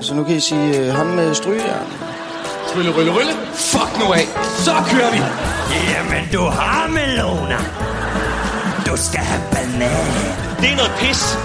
[0.00, 1.86] Så nu kan I sige øh, ham med strygejern.
[2.72, 3.32] Trylle, rylle, rylle.
[3.54, 4.26] Fuck nu af.
[4.66, 5.18] Så kører vi.
[5.92, 7.62] Jamen, du har meloner.
[8.86, 10.06] Du skal have banan.
[10.60, 11.38] Det er noget pis.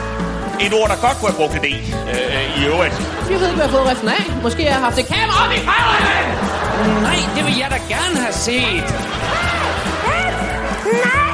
[0.66, 1.76] Et ord, der godt kunne have brugt det
[2.14, 2.96] øh, i øvrigt.
[3.32, 4.44] Jeg ved ikke, hvad jeg har fået af.
[4.44, 7.04] Måske jeg har haft et kamera op i røven!
[7.04, 8.88] Nej, det vil jeg da gerne have set.
[11.06, 11.29] Nej,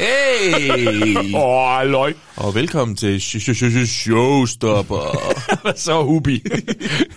[0.00, 1.16] Hey.
[1.34, 2.14] Åh, oh, løg.
[2.36, 5.32] Og velkommen til sh- sh- sh- Showstopper.
[5.76, 6.42] Så, Hubi?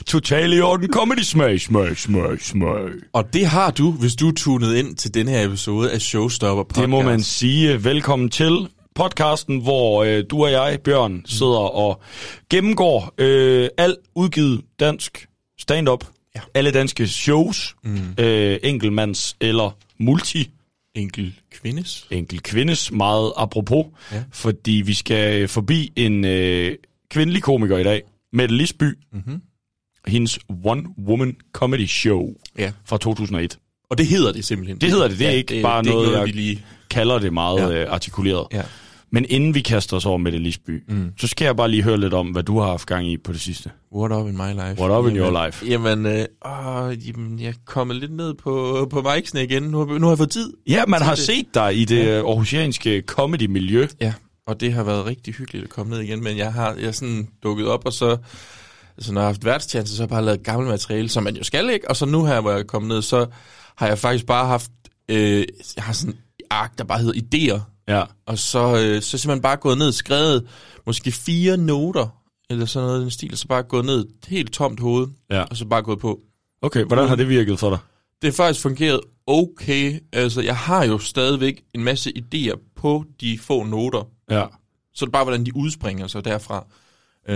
[0.06, 2.90] Total i orden comedy smag, smag, smag, smag.
[3.14, 6.64] og det har du, hvis du er tunet ind til den her episode af Showstopper
[6.64, 6.82] podcast.
[6.82, 7.84] Det må man sige.
[7.84, 12.02] Velkommen til podcasten, hvor øh, du og jeg, Bjørn, sidder og
[12.50, 15.28] gennemgår øh, al udgivet dansk
[15.60, 16.06] stand-up.
[16.36, 16.42] Ja.
[16.54, 17.76] Alle danske shows.
[17.84, 18.24] Mm.
[18.24, 20.50] Øh, enkeltmands eller multi
[20.96, 21.34] Enkel
[21.68, 22.08] kvindes.
[22.12, 24.16] enkel kvindes, meget apropos, Ja.
[24.18, 24.24] ja.
[24.32, 26.76] fordi vi skal forbi en øh,
[27.12, 28.02] kvindelig komiker i dag,
[28.34, 28.84] Mette Lisby,
[29.14, 29.42] mm-hmm.
[30.08, 32.72] hendes One Woman Comedy Show Ja.
[32.86, 33.58] fra 2001.
[33.90, 34.78] Og det hedder det simpelthen.
[34.82, 36.66] Det hedder det, det er ikke bare det er noget, ikke jeg- vi lige...
[36.90, 37.68] Kalder det meget Ja.
[37.68, 37.84] ja.
[37.86, 38.48] øh, artikuleret.
[38.54, 38.62] Ja.
[39.12, 41.12] Men inden vi kaster os over Mette Lisby, mm.
[41.20, 43.32] så skal jeg bare lige høre lidt om, hvad du har haft gang i på
[43.34, 43.72] det sidste.
[43.96, 44.82] What up in my life?
[44.82, 45.66] What up in jamen, your life?
[45.68, 49.64] Jamen, øh, åh, jamen, jeg er kommet lidt ned på, på mic'sene igen.
[49.64, 50.54] Nu, har- nu har jeg fået tid.
[50.68, 51.24] Ja, man har det.
[51.24, 52.18] set dig i det ja.
[52.18, 53.88] aarhusianske comedy-miljø.
[54.02, 54.14] Ja,
[54.48, 57.28] og det har været rigtig hyggeligt at komme ned igen, men jeg har jeg sådan
[57.44, 58.18] dukket op, og så,
[58.98, 61.36] altså når jeg har haft værtschance, så har jeg bare lavet gammelt materiale, som man
[61.36, 63.26] jo skal ikke, og så nu her, hvor jeg er kommet ned, så
[63.78, 64.72] har jeg faktisk bare haft,
[65.10, 66.16] øh, jeg har sådan
[66.50, 68.04] ark, der bare hedder idéer, Ja.
[68.26, 70.48] og så, øh, så simpelthen bare gået ned og skrevet
[70.86, 74.54] måske fire noter, eller sådan noget i den stil, og så bare gået ned helt
[74.54, 75.42] tomt hoved, Ja.
[75.44, 76.20] og så bare gået på.
[76.62, 77.80] Okay, hvordan har det virket for dig?
[78.22, 80.00] Det har faktisk fungeret okay.
[80.14, 84.46] Altså, jeg har jo stadigvæk en masse idéer på de få noter, Ja.
[84.94, 86.66] så er det bare, hvordan de udspringer sig derfra.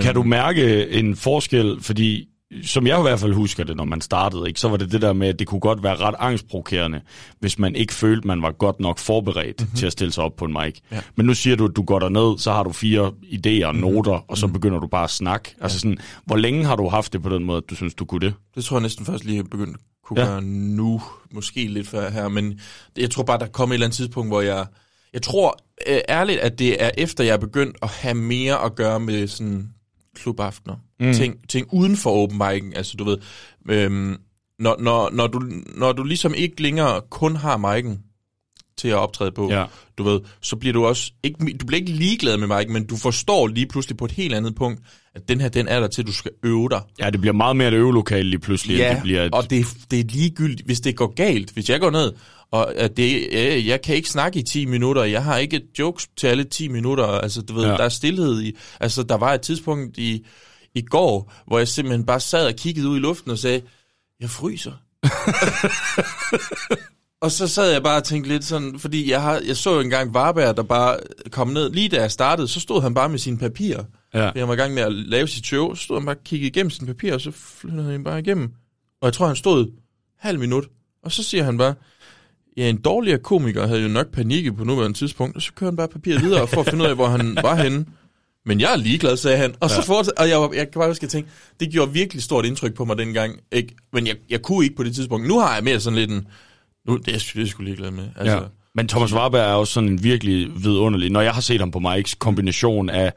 [0.02, 2.28] Kan du mærke en forskel, fordi
[2.63, 5.01] som jeg i hvert fald husker det, når man startede, ikke, så var det det
[5.01, 7.01] der med, at det kunne godt være ret angstprovokerende,
[7.39, 9.75] hvis man ikke følte, man var godt nok forberedt mm-hmm.
[9.75, 10.79] til at stille sig op på en mic.
[10.91, 11.01] Ja.
[11.16, 14.25] Men nu siger du, at du går derned, så har du fire idéer og noter,
[14.28, 15.56] og så begynder du bare at snakke.
[15.61, 18.06] Altså sådan, hvor længe har du haft det på den måde, at du synes, du
[18.06, 18.34] kunne det?
[18.56, 20.25] Det tror jeg næsten først lige begyndt at kunne ja.
[20.25, 20.31] Ja.
[20.31, 21.01] gøre nu.
[21.31, 22.59] Måske lidt før her, men
[22.97, 24.66] jeg tror bare, der kommer et eller andet tidspunkt, hvor jeg...
[25.13, 28.75] Jeg tror øh, ærligt, at det er efter, jeg er begyndt at have mere at
[28.75, 29.69] gøre med sådan
[30.16, 30.75] klubaftener.
[30.99, 31.13] Mm.
[31.13, 32.75] Ting, ting uden for open mic'en.
[32.75, 33.17] Altså, du ved...
[33.69, 34.17] Øhm,
[34.59, 35.41] når, når, når, du,
[35.75, 38.10] når du ligesom ikke længere kun har mic'en
[38.81, 39.66] til at optræde på, Ja.
[39.97, 42.97] du ved, så bliver du også ikke, du bliver ikke ligeglad med mic'en, men du
[42.97, 44.80] forstår lige pludselig på et helt andet punkt,
[45.16, 46.81] at den her, den er der til, du skal øve dig.
[47.00, 49.34] Ja, det bliver meget mere et øvelokale lige pludselig, end det bliver et...
[49.34, 51.52] og det, det er ligegyldigt, hvis det går galt.
[51.52, 52.14] Hvis jeg går ned,
[52.52, 56.08] og at det, øh, jeg kan ikke snakke i 10 minutter, jeg har ikke jokes
[56.18, 57.70] til alle 10 minutter, altså du ved, ja.
[57.72, 57.78] Ja.
[57.78, 60.25] der er stillhed i, altså der var et tidspunkt i,
[60.75, 63.62] i går, hvor jeg simpelthen bare sad og kiggede ud i luften og sagde,
[64.20, 64.72] jeg fryser.
[67.22, 69.80] og så sad jeg bare og tænkte lidt sådan, fordi jeg, har, jeg så jo
[69.80, 70.98] engang Varberg, der bare
[71.32, 73.84] kom ned, lige da jeg startede, så stod han bare med sine papirer.
[74.14, 74.32] Ja.
[74.36, 76.48] Jeg var i gang med at lave sit show, så stod han bare og kiggede
[76.50, 78.52] igennem sine papirer, og så flyttede han bare igennem.
[79.02, 79.72] Og jeg tror, han stod
[80.20, 80.66] halv minut,
[81.04, 81.74] og så siger han bare,
[82.58, 85.78] ja, en dårligere komiker havde jo nok panik på nuværende tidspunkt, og så kører han
[85.78, 87.86] bare papiret videre for at finde ud af, hvor han var henne.
[88.46, 89.56] Men jeg er ligeglad, sagde han.
[89.59, 89.82] Og så ja.
[89.82, 92.74] fortsatte, og jeg, var- jeg kan bare huske, at tænke, det gjorde virkelig stort indtryk
[92.74, 93.40] på mig dengang.
[93.52, 93.76] Ikke?
[93.94, 95.28] Men jeg, jeg kunne ikke på det tidspunkt.
[95.28, 96.28] Nu har jeg mere sådan lidt en,
[96.88, 98.08] nu, det er jeg, jeg sgu ligeglad med.
[98.16, 98.42] Altså, Ja.
[98.75, 101.80] Men Thomas Warberg er også sådan en virkelig vidunderlig, når jeg har set ham på
[101.80, 103.14] Mike's kombination af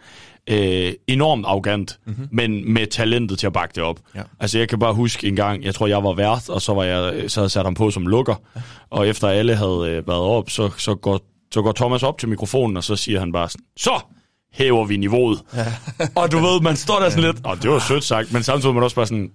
[0.50, 2.28] øh, enormt arrogant, mm-hmm.
[2.32, 4.00] men med talentet til at bakke det op.
[4.14, 4.22] Ja.
[4.40, 6.84] Altså jeg kan bare huske en gang, jeg tror jeg var vært, og så var
[6.84, 8.60] jeg så havde sat ham på som lukker, ja.
[8.90, 11.20] og efter alle havde øh, været op, så, så, går,
[11.52, 14.00] så går Thomas op til mikrofonen, og så siger han bare sådan, så
[14.52, 15.42] hæver vi niveauet.
[15.54, 15.66] Ja.
[16.14, 18.74] og du ved, man står der sådan lidt, og det var sødt sagt, men samtidig
[18.74, 19.30] man også bare sådan,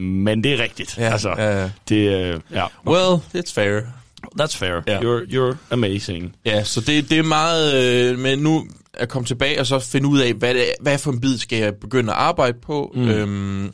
[0.00, 0.98] men det er rigtigt.
[0.98, 1.70] Ja, altså, ja, ja.
[1.88, 2.66] Det, øh, ja.
[2.86, 3.80] Well, it's fair.
[4.40, 4.80] That's fair.
[4.86, 4.98] Ja.
[5.00, 6.36] You're, you're amazing.
[6.44, 7.74] Ja, så det, det er meget...
[8.10, 11.12] Øh, men nu at komme tilbage og så finde ud af, hvad, det, hvad for
[11.12, 12.92] en bid skal jeg begynde at arbejde på.
[12.94, 13.08] Mm.
[13.08, 13.72] Øhm,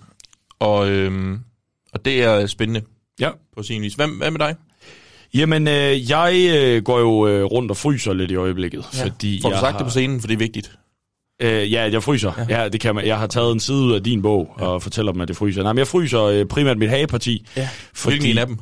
[0.58, 1.38] og, øhm,
[1.92, 2.82] og det er spændende
[3.20, 3.30] Ja.
[3.56, 3.94] på sin vis.
[3.94, 4.54] Hvad, hvad med dig?
[5.34, 9.04] Jamen, øh, jeg øh, går jo øh, rundt og fryser lidt i øjeblikket, ja.
[9.04, 10.70] fordi Får du sagt har, det på scenen, for det er vigtigt.
[11.42, 12.46] Øh, ja, jeg fryser.
[12.48, 12.62] Ja.
[12.62, 13.06] ja, det kan man.
[13.06, 14.64] Jeg har taget en side ud af din bog ja.
[14.64, 15.62] og fortæller dem, at det fryser.
[15.62, 17.46] Nej, men jeg fryser øh, primært mit hageparti.
[17.56, 17.68] Ja.
[17.94, 18.12] Fordi...
[18.12, 18.58] Hvilken en af dem?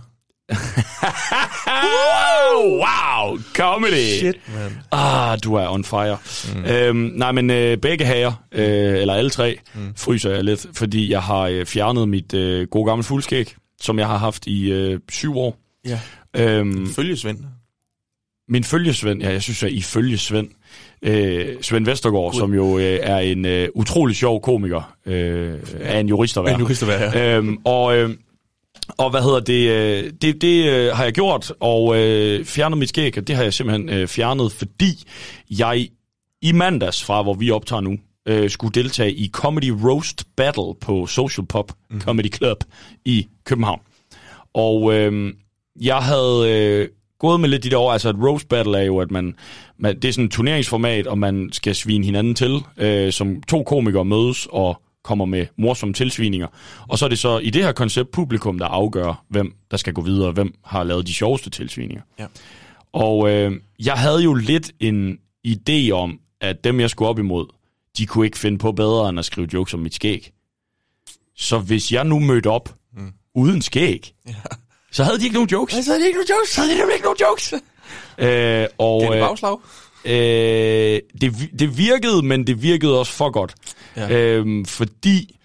[1.66, 4.18] wow, wow, comedy.
[4.18, 4.78] Shit, man.
[4.92, 6.18] Ah, du er on fire.
[6.54, 6.64] Mm.
[6.64, 9.94] Øhm, nej, men øh, begge hager, øh, eller alle tre, mm.
[9.96, 14.06] fryser jeg lidt, fordi jeg har øh, fjernet mit øh, gode gamle fuldskæg, som jeg
[14.06, 15.56] har haft i øh, syv år.
[15.86, 16.00] Ja.
[16.36, 17.38] Øhm, Følge Svend.
[18.48, 20.48] min følgesvend, ja, jeg synes, at I følge Svend,
[21.04, 22.40] øh, Svend Vestergaard, God.
[22.40, 26.54] som jo øh, er en øh, utrolig sjov komiker, øh, af en jurist at være.
[26.54, 27.36] En jurist at være, ja.
[27.36, 28.10] Øhm, og, øh,
[28.88, 32.88] og hvad hedder det, øh, det, det øh, har jeg gjort, og øh, fjernet mit
[32.88, 35.04] skæg, og det har jeg simpelthen øh, fjernet, fordi
[35.58, 35.88] jeg
[36.42, 37.98] i mandags fra, hvor vi optager nu,
[38.28, 42.00] øh, skulle deltage i Comedy Roast Battle på Social Pop mm.
[42.00, 42.64] Comedy Club
[43.04, 43.80] i København.
[44.54, 45.32] Og øh,
[45.80, 46.88] jeg havde øh,
[47.24, 49.34] gået med lidt de der år, altså et roast battle er jo, at man,
[49.78, 53.62] man det er sådan et turneringsformat, og man skal svine hinanden til, øh, som to
[53.62, 56.46] komikere mødes og kommer med morsomme tilsvininger.
[56.88, 59.92] Og så er det så i det her koncept publikum, der afgør, hvem der skal
[59.92, 62.02] gå videre, hvem har lavet de sjoveste tilsvininger.
[62.18, 62.26] Ja.
[62.92, 63.52] Og øh,
[63.84, 67.46] jeg havde jo lidt en idé om, at dem, jeg skulle op imod,
[67.98, 70.32] de kunne ikke finde på bedre, end at skrive jokes om mit skæg.
[71.36, 73.12] Så hvis jeg nu mødte op mm.
[73.34, 74.34] uden skæg, ja.
[74.94, 75.74] Så havde de ikke nogen jokes.
[75.74, 76.50] Så er det ikke nogen jokes.
[76.50, 77.52] Så havde de nemlig ikke nogen jokes.
[78.18, 79.56] øh, og, Det er et øh, bagslag.
[80.04, 83.54] Øh, det, det virkede, men det virkede også for godt.
[83.96, 84.06] Ja.
[84.08, 84.18] Ja.
[84.18, 85.36] Øhm, fordi,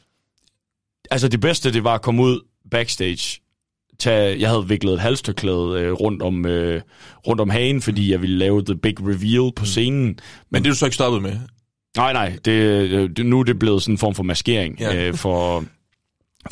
[1.11, 2.39] altså det bedste, det var at komme ud
[2.71, 3.39] backstage.
[3.99, 6.81] Tage, jeg havde viklet et halstørklæde øh, rundt, om, øh,
[7.27, 10.01] rundt om hagen, fordi jeg ville lave the big reveal på scenen.
[10.05, 10.15] Men,
[10.51, 11.37] Men det er du så ikke stoppet med.
[11.97, 14.93] nej, nej, det, øh, det, nu er det blevet sådan en form for maskering Ja.
[14.93, 15.07] ja.
[15.07, 15.65] øh, for,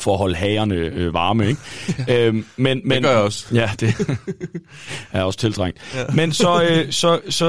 [0.00, 1.48] for at holde hagerne øh, varme.
[1.48, 1.60] Ikke?
[2.26, 3.54] øhm, men, men, Det gør jeg også.
[3.54, 3.94] Ja, det
[5.12, 5.78] er også tiltrængt.
[5.94, 6.04] Ja.
[6.14, 7.46] Men så, øh, så, så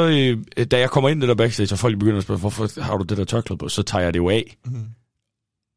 [0.57, 2.81] øh, da jeg kommer ind i det der backstage, og folk begynder at spørge, hvorfor
[2.81, 4.57] har du det der tørklæde på, så tager jeg det jo af.
[4.65, 4.85] Mm.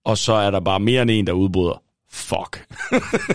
[0.04, 1.82] Og så er der bare mere end en, der udbryder,
[2.12, 2.66] fuck.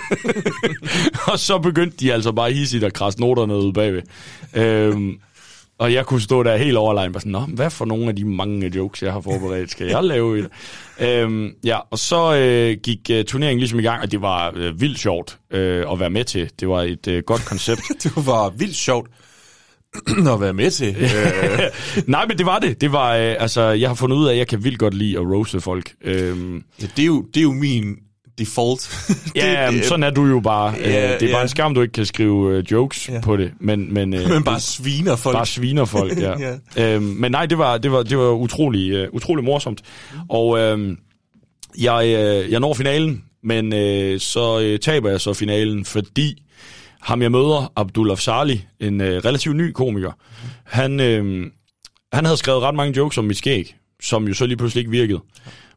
[1.32, 4.02] og så begyndte de altså bare hissigt at krasse noterne ude bagved.
[4.54, 5.20] Øhm,
[5.80, 8.26] og jeg kunne stå der helt overlegen, bare sådan, Nå, hvad for nogle af de
[8.26, 10.50] mange jokes, jeg har forberedt, skal jeg lave i det?
[11.00, 14.82] Øhm, ja, og så øh, gik øh, turneringen ligesom i gang, og det var øh,
[14.82, 16.50] vildt sjovt øh, at være med til.
[16.60, 17.82] Det var et øh, godt koncept.
[18.04, 19.10] Det var vildt sjovt
[20.34, 20.96] at være med til.
[21.00, 21.60] Øh,
[22.14, 22.82] Nej, men det var det.
[22.82, 25.18] Det var, øh, altså, jeg har fundet ud af, at jeg kan vildt godt lide
[25.18, 25.94] at roaste folk.
[26.04, 27.98] Øhm, ja, det, er jo, det er jo min
[28.38, 28.90] default.
[29.36, 30.74] ja, det, sådan er du jo bare.
[30.80, 31.42] Ja, Ja, det er bare ja.
[31.44, 33.22] en skam, du ikke kan skrive øh, jokes Ja.
[33.22, 33.52] på det.
[33.60, 35.36] Men, men, øh, Men bare sviner folk.
[35.36, 36.34] bare sviner folk, ja.
[36.78, 36.96] ja.
[36.96, 39.82] Øhm, men nej, det var, det var, det var utrolig, øh, utrolig morsomt.
[40.30, 40.98] Og øh,
[41.80, 46.44] jeg, øh, jeg når finalen, men øh, så øh, taber jeg så finalen, fordi
[47.02, 50.12] ham jeg møder, Abdul Afsali, en øh, relativt ny komiker,
[50.64, 51.46] han, øh,
[52.14, 54.92] han havde skrevet ret mange jokes om mit skæg, som jo så lige pludselig ikke
[54.92, 55.20] virkede.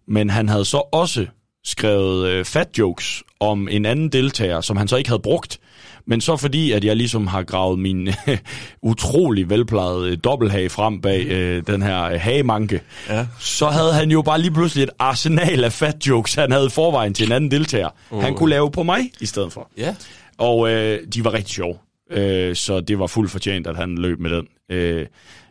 [0.09, 1.27] Men han havde så også
[1.65, 5.59] skrevet øh, fat jokes om en anden deltager, som han så ikke havde brugt.
[6.07, 8.39] Men så fordi, at jeg ligesom har gravet min øh,
[8.83, 13.27] utrolig velplejede øh, dobbelthage frem bag øh, den her øh, hagemanke, Ja.
[13.41, 16.71] så havde han jo bare lige pludselig et arsenal af fat jokes, han havde i
[16.71, 17.89] forvejen til en anden deltager.
[18.11, 18.23] Oh.
[18.23, 19.71] Han kunne lave på mig i stedet for.
[19.77, 19.95] Ja.
[20.39, 21.77] Og øh, de var rigtig sjove.
[22.11, 24.47] Øh, så det var fuldt fortjent, at han løb med den.
[24.71, 25.07] Øh,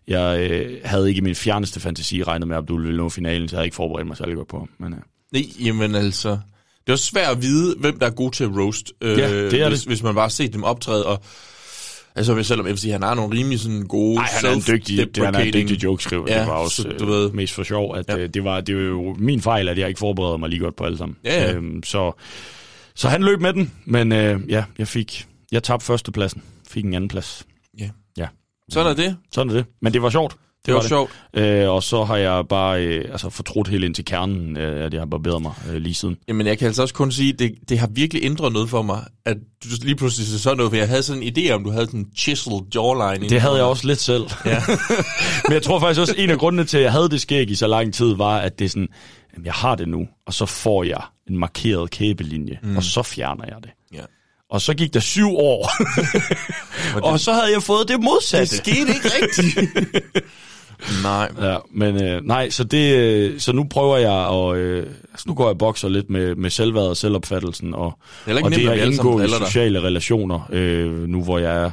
[0.07, 3.55] jeg øh, havde ikke min fjerneste fantasi regnet med, at Abdul ville nå finalen, så
[3.55, 4.67] jeg havde ikke forberedt mig særlig godt på.
[4.79, 4.99] Men, øh.
[5.33, 6.29] Nej, jamen altså...
[6.29, 9.43] Det er også svært at vide, hvem der er god til at roast, øh, Ja,
[9.49, 9.87] det er hvis, det.
[9.87, 11.05] hvis man bare har set dem optræde.
[11.05, 11.21] Og,
[12.15, 14.63] altså, selvom jeg vil sige, han har nogle rimelig sådan gode Ej, han er en
[14.67, 16.25] dygtig, det, han er en dygtig jokeskriver.
[16.27, 18.17] Ja, det var også så øh, du ved- mest for sjov, at Ja.
[18.17, 18.27] ja.
[18.27, 20.83] det, var, det var jo min fejl, at jeg ikke forberedte mig lige godt på
[20.83, 21.17] alle sammen.
[21.25, 21.53] Ja, ja.
[21.53, 22.11] Øhm, så,
[22.95, 26.93] så han løb med den, men øh, ja, jeg fik, jeg tabte førstepladsen, fik en
[26.93, 27.45] anden plads.
[27.79, 27.89] Ja.
[28.17, 28.27] Ja,
[28.69, 29.17] Sådan er det.
[29.31, 29.65] sådan er det.
[29.81, 30.35] Men det var sjovt.
[30.65, 31.11] Det var sjovt.
[31.33, 34.93] Øh, og så har jeg bare øh, altså fortrudt helt ind til kernen, øh, at
[34.93, 36.17] jeg har barberet mig øh, lige siden.
[36.27, 39.03] Jamen, jeg kan altså også kun sige, det, det har virkelig ændret noget for mig,
[39.25, 41.71] at du lige pludselig ser sådan noget, for jeg havde sådan en idé om, du
[41.71, 43.29] havde sådan en chiseled jawline.
[43.29, 44.23] Det havde jeg også lidt selv.
[44.45, 44.61] Ja.
[45.47, 47.55] Men jeg tror faktisk også, en af grundene til, at jeg havde det skæg i
[47.55, 48.87] så lang tid, var, at det er sådan,
[49.33, 52.77] jamen, jeg har det nu, og så får jeg en markeret kæbelinje, mm.
[52.77, 53.71] og så fjerner jeg det.
[53.93, 54.03] ja.
[54.51, 55.69] Og så gik der syv år,
[57.11, 58.57] og så havde jeg fået det modsatte.
[58.57, 59.57] Det skete ikke rigtigt.
[61.03, 61.31] Nej.
[61.41, 65.33] Ja, men øh, nej, så det, øh, så nu prøver jeg at, øh, altså nu
[65.33, 68.61] går jeg og bokser lidt med, med selvværd og selvopfattelsen, og, heller ikke og nemt,
[68.63, 69.29] det at indgå i dig.
[69.47, 71.71] sociale relationer, øh, nu hvor jeg er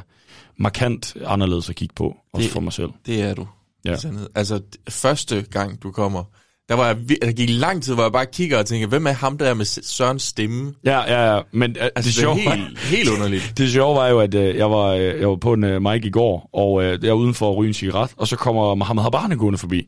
[0.57, 2.89] markant anderledes at kigge på, også Det- for mig selv.
[3.05, 3.47] Det er du.
[3.85, 3.95] Ja.
[4.35, 4.59] Altså,
[4.89, 6.23] første gang du kommer,
[6.69, 9.11] der var jeg, der gik lang tid, hvor jeg bare kigger og tænker, hvem er
[9.11, 10.73] ham der med Sørens stemme?
[10.85, 13.53] Ja, ja, ja, men øh, Altså, det, det, sjove, var, helt, helt underligt.
[13.57, 16.05] det sjove var jo, at øh, jeg, var, øh, jeg var på en øh, mic
[16.05, 18.75] i går, og øh, jeg er uden for at ryge en cigaret, og så kommer
[18.75, 19.87] Mohammed Habane gående forbi.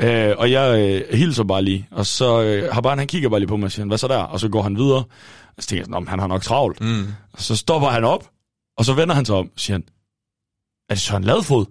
[0.00, 0.30] Ja.
[0.30, 3.48] Øh, og jeg øh, hilser bare lige, og så øh, Habane, han kigger bare lige
[3.48, 4.18] på mig og siger, hvad så der?
[4.18, 5.04] Og så går han videre,
[5.56, 6.80] og så tænker jeg sådan, "Nå, men han har nok travlt.
[6.80, 7.06] Mm.
[7.32, 8.28] Og så stopper han op,
[8.78, 9.84] og så vender han sig om, og siger han,
[10.88, 11.64] er det Søren Ladfod?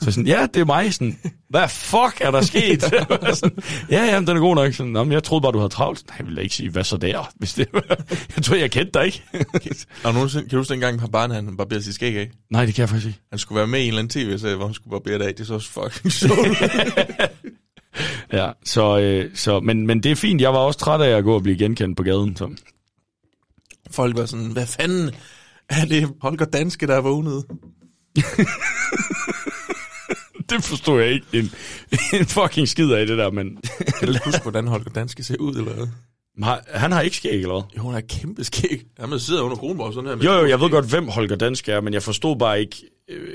[0.00, 0.94] Så sådan, ja, det er mig.
[0.94, 2.82] Sådan, hvad fuck er der sket?
[3.38, 3.58] sådan,
[3.90, 4.72] ja, ja, den er god nok.
[4.74, 6.04] Sådan, "Nå, men jeg troede bare, du havde travlt.
[6.08, 7.30] Nej, jeg ville ikke sige, hvad så der?
[7.38, 7.68] Hvis det,
[8.36, 9.22] jeg tror, jeg kendte dig ikke.
[10.04, 12.30] Og nogensinde, kan du huske dengang, at barnet han barberede sit skæg af?
[12.50, 13.20] Nej, det kan jeg faktisk ikke.
[13.30, 15.34] Han skulle være med i en eller anden tv-serie, hvor han skulle barbere det af.
[15.34, 16.48] Det er så også fucking sjovt.
[18.32, 20.40] Ja, så, øh, så, men, men det er fint.
[20.40, 22.36] Jeg var også træt af at gå og blive genkendt på gaden.
[22.36, 22.50] Så.
[23.90, 25.10] Folk var sådan, hvad fanden
[25.68, 27.44] er det Holger Danske, der er vågnet?
[30.56, 31.50] Det forstod jeg ikke en,
[32.20, 33.58] en fucking skid af det der, men
[33.98, 35.86] Kan du huske, hvordan Holger Danske ser ud, eller hvad?
[36.42, 37.62] har, han har ikke skæg eller hvad?
[37.76, 38.86] Jo, han er kæmpe skæg.
[38.98, 40.16] Han sidder under Kronborg sådan her.
[40.16, 42.76] med Jo, jo, jeg ved godt, hvem Holger Dansk er, men jeg forstod bare ikke
[43.08, 43.28] øh,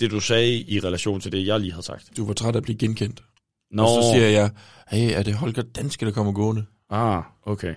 [0.00, 2.10] det, du sagde i relation til det, jeg lige havde sagt.
[2.16, 3.22] Du var træt af at blive genkendt.
[3.70, 4.50] Nå, Og så siger jeg,
[4.88, 6.64] hey, er det Holger Danske, der kommer gående?
[6.90, 7.74] ah, okay.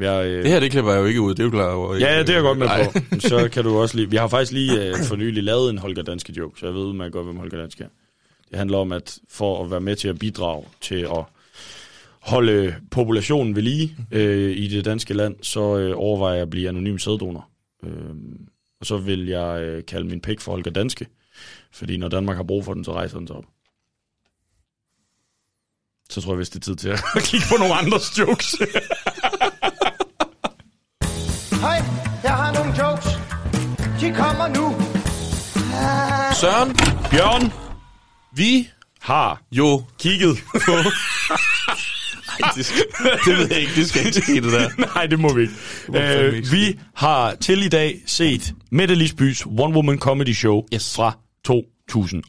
[0.00, 1.94] Jeg, øh, Det her, det klipper jeg jo ikke ud, det er du klar over.
[1.94, 2.84] Ja, det er jeg godt med Nej.
[2.92, 3.20] på.
[3.28, 4.10] Så kan du også lige...
[4.10, 6.82] Vi har faktisk lige øh, for nylig lavet en Holger Danske joke, så jeg ved
[6.82, 7.88] udmærket godt, hvem Holger Danske er.
[8.50, 11.24] Det handler om, at for at være med til at bidrage til at
[12.20, 16.68] holde populationen ved lige øh, i det danske land, så øh, overvejer jeg at blive
[16.68, 17.48] anonym sæddonor.
[17.84, 17.90] Øh,
[18.80, 21.06] og så vil jeg øh, kalde min pik for Holger Danske,
[21.72, 23.44] fordi når Danmark har brug for den, så rejser den sig op.
[26.10, 28.54] Så tror jeg, hvis det er tid til at kigge på nogle andres jokes.
[34.00, 34.74] De kommer nu.
[36.40, 36.76] Søren,
[37.10, 37.52] Bjørn
[38.32, 38.68] vi
[39.00, 40.72] har jo kigget på...
[42.42, 42.82] Ej, det, skal,
[43.24, 44.68] det ved jeg ikke, det skal ikke ske, det der.
[44.94, 45.54] Nej, det må vi ikke.
[45.88, 50.62] må Øh, ikke vi har til i dag set Mette Lisbys One Woman Comedy Show
[50.74, 50.96] Yes.
[50.96, 51.12] fra
[51.44, 52.22] 2001.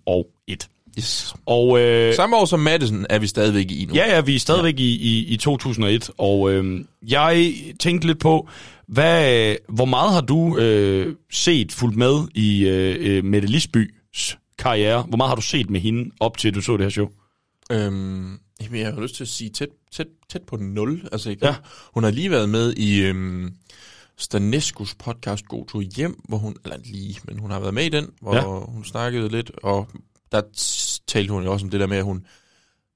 [0.99, 1.33] Yes.
[1.45, 3.93] Og øh, Samme år som Madison er vi stadigvæk i nu.
[3.95, 4.83] ja, ja, vi er stadigvæk ja.
[4.83, 8.47] i, i, i 2001, og øh, jeg tænkte lidt på,
[8.87, 15.01] hvad, hvor meget har du øh, set, fulgt med i øh, øh, Mette Lisbys karriere?
[15.01, 17.07] Hvor meget har du set med hende, op til du så det her show?
[17.71, 21.01] Øhm, jamen, jeg har lyst til at sige tæt, tæt, tæt på nul.
[21.11, 21.45] Altså, ikke?
[21.47, 21.55] Ja.
[21.93, 23.53] Hun har lige været med i øhm,
[24.17, 27.89] Stanescos podcast God Tur Hjem, hvor hun, eller lige, men hun har været med i
[27.89, 28.41] den, hvor Ja.
[28.71, 29.87] hun snakkede lidt, og
[30.31, 30.41] der
[31.09, 32.25] talte hun jo også om det der med, at hun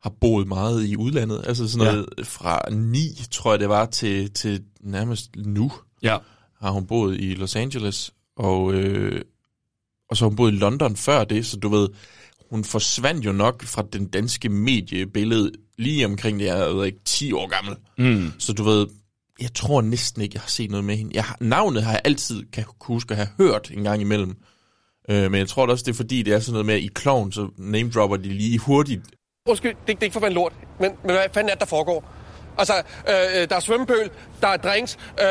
[0.03, 1.41] har boet meget i udlandet.
[1.47, 2.23] Altså sådan noget ja.
[2.23, 2.99] fra 9,
[3.31, 5.71] tror jeg det var, til, til nærmest nu
[6.03, 6.17] Ja.
[6.61, 9.21] har hun boet i Los Angeles, og, øh,
[10.09, 11.89] og så har hun boet i London før det, så du ved,
[12.49, 17.31] hun forsvandt jo nok fra den danske mediebillede lige omkring det, jeg ved ikke, 10
[17.33, 17.75] år gammel.
[17.97, 18.31] Mm.
[18.39, 18.87] Så du ved,
[19.41, 21.11] jeg tror næsten ikke, jeg har set noget med hende.
[21.15, 24.35] Jeg har, navnet har jeg altid kan huske at have hørt en gang imellem.
[25.09, 26.89] Øh, men jeg tror også, det er fordi, det er sådan noget med, at i
[26.99, 29.01] Clown, så name dropper de lige hurtigt.
[29.47, 31.65] Undskyld, det, det er ikke for fanden lort, men, men hvad fanden er det, der
[31.65, 32.03] foregår?
[32.57, 32.73] Altså,
[33.07, 34.09] øh, der er svømmepøl,
[34.41, 35.25] der er drinks, øh,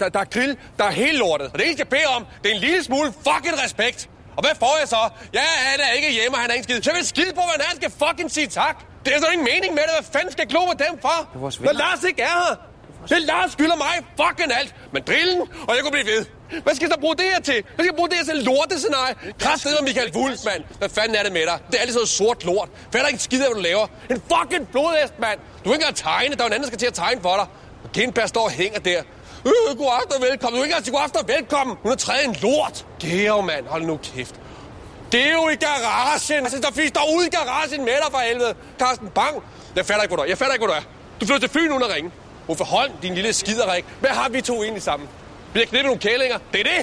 [0.00, 1.46] der, der er grill, der er hele lortet.
[1.52, 4.10] Og det eneste, jeg beder om, det er en lille smule fucking respekt.
[4.36, 5.02] Og hvad får jeg så?
[5.34, 6.82] Ja, han er ikke hjemme, og han er ikke skid.
[6.82, 8.76] Så jeg vil skide på, hvad han skal fucking sige tak.
[9.04, 9.92] Det er så ingen mening med det.
[9.98, 11.18] Hvad fanden skal jeg glo på dem for?
[11.64, 12.54] Når Lars ikke er her.
[13.08, 14.74] Det er Lars skylder mig fucking alt.
[14.92, 16.22] Men drillen, og jeg kunne blive ved.
[16.62, 17.54] Hvad skal jeg så bruge det her til?
[17.74, 19.14] Hvad skal jeg bruge det her til lortescenarie?
[19.38, 20.62] Kræftet med Michael Wulff, mand.
[20.78, 21.58] Hvad fanden er det med dig?
[21.66, 22.68] Det er altid sådan noget sort lort.
[22.92, 23.86] Fatter ikke en skid af, hvad du laver.
[24.10, 25.38] En fucking blodhest, mand.
[25.58, 26.34] Du kan ikke engang tegne.
[26.34, 27.46] Der er jo en anden, der skal til at tegne for dig.
[27.84, 29.00] Og Kindberg står og hænger der.
[29.46, 30.54] Øh, god aften og velkommen.
[30.56, 31.76] Du er ikke engang til god aften og velkommen.
[31.82, 32.86] Hun har træet en lort.
[33.00, 33.66] Geo, mand.
[33.66, 34.34] Hold nu kæft.
[35.12, 36.42] Det er jo i garagen.
[36.46, 38.54] Altså, der findes der ude i garagen med dig for helvede.
[38.78, 39.42] Carsten Bang.
[39.76, 40.26] Jeg fatter ikke, hvor du er.
[40.26, 40.84] Jeg fatter ikke, hvor du er.
[41.20, 42.10] Du flytter til Fyn uden at ringe.
[42.46, 43.84] Hvorfor hold din lille skiderik?
[44.00, 45.08] Hvad har vi to egentlig sammen?
[45.54, 46.38] Vi har knippet nogle kælinger.
[46.52, 46.80] Det er det.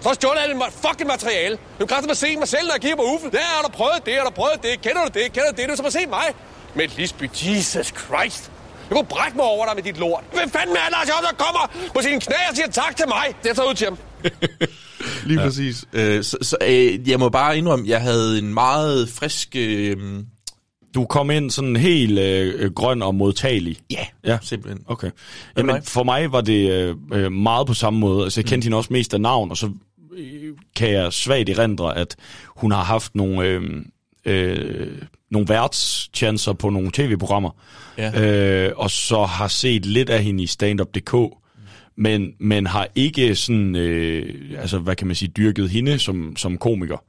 [0.00, 1.58] Så har stjålet alt mit fucking materiale.
[1.80, 3.30] Du kan mig se mig selv, når jeg kigger på Uffe.
[3.30, 4.72] Der har du prøvet det, har du prøvet det.
[4.82, 5.32] Kender du det?
[5.32, 5.68] Kender du det?
[5.70, 6.26] Du skal se mig.
[6.74, 8.50] Med Lisby, Jesus Christ.
[8.88, 10.24] Jeg kunne brække mig over dig med dit lort.
[10.32, 13.26] Hvem fanden er Lars Jørgensen, der kommer på sine knæ og siger tak til mig?
[13.42, 13.98] Det er ud til ham.
[15.28, 15.46] Lige ja.
[15.46, 15.84] præcis.
[15.92, 19.48] Øh, så så øh, jeg må bare indrømme, jeg havde en meget frisk...
[19.56, 19.96] Øh,
[20.94, 23.76] Du kom ind sådan helt øh, grøn og modtagelig.
[23.90, 24.38] ja, Ja.
[24.42, 24.84] simpelthen.
[24.86, 25.10] Okay.
[25.56, 28.24] Jamen, for mig var det øh, øh, meget på samme måde.
[28.24, 28.62] Altså, jeg kendte mm.
[28.66, 29.70] hende også mest af navn, og så
[30.18, 32.16] øh, kan jeg svagt erindre, at
[32.56, 33.62] hun har haft nogle, øh,
[34.24, 34.88] øh,
[35.30, 37.50] nogle værtschancer på nogle tv-programmer,
[37.98, 38.66] Ja.
[38.66, 41.14] øh, og så har set lidt af hende i standup.dk,
[41.96, 46.58] men, men har ikke sådan, øh, altså hvad kan man sige, dyrket hende som, som
[46.58, 47.04] komiker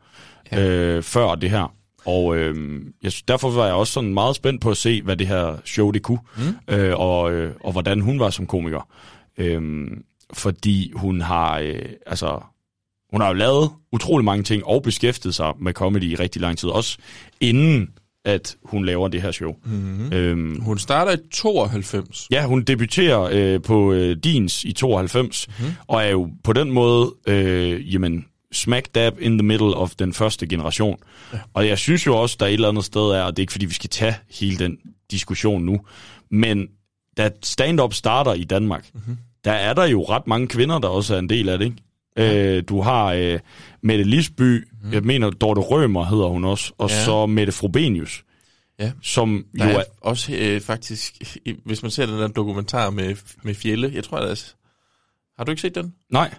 [0.51, 0.61] ja.
[0.67, 1.73] øh, før det her.
[2.05, 5.27] Og øh, jeg, derfor var jeg også sådan meget spændt på at se, hvad det
[5.27, 6.73] her show det kunne, mm.
[6.73, 8.87] øh, og, øh, og hvordan hun var som komiker.
[9.37, 9.87] Øh,
[10.33, 12.39] fordi hun har, øh, altså,
[13.11, 16.57] hun har jo lavet utrolig mange ting og beskæftiget sig med comedy i rigtig lang
[16.57, 16.97] tid, også
[17.39, 17.89] inden
[18.25, 19.55] at hun laver det her show.
[19.65, 20.13] Mm-hmm.
[20.13, 22.27] Øhm, Hun starter i 92.
[22.31, 25.65] Ja, hun debuterer øh, på øh, Dins i 92, mm.
[25.87, 30.13] og er jo på den måde, øh, jamen, smack dab in the middle of den
[30.13, 30.97] første generation.
[31.33, 31.39] Ja.
[31.53, 33.51] Og jeg synes jo også, der et eller andet sted er, og det er ikke
[33.51, 34.77] fordi, vi skal tage hele den
[35.11, 35.79] diskussion nu,
[36.31, 36.67] men
[37.17, 39.17] da stand-up starter i Danmark, mm-hmm.
[39.45, 41.77] der er der jo ret mange kvinder, der også er en del af det, ikke?
[42.17, 42.55] Ja.
[42.57, 43.39] Øh, du har øh,
[43.83, 44.93] Mette Lisby, mm.
[44.93, 47.05] jeg mener Dorte Rømer hedder hun også, og Ja.
[47.05, 48.23] så Mette Frobenius,
[48.79, 48.91] Ja.
[49.01, 49.83] som Der jo er er...
[50.01, 51.13] også øh, faktisk,
[51.65, 54.51] hvis man ser den der dokumentar med, med Fjelle, jeg tror, der er,
[55.37, 55.93] har du ikke set den?
[56.09, 56.33] Nej,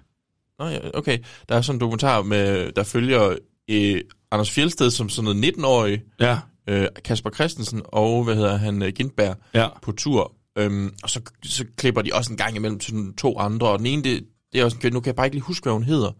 [0.58, 1.18] Nå ja, okay.
[1.48, 3.34] Der er sådan en dokumentar, med, der følger
[3.70, 8.82] øh, Anders Fjeldsted som sådan noget 19-årig, ja, øh, Kasper Christensen og, hvad hedder han,
[8.82, 10.32] øh, Gindberg ja, på tur.
[10.58, 13.86] Øhm, og så, så klipper de også en gang imellem til to andre, og den
[13.86, 15.72] ene, det, det er også en kvinde, nu kan jeg bare ikke lige huske, hvad
[15.72, 16.10] hun hedder.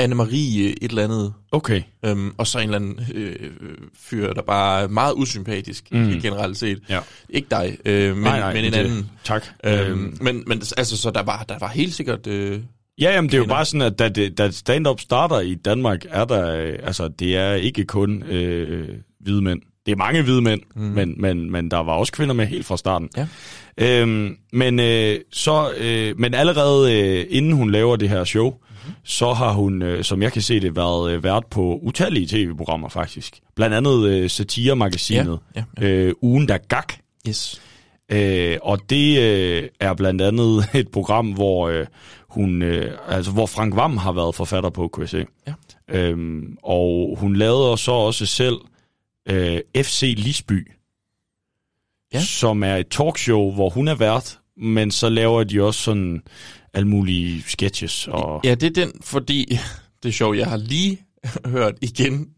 [0.00, 1.34] Anne-Marie et eller andet.
[1.52, 1.82] okay.
[2.04, 6.20] Øhm, og så en eller anden øh, øh, fyr, der bare er meget usympatisk, Mm.
[6.22, 6.78] generelt set.
[6.88, 7.00] Ja.
[7.28, 9.10] Ikke dig, øh, men, nej, nej, men en det- anden.
[9.24, 9.44] Tak.
[9.64, 12.26] Øhm, men, men altså, så der var, der var helt sikkert...
[12.26, 12.60] Øh,
[13.00, 16.04] Ja, jamen det er jo bare sådan, at da, det, da stand-up starter i Danmark,
[16.10, 18.88] er der, øh, altså det er ikke kun øh,
[19.20, 19.60] hvide mænd.
[19.86, 20.82] Det er mange hvide mænd, mm.
[20.82, 23.08] men, men, men der var også kvinder med helt fra starten.
[23.16, 23.26] Ja.
[23.78, 28.94] Øhm, men, øh, så, øh, men allerede øh, inden hun laver det her show, mm-hmm.
[29.04, 32.88] så har hun, øh, som jeg kan se det, været øh, vært på utallige tv-programmer
[32.88, 33.40] faktisk.
[33.56, 36.92] Blandt andet øh, Satire-magasinet, Ja, ja, Øh, Ugen der gak.
[37.28, 37.62] yes.
[38.12, 41.86] Øh, og det øh, er blandt andet et program, hvor øh,
[42.34, 45.26] hun, øh, altså hvor Frank Vam har været forfatter på, kunne jeg se.
[45.46, 45.54] Ja.
[45.88, 48.56] Øhm, og hun lavede så også selv
[49.30, 50.70] øh, FC Lisby,
[52.14, 52.20] Ja.
[52.20, 56.22] som er et talkshow, hvor hun er vært, men så laver de også sådan
[56.74, 58.08] alle mulige sketches.
[58.08, 59.44] Og, Ja, det er den, fordi
[60.02, 61.00] det er sjovt, jeg har lige
[61.46, 62.28] hørt igen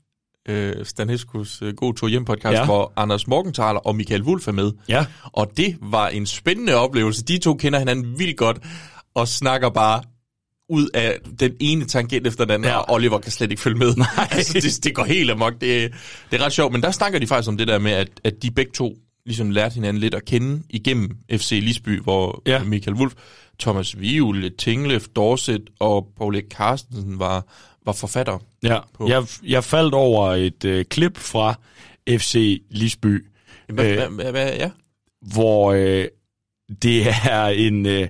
[0.49, 2.65] øh, Stanescos øh, God Tur Hjem podcast, ja.
[2.65, 4.73] hvor Anders Morgenthaler og Michael Wulff er med.
[4.89, 7.25] ja, Og det var en spændende oplevelse.
[7.25, 8.59] De to kender hinanden vildt godt
[9.17, 10.03] og snakker bare
[10.69, 12.77] ud af den ene tangent efter den anden, Ja.
[12.79, 13.95] og Oliver kan slet ikke følge med.
[14.17, 14.29] Nej.
[14.31, 15.53] altså, det, det går helt amok.
[15.53, 15.93] Det,
[16.31, 18.43] det er ret sjovt, men der snakker de faktisk om det der med, at, at
[18.43, 18.97] de begge to
[19.27, 22.63] ligesom lærte hinanden lidt at kende igennem FC Lisby, hvor Ja.
[22.65, 23.15] Michael Wulff,
[23.61, 27.47] Thomas Viule, Tinglef, Dorset og Paul Erik Carstensen var,
[27.87, 28.39] var forfatter.
[28.63, 28.79] ja.
[28.95, 29.09] På.
[29.09, 31.55] Jeg, jeg faldt over et øh, klip fra
[32.11, 33.27] FC Lisby,
[33.69, 34.15] Hvad, Øh.
[34.15, 34.71] hvad, hvad, ja?
[35.35, 36.05] hvor øh,
[36.83, 37.87] det er en...
[37.87, 38.09] Øh,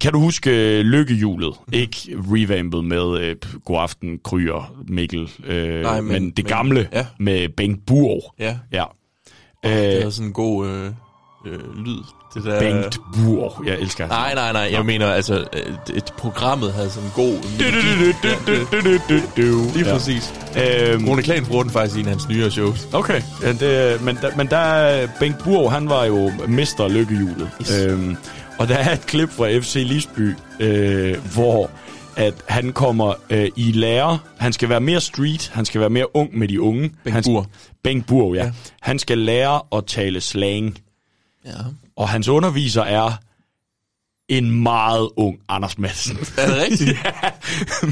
[0.00, 1.54] kan du huske øh, lykkehjulet?
[1.72, 1.96] Ikke
[2.32, 7.06] revampet med øh, God aften, Kryer, Mikkel, øh, Nej, men, men- det men- gamle ja.
[7.18, 8.34] med Bengt Burg.
[8.38, 8.84] Ja, Ja.
[9.64, 10.86] øh, det havde sådan en god øh,
[11.46, 11.98] øh, lyd.
[12.34, 13.62] Det der, Bengt Burg.
[13.66, 14.68] Jeg elsker hans Nej, nej, nej.
[14.72, 15.44] Jeg mener, altså,
[15.96, 17.34] et programmet havde sådan en god...
[19.74, 20.34] Lige præcis.
[21.08, 22.88] Rune Klan bruger den faktisk i en af hans nyere shows.
[22.92, 27.50] Okay, ja, det, men, der, men der er Bengt Burg, han var jo mester lykkehjulet.
[27.60, 27.84] Yes.
[27.84, 28.16] Øhm,
[28.58, 31.70] og der er et klip fra FC Lisby, øh, hvor
[32.16, 34.18] at han kommer øh, i lære.
[34.38, 36.88] Han skal være mere street, han skal være mere ung med de unge.
[37.04, 37.46] Bengt han, Burg.
[37.82, 38.44] Bengt Burg, ja.
[38.44, 38.52] ja.
[38.80, 40.78] Han skal lære at tale slang.
[41.44, 41.50] Ja.
[41.96, 43.12] Og hans underviser er
[44.28, 46.16] en meget ung Anders Madsen.
[46.38, 46.90] Er det rigtigt?
[46.90, 47.30] ja,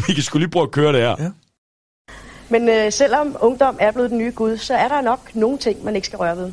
[0.07, 1.17] vi kan sgu lige prøve at køre det her.
[1.19, 1.31] Ja.
[2.49, 5.85] Men øh, selvom ungdom er blevet den nye Gud, så er der nok nogle ting,
[5.85, 6.53] man ikke skal røre ved.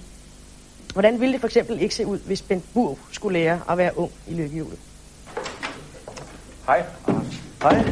[0.99, 3.97] Hvordan ville det for eksempel ikke se ud, hvis Bent Burg skulle lære at være
[3.97, 4.79] ung i lykkehjulet?
[6.65, 6.85] Hej.
[7.61, 7.83] Hej,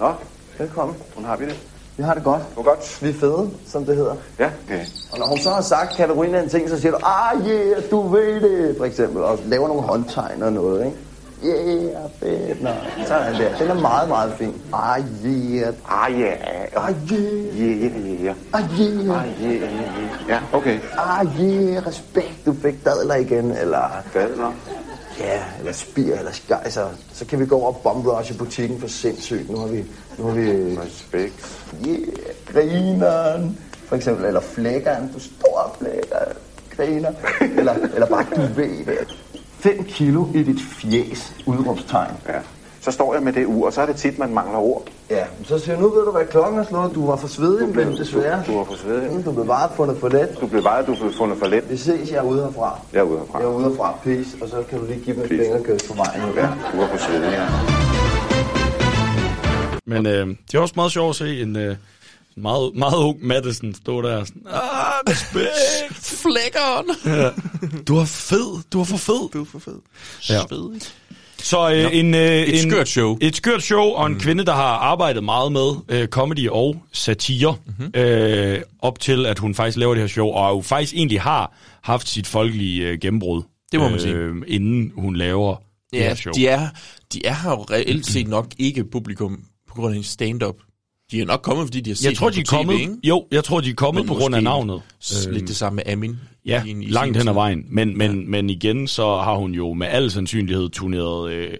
[0.00, 0.12] Nå,
[0.58, 0.96] velkommen.
[1.12, 1.60] hvordan har vi det?
[1.96, 2.42] Vi har det godt.
[2.48, 3.02] Det var godt.
[3.02, 4.16] Vi er fede, som det hedder.
[4.38, 4.86] Ja, okay.
[5.12, 8.08] Og når hun så har sagt Katarina en ting, så siger du, ah yeah, du
[8.08, 9.22] ved det, for eksempel.
[9.22, 10.96] Og laver nogle håndtegn og noget, ikke?
[11.44, 12.62] Yeah, fedt.
[12.62, 12.70] Nå,
[13.06, 13.58] så er den der.
[13.58, 14.62] Den er meget, meget fin.
[14.72, 16.32] Ah yeah, Ah, ja.
[16.76, 18.34] ah yeah, ja, ja, ja.
[18.52, 19.20] ah yeah.
[19.20, 19.68] Ah, ja, ja,
[20.28, 20.40] ja.
[20.52, 20.78] Okay.
[20.98, 24.52] Ah yeah, respekt, du fik dadler igen, eller Dadler.
[25.20, 26.86] ja, eller spir, eller skejser.
[27.12, 29.50] Så kan vi gå over og i butikken for sindssygt.
[29.50, 29.84] Nu har vi,
[30.18, 31.64] nu har vi Respekt.
[31.86, 31.98] Yeah,
[32.52, 33.58] grineren.
[33.86, 35.10] For eksempel, eller flækkeren.
[35.14, 36.18] Du står flækker,
[36.76, 37.12] griner.
[37.58, 39.23] Eller, eller bare, du ved det.
[39.64, 42.10] 5 kilo i dit fjes, udråbstegn.
[42.28, 42.32] Ja.
[42.80, 44.82] Så står jeg med det ur, og så er det tit, man mangler ord.
[45.10, 46.94] Ja, så siger jeg, nu ved du, hvad klokken er slået.
[46.94, 48.42] Du var for svedig, blev- men desværre.
[48.46, 49.12] du- du var for svedig.
[49.12, 50.28] Mm, Du blev bare fundet for let.
[50.40, 51.70] Du blev bare, du blev fundet for let.
[51.70, 52.78] Vi ses, jeg er ude herfra.
[52.92, 53.38] Jeg er ude herfra.
[53.38, 54.36] Jeg er ude herfra, peace.
[54.42, 56.22] Og så kan du lige give mig et fingerkøs på vejen.
[56.30, 56.34] ud.
[56.36, 57.46] Ja, du var for svedig, ja.
[59.86, 61.76] Men øh, det er også meget sjovt at se en øh,
[62.36, 64.60] meget, meget ung Madison stå der sådan, ah,
[65.08, 65.94] respekt.
[66.22, 66.86] Flækkeren!
[67.86, 69.30] Du er fed, du er for fed.
[69.32, 69.78] Du er for fed.
[70.30, 70.40] Ja.
[70.48, 70.82] Svedig.
[71.38, 73.18] Så øh, en, øh, Et en, skørt show.
[73.20, 74.20] Et skørt show, og en mm.
[74.20, 77.74] kvinde, der har arbejdet meget med øh, comedy og satire, Mhm.
[77.78, 78.00] mm-hmm.
[78.00, 81.52] øh, op til, at hun faktisk laver det her show, og jo faktisk egentlig har
[81.82, 83.42] haft sit folkelige øh, gennembrud.
[83.72, 84.14] Det må man sige.
[84.14, 85.56] Øh, inden hun laver
[85.92, 86.32] det Ja, her show.
[86.32, 86.68] de er,
[87.12, 90.54] de er her jo reelt set nok ikke publikum på grund af en stand-up.
[91.14, 92.80] De er nok kommet, fordi de har set Jeg tror, de er på TV, kommet,
[92.80, 92.92] ikke?
[93.04, 94.82] jo, jeg tror, de er kommet Men på grund af navnet.
[95.02, 96.16] s- Øhm, Lidt det samme med Amin.
[96.46, 97.64] Ja, i i langt hen ad vejen.
[97.68, 98.26] Men, men, ja.
[98.28, 101.50] men igen, så har hun jo med al sandsynlighed turneret øh,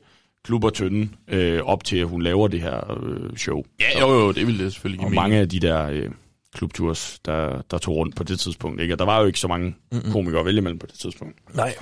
[0.44, 3.62] klubber tynde øh, op til, at hun laver det her øh, show.
[3.80, 5.22] Ja, jo, jo, det ville det selvfølgelig give Og mening.
[5.22, 6.10] mange af de der øh,
[6.54, 8.80] klubtours, der, der tog rundt på det tidspunkt.
[8.80, 8.94] Ikke?
[8.94, 10.12] Og der var jo ikke så mange mm-hmm.
[10.12, 11.34] komikere at vælge mellem på det tidspunkt.
[11.56, 11.74] Nej.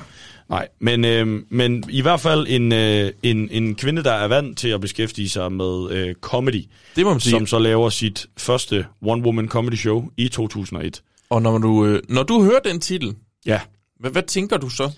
[0.49, 4.59] Nej, men, øh, men i hvert fald en, øh, en, en kvinde, der er vant
[4.59, 6.65] til at beskæftige sig med øh, comedy,
[6.97, 7.31] Det må man sige.
[7.31, 11.03] som så laver sit første one-woman comedy show i 2001.
[11.31, 13.15] Og når du, øh, når du hører den titel,
[13.47, 13.61] Ja.
[14.01, 14.91] hvad, hvad tænker du så?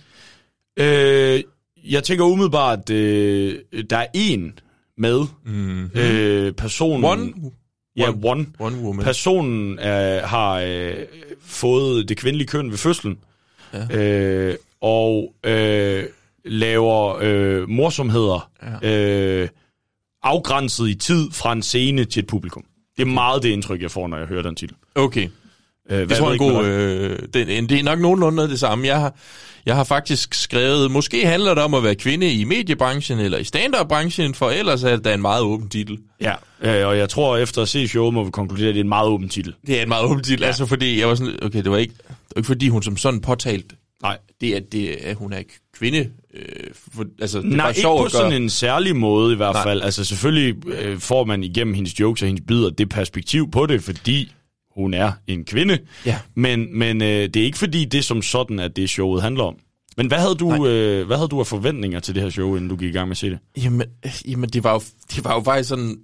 [0.78, 1.42] Øh,
[1.90, 3.58] jeg tænker umiddelbart, øh,
[3.90, 4.58] der er en
[4.98, 5.20] med.
[5.46, 5.90] Mm-hmm.
[5.94, 7.04] Øh, personen...
[7.04, 7.32] One?
[7.96, 8.46] Ja, One- one.
[8.58, 9.04] One woman.
[9.04, 10.94] Personen øh, har øh,
[11.40, 13.18] fået det kvindelige køn ved fødslen.
[13.72, 13.96] Ja.
[13.98, 16.04] Øh, og øh,
[16.44, 18.50] laver øh, morsomheder
[18.82, 18.90] ja.
[18.90, 19.48] øh,
[20.22, 22.64] afgrænset i tid fra en scene til et publikum.
[22.96, 24.76] Det er meget det indtryk, jeg får, når jeg hører den titel.
[24.94, 25.28] Okay.
[25.90, 26.64] Øh, Det tror jeg er en god...
[26.64, 28.86] Øh, det, det er nok nogenlunde det samme.
[28.86, 29.14] Jeg har,
[29.66, 33.44] jeg har faktisk skrevet, måske handler det om at være kvinde i mediebranchen eller i
[33.44, 35.98] stand-up-branchen, for ellers er det en meget åben titel.
[36.20, 38.84] Ja, øh, og jeg tror, efter at se showet, må vi konkludere, at det er
[38.84, 39.54] en meget åben titel.
[39.66, 40.46] Det er en meget åben titel, ja.
[40.46, 42.96] altså fordi jeg var sådan, okay, det var ikke, det var ikke fordi hun som
[42.96, 44.18] sådan påtalt, Nej.
[44.40, 45.42] det er, det er, hun er
[45.76, 46.10] kvinde.
[46.34, 46.44] Øh,
[46.92, 49.62] for, altså, det er Nej, bare ikke på sådan en særlig måde i hvert Nej.
[49.62, 49.82] fald.
[49.82, 53.82] Altså selvfølgelig øh, får man igennem hendes jokes og hendes bidder det perspektiv på det,
[53.82, 54.32] fordi
[54.74, 55.78] hun er en kvinde.
[56.06, 56.18] Ja.
[56.34, 59.56] Men, men øh, det er ikke fordi det som sådan, at det showet handler om.
[59.96, 62.70] Men hvad havde, du, øh, hvad havde du af forventninger til det her show, inden
[62.70, 63.38] du gik i gang med at se det?
[63.56, 64.80] Jamen, øh, jamen det, var jo,
[65.14, 65.96] det var jo faktisk sådan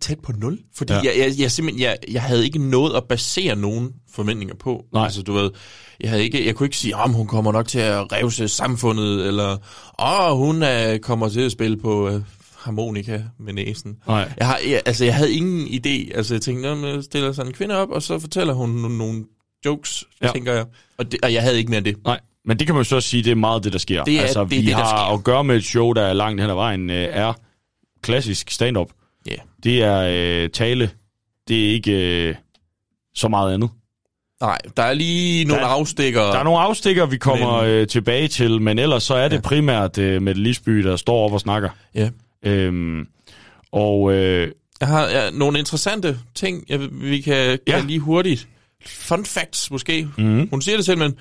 [0.00, 0.58] tæt, på nul.
[0.76, 1.00] Fordi Ja.
[1.04, 4.84] jeg, jeg, jeg, simpelthen, jeg, jeg havde ikke noget at basere nogen forventninger på.
[4.92, 5.04] Nej.
[5.04, 5.50] Altså, du ved,
[6.00, 9.26] jeg, havde ikke, jeg kunne ikke sige, om hun kommer nok til at revse samfundet,
[9.26, 9.56] eller
[9.98, 12.20] åh, hun er, kommer til at spille på øh,
[12.58, 13.96] harmonika med næsen.
[14.06, 14.32] Nej.
[14.38, 16.16] Jeg, har, jeg, altså, jeg havde ingen idé.
[16.16, 18.70] Altså, jeg tænkte, "Nå, men jeg stiller sådan en kvinde op, og så fortæller hun
[18.70, 19.24] nogle,
[19.66, 20.30] jokes, Ja.
[20.32, 20.64] tænker jeg.
[20.98, 21.96] Og, det, og jeg havde ikke mere det.
[22.04, 24.04] Nej, men det kan man jo så sige, det er meget det, der sker.
[24.04, 25.14] Det er- altså, det er vi det, der har sker.
[25.18, 27.32] at gøre med et show, der er langt hen ad vejen, øh, er
[28.02, 28.88] klassisk stand-up.
[29.28, 29.34] Ja.
[29.64, 29.98] Det er
[30.44, 30.90] øh, tale.
[31.48, 32.34] Det er ikke øh,
[33.14, 33.70] så meget andet.
[34.40, 36.20] Nej, der er lige nogle Der er- afstikker.
[36.22, 39.36] Der er nogle afstikker, vi kommer Men- øh, tilbage til, men ellers så er det
[39.36, 39.40] Ja.
[39.40, 41.70] primært øh, Mette Lisby, der står op og snakker.
[41.94, 42.10] Ja.
[42.42, 43.06] Øhm,
[43.72, 47.78] og øh, Jeg har ja, nogle interessante ting, jeg, vi kan, Ja.
[47.78, 48.48] kan lige hurtigt.
[48.86, 50.08] Fun facts måske.
[50.18, 50.48] Mhm.
[50.50, 51.16] Hun siger det selv, men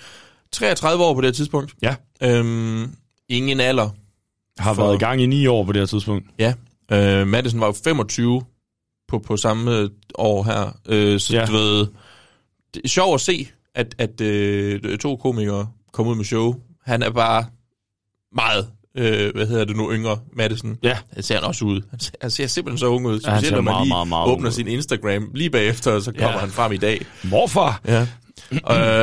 [0.52, 1.74] 33 år på det her tidspunkt.
[1.82, 2.92] ja, Øhm,
[3.30, 3.90] ingen alder.
[4.60, 6.26] har For- været i gang i ni år på det her tidspunkt.
[6.40, 6.54] Ja.
[6.92, 8.42] Øh, Madison var jo 25
[9.08, 10.78] på, på samme øh, år her.
[10.90, 11.46] Øh, så Ja.
[11.46, 11.88] du ved,
[12.74, 16.56] det er sjovt at se, at, at øh, to komikere kom ud med show.
[16.86, 17.46] Han er bare
[18.36, 20.78] meget, øh, hvad hedder det nu, yngre Madison.
[20.84, 20.98] Ja.
[21.14, 21.82] Han ser han også ud.
[21.90, 23.20] Han ser, han ser simpelthen så ung ud.
[23.20, 24.52] Ja, han ser når man meget, lige meget, meget åbner ud.
[24.54, 26.38] sin Instagram lige bagefter, og så kommer Ja.
[26.38, 27.06] han frem i dag.
[27.24, 27.82] Morfar!
[27.88, 28.08] Ja.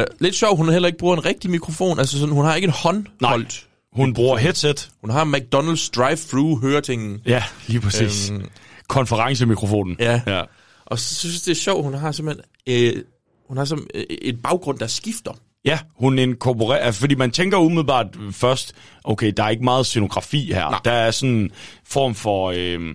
[0.01, 1.99] øh, lidt sjovt, hun heller ikke bruger en rigtig mikrofon.
[1.99, 3.67] Altså sådan, hun har ikke en håndholdt.
[3.95, 4.91] Hun bruger headset.
[5.01, 7.21] Hun har McDonald's drive-thru høretingen.
[7.27, 8.31] Ja, lige præcis.
[8.31, 8.45] Øhm,
[8.89, 9.97] Konferencemikrofonen.
[10.01, 10.21] ja.
[10.27, 10.43] ja.
[10.87, 13.03] Og så synes jeg, det er sjovt, hun har simpelthen øh,
[13.49, 15.33] hun har som, øh, et baggrund, der skifter.
[15.65, 18.73] Ja, hun inkorporerer, fordi man tænker umiddelbart først,
[19.05, 20.71] okay, der er ikke meget scenografi her.
[20.71, 20.81] Nej.
[20.85, 21.51] Der er sådan en
[21.87, 22.95] form for øh,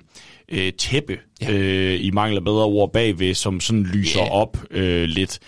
[0.52, 1.52] øh, tæppe, ja.
[1.52, 4.32] øh, i mangel af bedre ord bagved, som sådan lyser Ja.
[4.32, 5.40] op øh, lidt.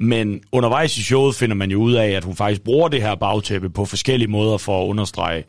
[0.00, 3.14] Men undervejs i showet finder man jo ud af, at hun faktisk bruger det her
[3.14, 5.44] bagtæppe på forskellige måder for at understrege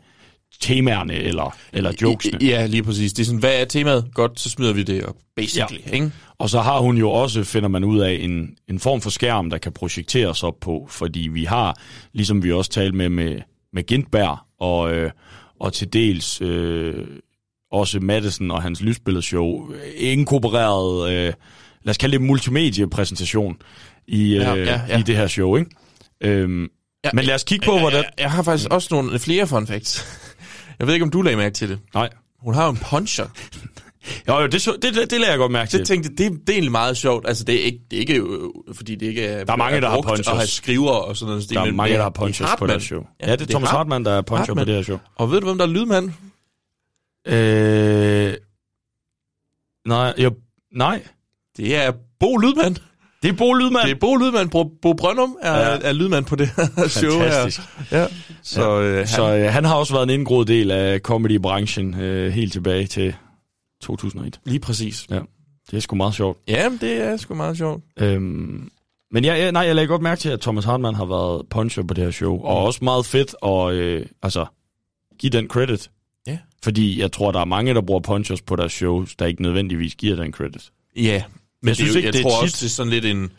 [0.60, 2.38] temaerne eller, eller jokesene.
[2.44, 3.12] Ja, lige præcis.
[3.12, 4.10] Det er sådan, hvad er temaet?
[4.14, 5.80] Godt, så smider vi det op, basically.
[5.86, 5.92] Ja.
[5.92, 6.12] Ikke?
[6.38, 9.50] Og så har hun jo også, finder man ud af, en, en form for skærm,
[9.50, 11.78] der kan projekteres op på, fordi vi har,
[12.12, 13.40] ligesom vi også talte med med,
[13.72, 15.10] med Gintberg, og, øh,
[15.60, 17.06] og til dels øh,
[17.72, 21.32] også Madison og hans lysbilledshow, inkorporeret, øh,
[21.82, 23.56] lad os kalde det multimediepræsentation
[24.10, 24.98] i, øh, Ja, ja, ja.
[24.98, 25.70] i det her show, ikke?
[26.20, 26.68] Øhm,
[27.04, 27.96] Ja, men lad os kigge på, hvordan...
[28.04, 30.06] Jeg, jeg har faktisk også nogle flere fun facts.
[30.78, 31.78] Jeg ved ikke, om du lagde mærke til det.
[31.94, 32.08] Nej.
[32.40, 33.26] Hun har jo en puncher.
[34.28, 35.78] Jo, jo, det, så- det, det, det lader jeg godt mærke til.
[35.78, 37.28] Det tænkte, det, det er egentlig meget sjovt.
[37.28, 38.28] Altså, det er ikke, det er ikke øh,
[38.74, 39.44] fordi det ikke er...
[39.44, 40.26] Der er mange, der har punchers.
[40.28, 41.50] Og har skriver og sådan noget.
[41.50, 42.70] der er mange, det der er- har det er punches på Hartmann.
[42.70, 43.02] deres show.
[43.22, 44.66] Ja, det er Thomas Hart- Hartmann, der er puncher på Hartmann.
[44.66, 44.98] det her show.
[45.16, 46.10] Og ved du, hvem der er lydmand?
[47.26, 48.34] Øh,
[49.88, 50.30] nej, jeg,
[50.72, 51.02] nej.
[51.56, 52.76] Det er Bo Lydmand.
[53.22, 53.84] Det er Bo Lydmand.
[53.84, 54.50] Det er Bo Lydmand.
[54.50, 55.70] Bo, Bo Brøndum er, Ja.
[55.72, 55.78] ja.
[55.82, 57.60] er lydmand på det her show Fantastisk.
[57.90, 57.98] her.
[58.00, 58.06] Ja.
[58.42, 62.32] Så, øh, han, Så øh, han har også været en indgroet del af comedy-branchen øh,
[62.32, 63.14] helt tilbage til
[63.82, 64.40] 2001.
[64.44, 65.06] lige præcis.
[65.10, 65.20] Ja,
[65.70, 66.38] det er sgu meget sjovt.
[66.48, 67.84] Ja, det er sgu meget sjovt.
[67.98, 68.70] Øhm,
[69.12, 71.82] men ja, ja, nej, jeg lagde godt mærke til, at Thomas Hartmann har været puncher
[71.82, 74.46] på det her show, og også meget fedt at øh, altså,
[75.18, 75.90] give den credit.
[76.26, 76.38] Ja.
[76.62, 79.94] Fordi jeg tror, der er mange, der bruger punchers på deres shows, der ikke nødvendigvis
[79.94, 80.70] giver den credit.
[80.96, 81.22] Ja,
[81.62, 82.90] men Jeg synes det, er ikke, jeg det er tror tit- også, det er sådan
[82.92, 83.32] lidt en,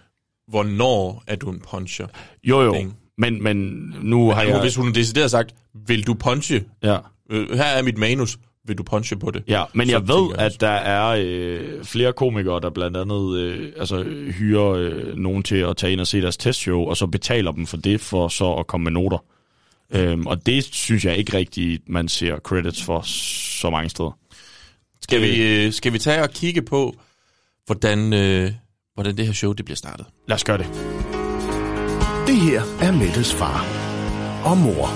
[0.48, 2.08] hvornår er du en puncher?
[2.44, 2.74] Jo, jo.
[2.74, 2.98] Ting.
[3.18, 3.56] Men, men
[4.02, 4.58] nu har Men jeg...
[4.58, 5.56] nu, Hvis hun har decideret sagt,
[5.88, 6.64] vil du punche?
[6.84, 6.98] Ja.
[7.30, 9.44] Øh, her er mit manus, vil du punche på det?
[9.48, 13.38] Ja, men Så jeg ved, jeg at der er øh, flere komikere, der blandt andet
[13.38, 14.04] øh, altså,
[14.40, 17.66] hyrer øh, nogen til at tage ind og se deres testshow, og så betaler dem
[17.68, 19.24] for det, for så at komme med noter.
[19.94, 23.02] Øhm, og det synes jeg ikke rigtigt, man ser credits for
[23.62, 24.18] så mange steder.
[25.02, 26.96] Skal vi, øh, skal vi tage og kigge på,
[27.66, 28.52] hvordan, øh,
[28.94, 30.06] hvordan det her show det bliver startet?
[30.28, 30.68] Lad os gøre det.
[32.28, 33.66] Det her er Mettes far
[34.46, 34.90] og mor.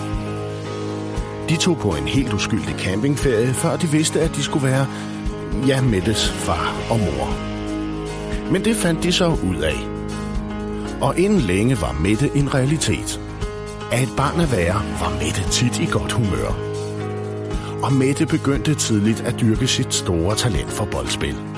[1.50, 4.88] De tog på en helt uskyldig campingferie, før de vidste, at de skulle være,
[5.68, 7.46] ja, Mettes far og mor.
[8.52, 9.96] Men det fandt de så ud af.
[11.02, 13.22] Og inden længe var Mette en realitet.
[13.92, 16.50] Af et barn at være, var Mette tit i godt humør.
[17.84, 21.55] Og Mette begyndte tidligt at dyrke sit store talent for boldspil.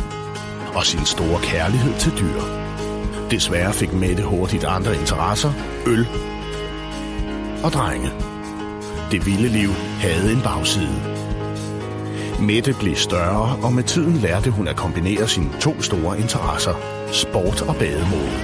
[0.76, 2.42] Og sin store kærlighed til dyr.
[3.32, 5.52] Desværre fik Mette hurtigt andre interesser,
[5.88, 6.08] øl
[7.64, 8.12] og drenge.
[9.12, 11.18] Det vilde liv havde en bagside.
[12.40, 16.74] Mette blev større, og med tiden lærte hun at kombinere sine to store interesser,
[17.12, 18.38] sport og bademode.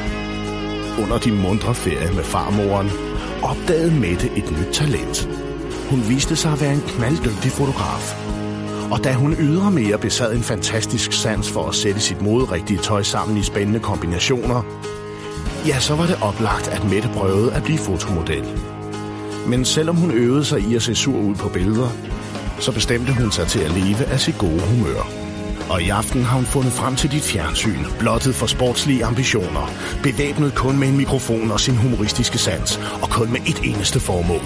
[1.03, 2.89] Under de mundre ferie med farmoren
[3.43, 5.29] opdagede Mette et nyt talent.
[5.89, 8.22] Hun viste sig at være en knalddygtig fotograf.
[8.91, 13.37] Og da hun ydermere besad en fantastisk sans for at sætte sit moderigtige tøj sammen
[13.37, 14.61] i spændende kombinationer,
[15.67, 18.45] ja, så var det oplagt, at Mette prøvede at blive fotomodel.
[19.47, 21.89] Men selvom hun øvede sig i at se sur ud på billeder,
[22.59, 25.07] så bestemte hun sig til at leve af sit gode humør.
[25.69, 29.71] Og i aften har hun fundet frem til dit fjernsyn, blottet for sportslige ambitioner,
[30.03, 34.41] bevæbnet kun med en mikrofon og sin humoristiske sans, og kun med et eneste formål.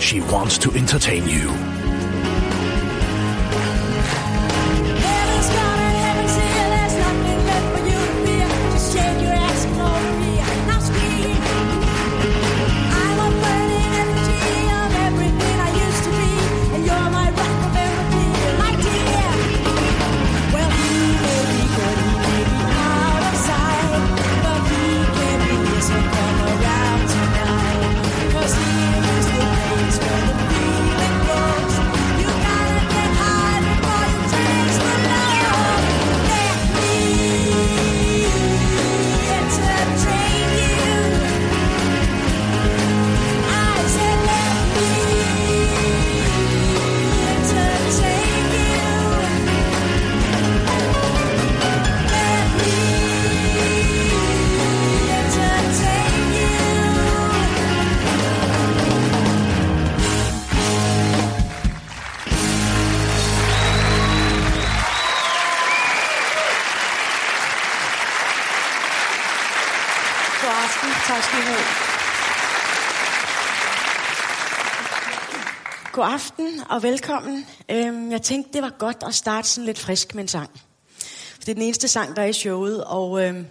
[0.00, 1.79] She wants to entertain you.
[76.70, 77.44] Og velkommen.
[77.70, 80.50] Øhm, Jeg tænkte, det var godt at starte sådan lidt frisk med en sang.
[81.34, 83.46] For det er den eneste sang, der er i showet, og, øhm,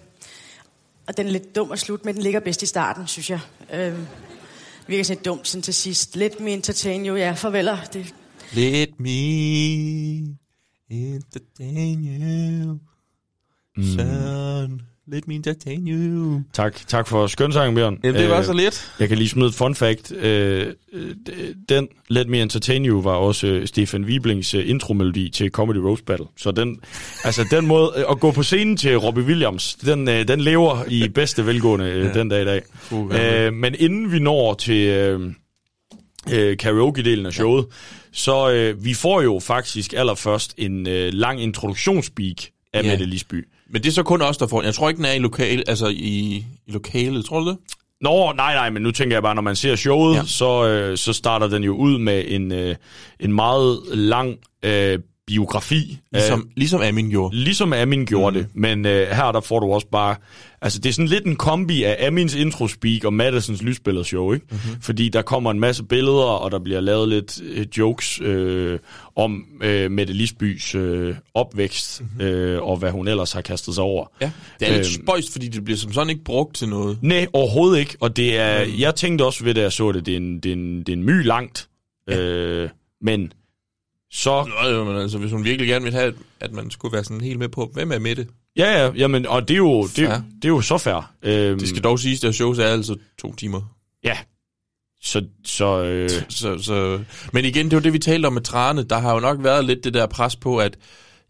[1.08, 2.14] og den er lidt dum at slutte med.
[2.14, 3.40] Den ligger bedst i starten, synes jeg.
[3.74, 6.16] Øhm, Det virker sådan lidt dumt sådan til sidst.
[6.16, 7.16] Let me entertain you.
[7.16, 7.78] Ja, farveler.
[7.94, 8.14] Det,
[8.54, 9.10] Let me
[10.90, 12.80] entertain you,
[13.84, 14.82] son.
[15.12, 16.42] Let me entertain you.
[16.54, 17.98] Tak, tak for skønsangen, Bjørn.
[18.04, 18.92] Jamen, det var Øh, så lidt.
[19.00, 20.12] Jeg kan lige smide et fun fact.
[20.12, 20.68] Øh,
[21.70, 26.06] den Let Me Entertain You var også øh, Stefan Wiblings øh, intromelodi til Comedy Roast
[26.06, 26.26] Battle.
[26.38, 26.80] Så den,
[27.24, 31.46] altså den måde at gå på scenen til Robbie Williams, den, den lever i bedste
[31.46, 32.14] velgående Ja.
[32.20, 32.62] den dag i dag.
[32.92, 33.46] Ja.
[33.48, 35.20] Øh, men inden vi når til øh,
[36.34, 37.66] øh, karaoke-delen af showet,
[38.12, 42.36] så øh, vi får jo faktisk allerførst en øh, lang introduktionsspeak
[42.74, 42.90] af Ja.
[42.90, 43.48] Mette Lisby.
[43.70, 44.64] Men det er så kun os, der får.
[44.64, 47.26] Jeg tror ikke, den er i, lokal, altså i, i lokalet.
[47.26, 47.58] Tror du det?
[48.02, 50.24] Nå, nej, nej, men nu tænker jeg bare, når man ser showet, ja.
[50.26, 52.76] så, øh, så starter den jo ud med en, øh,
[53.20, 56.00] en meget lang øh, biografi.
[56.14, 57.36] Ligesom, ligesom Amin gjorde.
[57.36, 58.44] Ligesom Amin gjorde mm.
[58.44, 60.16] det, men øh, her der får du også bare...
[60.62, 64.46] Altså, det er sådan lidt en kombi af Amins introspeak og Madisons lysbilledshow, ikke?
[64.52, 64.82] Mm-hmm.
[64.82, 68.80] Fordi der kommer en masse billeder, og der bliver lavet lidt øh, jokes øh,
[69.16, 72.22] om øh, Mette Lisbys øh, opvækst, mm-hmm.
[72.26, 74.06] øh, og hvad hun ellers har kastet sig over.
[74.22, 74.32] Ja.
[74.60, 76.98] Det er lidt Øhm, spøjst, fordi det bliver som sådan ikke brugt til noget.
[77.02, 77.98] Nej, overhovedet ikke.
[78.00, 78.72] Og det er, mm.
[78.80, 80.90] jeg tænkte også ved, da jeg så det, det er en, det er en, det
[80.90, 81.70] er en my langt.
[82.10, 82.20] Ja.
[82.20, 82.70] Øh,
[83.02, 83.32] men
[84.12, 84.44] så...
[84.64, 87.22] Nå, jo, men altså, hvis hun virkelig gerne vil have, at man skulle være sådan
[87.22, 88.28] helt med på, hvem er med det?
[88.58, 90.22] Ja, ja, jamen, og det er jo, det, Ja.
[90.36, 91.12] det er jo så fair.
[91.24, 93.62] Øhm, Det skal dog siges, at shows er altså to timer.
[94.04, 94.18] Ja,
[95.02, 97.00] Så, så, øh, Så, så,
[97.34, 98.84] men igen, det var det, vi talte om med Trane.
[98.84, 100.78] Der har jo nok været lidt det der pres på, at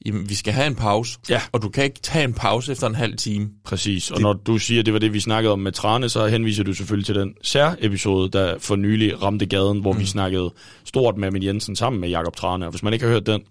[0.06, 1.20] jamen, vi skal have en pause.
[1.30, 1.42] Ja.
[1.52, 3.50] Og du kan ikke tage en pause efter en halv time.
[3.66, 4.24] Præcis, og det...
[4.24, 6.74] når du siger, at det var det, vi snakkede om med Trane, så henviser du
[6.74, 10.00] selvfølgelig til den sær-episode, der for nylig ramte gaden, hvor mm.
[10.00, 10.54] vi snakkede
[10.86, 12.66] stort med Min Jensen sammen med Jakob Trane.
[12.66, 13.42] Og hvis man ikke har hørt den,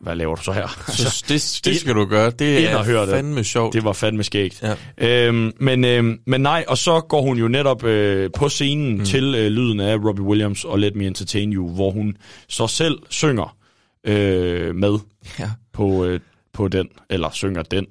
[0.00, 0.66] hvad laver du så her?
[0.92, 2.30] Så det, det skal du gøre.
[2.30, 3.10] Det er høre det.
[3.10, 3.74] fandme sjovt.
[3.74, 4.62] Det var fandme skægt.
[4.98, 5.26] Ja.
[5.26, 9.04] Øhm, men, øhm, men nej, og så går hun jo netop øh, på scenen mm.
[9.04, 12.16] til øh, lyden af Robbie Williams og Let Me Entertain You, hvor hun
[12.48, 13.56] så selv synger
[14.04, 14.98] øh, med
[15.38, 15.50] Ja.
[15.72, 16.20] på, øh,
[16.52, 17.86] på den, eller synger den.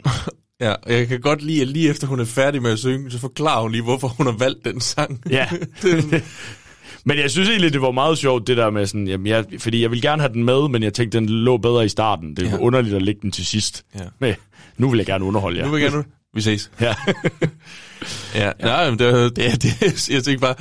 [0.62, 3.12] Ja, og jeg kan godt lide, at lige efter hun er færdig med at synge,
[3.12, 5.22] så forklarer hun lige, hvorfor hun har valgt den sang.
[5.30, 5.48] Ja.
[5.82, 6.24] det,
[7.06, 9.82] Men jeg synes egentlig, det var meget sjovt, det der med sådan, jamen jeg, fordi
[9.82, 12.36] jeg vil gerne have den med, men jeg tænkte, den lå bedre i starten.
[12.36, 12.56] Det er Ja.
[12.56, 12.62] ja.
[12.62, 13.86] underligt at lægge den til sidst.
[13.96, 14.00] Ja.
[14.20, 14.34] Men
[14.78, 15.66] nu vil jeg gerne underholde jer.
[15.66, 16.04] Nu vil jeg gerne...
[16.34, 16.72] Vi ses.
[16.82, 16.96] Ja.
[18.36, 20.56] Ja, nej, men det, det, det, jeg tænker bare,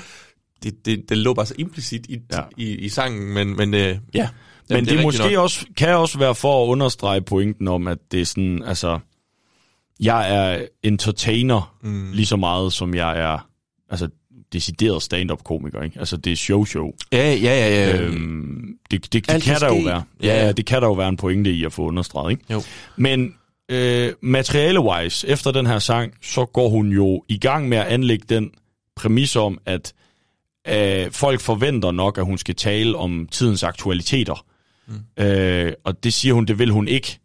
[0.62, 2.36] det, det, det lå bare så implicit i, ja.
[2.38, 2.42] Ja.
[2.56, 4.28] i, i sangen, men, men øh, ja.
[4.68, 5.42] Men Jamen, det, det rigtigt måske nok.
[5.42, 8.98] også, kan også være for at understrege pointen om, at det er sådan, altså,
[10.00, 12.12] jeg er entertainer mm.
[12.12, 13.48] lige så meget, som jeg er,
[13.90, 14.08] altså,
[14.52, 15.98] decideret stand-up-komiker, ikke?
[15.98, 16.90] Altså, det er show-show.
[17.12, 17.86] Ja, ja, ja.
[17.90, 18.00] ja.
[18.02, 19.84] Øhm, det det, det Alt kan der jo ske.
[19.86, 20.02] være.
[20.22, 20.46] Ja, Ja, ja.
[20.46, 22.44] ja, det kan der jo være en pointe i at få understreget, ikke?
[22.50, 22.62] Jo.
[22.96, 23.34] Men
[23.68, 28.24] øh, materiale-wise, efter den her sang, så går hun jo i gang med at anlægge
[28.28, 28.50] den
[28.96, 29.92] præmis om, at
[30.68, 34.44] øh, folk forventer nok, at hun skal tale om tidens aktualiteter.
[35.18, 35.24] Mm.
[35.24, 37.18] Øh, og det siger hun, det vil hun ikke.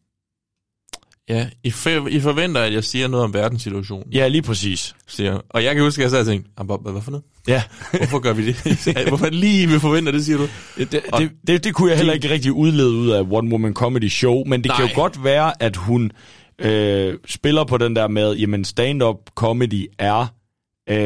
[1.29, 4.95] Ja, I, for, I forventer, at jeg siger noget om verdenssituationen, Ja, lige præcis.
[5.07, 5.39] siger.
[5.49, 7.25] Og jeg kan huske, at jeg sad og tænkte, "Ah, hvad, hvad for noget?
[7.47, 7.63] Ja,
[7.97, 8.57] Hvorfor gør vi det?
[9.07, 10.47] Hvorfor det lige, vi forventer det, siger du?
[10.77, 14.09] det, det, det, det kunne jeg heller ikke rigtig udlede ud af One Woman Comedy
[14.09, 14.77] Show, men det Nej.
[14.77, 16.11] kan jo godt være, at hun
[16.59, 20.27] øh, spiller på den der med, jamen stand-up comedy er
[20.89, 20.97] øh,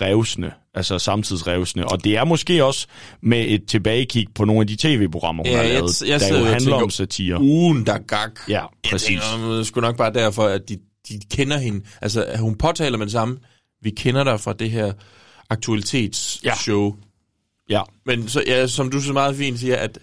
[0.00, 2.86] revsende, altså samtidsrevsende, og det er måske også
[3.22, 6.26] med et tilbagekig på nogle af de tv-programmer, hun Ja, har jeg- lavet, jeg der
[6.26, 7.40] sidder jo handler tænker, om satire.
[7.40, 8.30] Ugen, der gak.
[8.48, 9.16] Ja, Jeg præcis.
[9.18, 11.84] er sgu nok bare derfor, at de, de kender hende.
[12.02, 13.38] Altså, at hun påtaler med det samme.
[13.82, 14.92] Vi kender dig fra det her
[15.50, 16.94] aktualitetsshow.
[17.70, 19.98] Ja, Men så, ja, som du så meget fint siger, at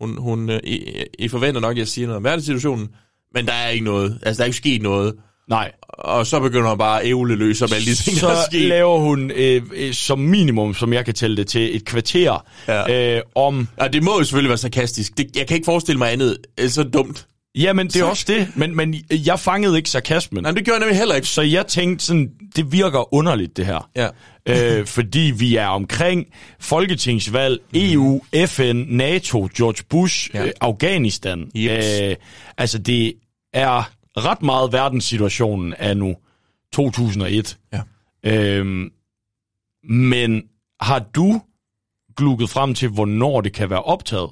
[0.00, 2.88] hun, hun, øh, I, I forventer nok, at jeg siger noget om verdenssituationen,
[3.34, 4.18] men der er ikke noget.
[4.22, 5.14] Altså, der er ikke sket noget.
[5.48, 5.72] nej.
[6.04, 8.44] Og så begynder hun bare at ævle løs om alle de ting, så der er
[8.50, 8.60] sket.
[8.68, 13.16] laver hun øh, øh, som minimum, som jeg kan tælle det til, et kvarter Ja.
[13.16, 15.18] øh, om Ja, det må jo selvfølgelig være sarkastisk.
[15.18, 16.36] Det, jeg kan ikke forestille mig andet.
[16.58, 17.26] Er det dumt.
[17.54, 18.48] Jamen, det er Så- også det.
[18.54, 20.42] Men, men jeg fangede ikke sarkasmen.
[20.42, 21.28] Nej, det gør jeg nemlig heller ikke.
[21.28, 23.88] Så jeg tænkte sådan, det virker underligt, det her.
[23.96, 24.08] Ja.
[24.78, 26.26] øh, fordi vi er omkring
[26.60, 30.44] folketingsvalg, EU, FN, NATO, George Bush, Ja.
[30.44, 31.50] øh, Afghanistan.
[31.54, 31.86] Jeps.
[32.02, 32.16] Øh,
[32.58, 33.12] altså, det
[33.54, 36.16] er ret meget verdenssituationen af nu
[36.72, 37.58] 2001.
[37.72, 37.82] Ja.
[38.24, 38.90] Øhm,
[39.88, 40.42] men
[40.80, 41.42] har du
[42.16, 44.30] glukket frem til, hvornår det kan være optaget?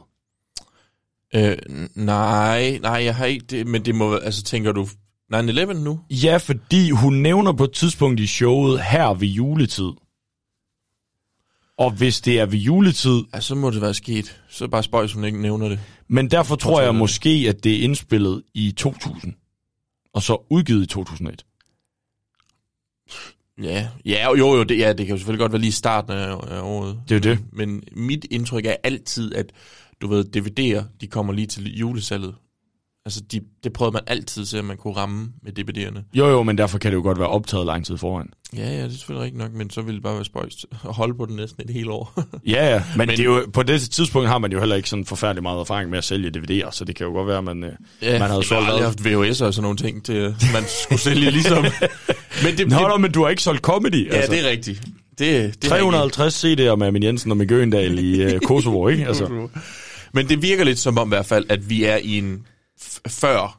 [1.34, 1.56] Øh,
[1.94, 4.88] nej, nej, jeg har ikke det, men det må, altså tænker du
[5.34, 6.00] 9-11 nu?
[6.10, 9.90] Ja, fordi hun nævner på et tidspunkt i showet her ved juletid.
[11.78, 14.40] Og hvis det er ved juletid, Ja, så må det være sket.
[14.48, 15.80] Så er det bare spøjs, hun ikke nævner det.
[16.08, 19.34] men derfor tror jeg måske, at det er indspillet i 2000,
[20.14, 21.44] og så udgivet i 2001.
[23.62, 26.32] Ja, ja jo, jo, det, ja, det kan jo selvfølgelig godt være lige starten af,
[26.32, 27.02] af året.
[27.08, 27.44] Det er jo det.
[27.52, 29.52] Men mit indtryk er altid, at
[30.00, 32.34] du ved, DVD'er, de kommer lige til julesalget.
[33.06, 36.00] Altså, de, det prøvede man altid til, at man kunne ramme med DVD'erne.
[36.14, 38.28] Jo, jo, men derfor kan det jo godt være optaget lang tid foran.
[38.56, 40.94] Ja, ja, det er selvfølgelig rigtigt nok, men så ville det bare være spøjst at
[40.94, 42.22] holde på den næsten et helt år.
[42.46, 44.88] Ja, ja, men, Men- det er jo, på det tidspunkt har man jo heller ikke
[44.88, 47.44] sådan forfærdelig meget erfaring med at sælge DVD'er, så det kan jo godt være, at
[47.44, 49.14] man, øh, ja, man havde jeg solgt har aldrig hvad.
[49.22, 51.64] haft VHS'er og sådan nogle ting, til at man skulle sælge ligesom.
[52.44, 54.32] men det, Nå, det, nå, men du har ikke solgt comedy, ja, altså.
[54.32, 54.82] det er rigtigt.
[55.18, 59.06] Det, det er 350 CD'er med Amin Jensen og Øgendal i øh, Kosovo, ikke?
[59.06, 59.48] Altså.
[60.14, 62.46] Men det virker lidt som om i hvert fald, at vi er i en
[63.08, 63.58] før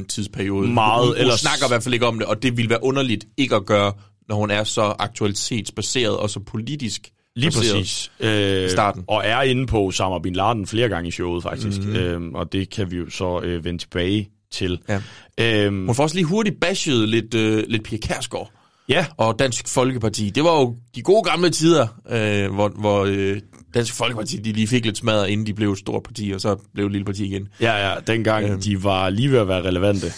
[0.00, 0.68] 9-11 tidsperiode.
[0.68, 2.84] Meget, hun, hun ellers- snakker i hvert fald ikke om det, og det ville være
[2.84, 3.92] underligt ikke at gøre,
[4.28, 8.10] når hun er så aktualitetsbaseret og så politisk Lige præcis.
[8.20, 9.04] Øh, Starten.
[9.08, 11.78] Og er inde på Osama Bin Laden flere gange i showet, faktisk.
[11.80, 11.96] Mm-hmm.
[11.96, 14.78] Øhm, og det kan vi jo så øh, vende tilbage til.
[14.88, 15.00] Ja.
[15.40, 18.50] Øhm, Hun får også lige hurtigt bashed lidt, øh, lidt Pia Kærsgaard.
[18.88, 20.30] ja, og Dansk Folkeparti.
[20.30, 23.40] Det var jo de gode gamle tider, øh, hvor, hvor øh,
[23.74, 26.56] Dansk Folkeparti de lige fik lidt smadret, inden de blev et stort parti, og så
[26.74, 27.48] blev et lille parti igen.
[27.60, 28.60] ja, ja, dengang Øhm.
[28.60, 30.12] de var lige ved at være relevante.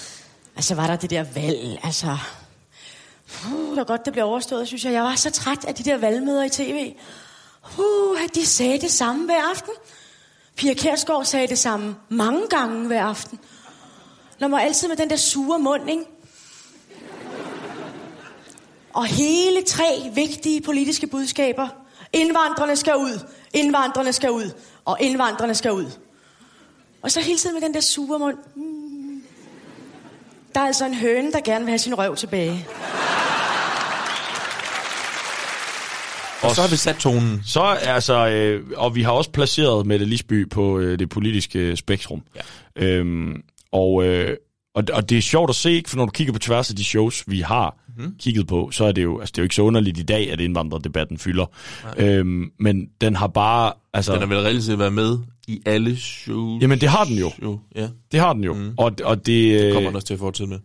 [0.56, 2.16] Altså var der det der valg, altså...
[3.52, 4.92] Uh, hvor godt det blev overstået, synes jeg.
[4.92, 6.92] Jeg var så træt af de der valgmøder i tv.
[7.78, 9.72] Uh, at de sagde det samme hver aften.
[10.56, 13.38] Pia Kærsgaard sagde det samme mange gange hver aften.
[14.40, 16.02] Når man altid med den der sure mund, ikke?
[18.92, 21.68] Og hele tre vigtige politiske budskaber
[22.12, 23.26] Indvandrerne skal ud.
[23.54, 24.50] Indvandrerne skal ud.
[24.84, 25.86] Og indvandrerne skal ud.
[27.02, 28.36] Og så hele tiden med den der sure mund.
[28.56, 29.22] Mm.
[30.54, 32.66] Der er altså en høne, der gerne vil have sin røv tilbage.
[36.42, 37.42] Og så har vi sat tonen.
[37.46, 42.22] Så altså, øh, og vi har også placeret Mette Lisby på øh, det politiske spektrum.
[42.36, 42.40] Ja.
[42.84, 43.42] Øhm,
[43.72, 44.36] og, øh,
[44.74, 45.90] og, og det er sjovt at se, ikke?
[45.90, 48.14] for når du kigger på tværs af de shows, vi har mm.
[48.18, 50.32] kigget på, så er det jo, altså, det er jo ikke så underligt i dag,
[50.32, 51.46] at indvandrerdebatten fylder.
[51.96, 53.72] Øhm, men den har bare...
[53.92, 56.62] Altså, Den har vel reelt set været med i alle shows.
[56.62, 57.30] Jamen, det har den jo.
[57.42, 57.88] Jo, ja.
[58.12, 58.54] Det har den jo.
[58.54, 58.74] Mm.
[58.76, 60.58] Og, og det, Det øh, kommer den også til at fortsætte med.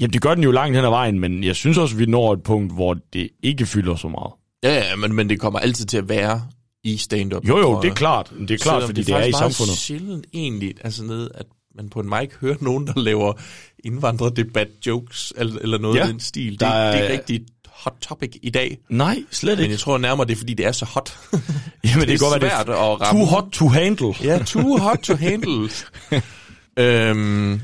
[0.00, 2.32] Jamen, det gør den jo langt hen ad vejen, men jeg synes også, vi når
[2.32, 4.32] et punkt, hvor det ikke fylder så meget.
[4.64, 6.42] Ja, ja, men, men det kommer altid til at være
[6.84, 7.48] i stand-up.
[7.48, 8.32] Jo, jo, det er klart.
[8.40, 9.78] Det er klart, Selvom fordi det er i faktisk meget samfundet.
[9.78, 13.32] sjældent egentlig, altså nede, at man på en mic hører nogen, der laver
[13.84, 16.52] indvandrerdebat-jokes, eller, eller noget Ja, af den stil.
[16.52, 18.78] Det, der er, det er ikke rigtig hot topic i dag.
[18.88, 19.72] Nej, slet Men ikke.
[19.72, 21.16] jeg tror nærmere, det er, fordi det er så hot.
[21.84, 23.20] Jamen, det, det er godt svært det at er ramme.
[23.20, 24.14] too hot to handle.
[24.24, 25.68] Ja, too hot to handle.
[26.78, 27.60] øhm,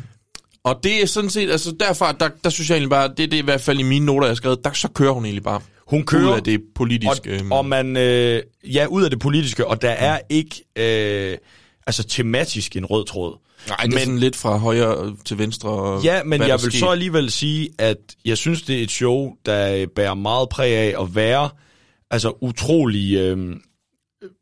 [0.65, 3.35] og det er sådan set, altså derfra, der, der synes jeg egentlig bare, det, det
[3.35, 5.43] er i hvert fald i mine noter, jeg har skrevet, der, så kører hun egentlig
[5.45, 5.61] bare.
[5.87, 7.31] Hun kører, Ud af det politiske.
[7.31, 11.39] øhm, Og, og man, øh, ja, ud af det politiske, og der er ikke, øh,
[11.87, 13.39] altså tematisk en rød tråd.
[13.69, 16.01] Nej, det er men, sådan lidt fra højre til venstre.
[16.05, 16.79] Ja, men jeg vil sker.
[16.79, 21.03] så alligevel sige, at jeg synes, det er et show, der bærer meget præg af
[21.03, 21.51] at være
[22.11, 23.57] altså utrolig øh,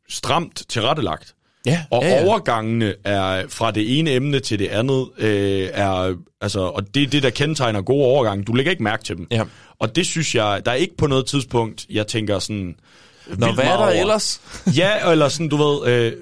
[0.08, 1.34] stramt tilrettelagt.
[1.66, 2.26] Ja, Og ja, ja.
[2.26, 7.06] overgangene er fra det ene emne til det andet, øh, er, altså, og det er
[7.06, 8.44] det, der kendetegner gode overgange.
[8.44, 9.26] Du lægger ikke mærke til dem.
[9.30, 9.44] Ja.
[9.78, 12.76] Og det synes jeg, der er ikke på noget tidspunkt, jeg tænker sådan...
[13.38, 13.88] Nå, hvad er der over.
[13.88, 14.40] ellers?
[14.76, 16.12] ja, eller sådan, du ved, øh,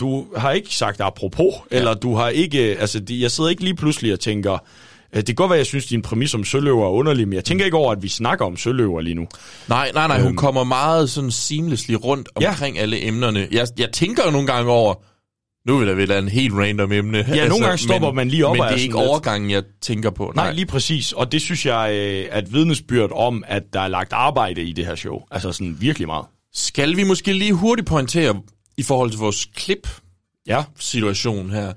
[0.00, 1.76] du har ikke sagt apropos, ja.
[1.76, 5.26] eller du har ikke, altså, de- jeg sidder ikke lige pludselig og tænker, øh, det
[5.26, 7.76] kan godt være, jeg synes, din præmis om søløver er underlig, men jeg tænker ikke
[7.76, 9.26] over, at vi snakker om søløver lige nu.
[9.68, 10.36] Nej, nej, nej, hun Øhm.
[10.36, 12.82] kommer meget sådan seamlessly rundt omkring ja.
[12.82, 13.48] alle emnerne.
[13.52, 14.94] Jeg, jeg tænker jo nogle gange over,
[15.66, 17.26] nu vil der vel en helt random emne.
[17.34, 20.10] Ja, nogle gange stopper men, man lige op Men det er ikke overgangen, jeg tænker
[20.10, 20.32] på.
[20.36, 21.12] Nej, lige præcis.
[21.12, 24.72] Og det synes jeg øh, er et vidnesbyrd om, at der er lagt arbejde i
[24.72, 25.20] det her show.
[25.30, 26.26] Altså sådan virkelig meget.
[26.54, 28.42] Skal vi måske lige hurtigt pointere
[28.76, 31.54] i forhold til vores klip-situation Ja.
[31.54, 31.72] her.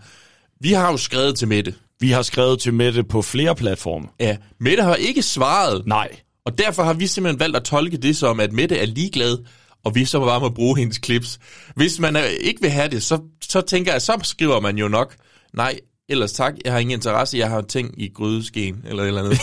[0.61, 1.75] Vi har jo skrevet til Mette.
[1.99, 4.07] Vi har skrevet til Mette på flere platforme.
[4.19, 5.87] Ja, Mette har ikke svaret.
[5.87, 6.09] Nej.
[6.45, 9.37] Og derfor har vi simpelthen valgt at tolke det som, at Mette er ligeglad,
[9.85, 11.39] og vi så bare må bruge hendes clips.
[11.75, 15.15] Hvis man ikke vil have det, så, så tænker jeg, så skriver man jo nok,
[15.53, 15.79] nej,
[16.13, 19.37] ellers tak, jeg har ingen interesse, jeg har ting i grydeskeen, eller et eller andet.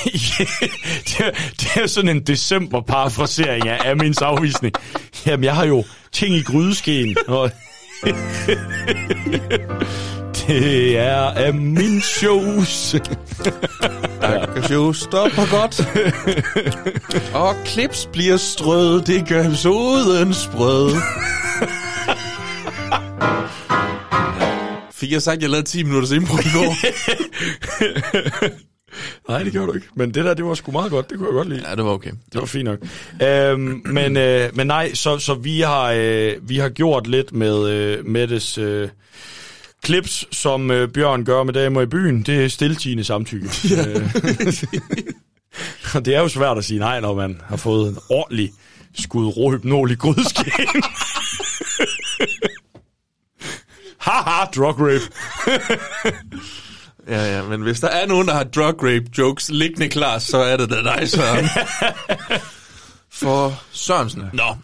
[1.08, 4.74] det, er, det er sådan en december-parafrasering af Amins afvisning.
[5.26, 7.16] Jamen, jeg har jo ting i grydeskeen.
[7.28, 7.50] Og
[10.46, 12.96] det er Amin shows.
[14.20, 15.88] Der show stopper godt.
[17.44, 20.94] og clips bliver strød, det gør episoden sprød.
[25.00, 26.74] Fik jeg sagt, at jeg lavede 10 minutters impro i går?
[29.28, 29.86] Nej, det gjorde du ikke.
[29.94, 31.10] Men det der, det var sgu meget godt.
[31.10, 31.68] Det kunne jeg godt lide.
[31.68, 32.10] ja, det var okay.
[32.32, 32.78] Det var fint nok.
[33.22, 37.68] Øhm, men, øh, men nej, så, så vi, har, øh, vi har gjort lidt med
[37.68, 38.88] øh, Mettes øh,
[39.84, 42.22] clips, som øh, Bjørn gør med damer i byen.
[42.22, 43.48] Det er stiltigende samtykke.
[43.86, 44.08] Øh,
[45.94, 48.52] Og det er jo svært at sige nej, når man har fået en ordentlig
[48.98, 50.82] skud råhypnol i grydeskæen.
[54.00, 55.12] Haha, drug rape.
[57.08, 60.38] Ja, ja, men hvis der er nogen, der har drug rape jokes liggende klar, så
[60.38, 61.46] er det da dig, Søren.
[63.20, 64.22] For Sørensen.
[64.32, 64.56] Nå,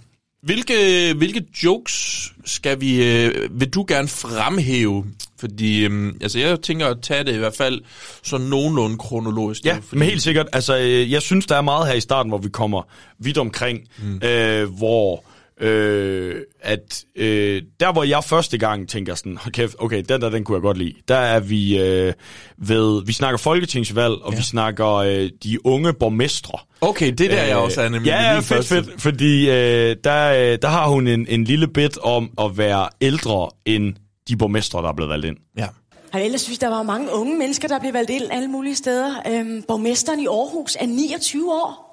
[0.43, 5.05] hvilke, hvilke jokes skal vi, øh, vil du gerne fremhæve?
[5.41, 7.81] Fordi, øh, altså jeg tænker at tage det i hvert fald
[8.23, 9.65] sådan nogenlunde kronologisk.
[9.65, 10.47] Ja, fordi, men helt sikkert.
[10.53, 12.83] Altså, øh, jeg synes, der er meget her i starten, hvor vi kommer
[13.19, 14.21] vidt omkring, mm.
[14.23, 15.25] øh, hvor
[15.61, 20.29] øh, at øh, der, hvor jeg første gang tænker sådan, hold kæft, okay, den der,
[20.29, 20.95] den kunne jeg godt lide.
[21.09, 22.13] Der er vi øh,
[22.59, 24.37] ved, vi snakker folketingsvalg, og ja.
[24.37, 26.59] vi snakker øh, de unge borgmestre.
[26.81, 28.75] Okay, det der er jeg også er nemlig Ja, ja, fedt, første.
[28.75, 32.89] fedt, fordi øh, der, øh, der har hun en, en lille bit om at være
[33.01, 33.95] ældre end
[34.29, 35.37] de borgmestre, der er blevet valgt ind.
[35.59, 35.67] Ja.
[36.13, 39.11] Og ellers synes der var mange unge mennesker, der blev valgt ind alle mulige steder.
[39.29, 41.86] Øhm, borgmesteren i Aarhus er 29 år.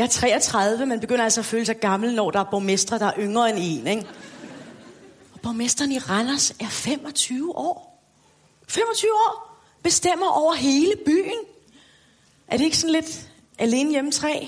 [0.00, 3.06] Jeg er 33, man begynder altså at føle sig gammel, når der er borgmestre, der
[3.06, 3.86] er yngre end en.
[3.86, 4.06] Ikke?
[5.32, 8.02] Og borgmesteren i Randers er 25 år.
[8.68, 9.60] 25 år!
[9.82, 11.38] Bestemmer over hele byen.
[12.48, 13.28] Er det ikke sådan lidt
[13.58, 14.46] alene hjemme træ?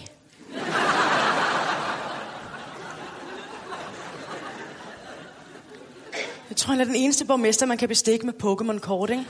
[6.48, 9.24] Jeg tror, han er den eneste borgmester, man kan bestikke med Pokémon-kort, ikke?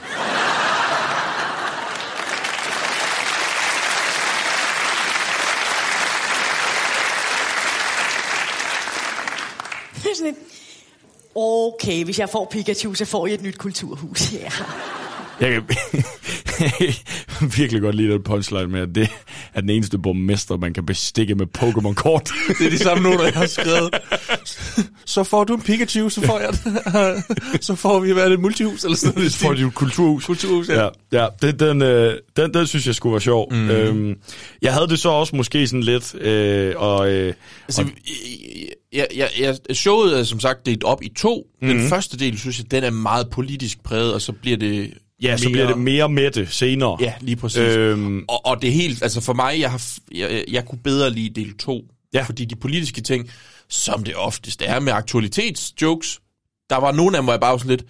[10.15, 10.39] sådan et,
[11.35, 14.33] okay, hvis jeg får Pikachu, så får jeg et nyt kulturhus.
[14.33, 14.49] Ja.
[15.41, 15.63] Jeg kan
[17.57, 19.09] virkelig godt lide den punchline med, at det
[19.53, 22.29] er den eneste borgmester, man kan bestikke med Pokémon-kort.
[22.59, 23.95] Det er de samme noter, jeg har skrevet.
[25.05, 26.53] Så får du en Pikachu, så får jeg
[27.61, 29.31] Så får vi været et multihus, eller sådan noget.
[29.31, 30.25] Så får du et kulturhus.
[30.25, 30.83] Kulturhus, ja.
[30.83, 33.53] Ja, ja den, den, øh, den, den synes jeg skulle være sjov.
[33.53, 33.69] Mm.
[33.69, 34.15] Øhm,
[34.61, 37.11] jeg havde det så også måske sådan lidt, øh, og...
[37.11, 37.33] Øh,
[37.67, 37.85] Altså,
[38.93, 41.47] jeg, jeg, jeg, showet er som sagt delt op i to.
[41.61, 41.87] Den Mhm.
[41.89, 44.93] første del, synes jeg, den er meget politisk præget, og så bliver det
[45.23, 46.97] ja, så bliver det mere med det senere.
[46.99, 47.59] Ja, lige præcis.
[47.59, 49.81] Øhm, Og, og det er helt, altså for mig, jeg, har,
[50.15, 51.81] jeg, jeg kunne bedre lide del 2.
[52.13, 52.23] Ja.
[52.23, 53.29] Fordi de politiske ting,
[53.69, 56.19] som det oftest er med aktualitetsjokes,
[56.69, 57.83] der var nogle af dem, hvor jeg bare var sådan lidt,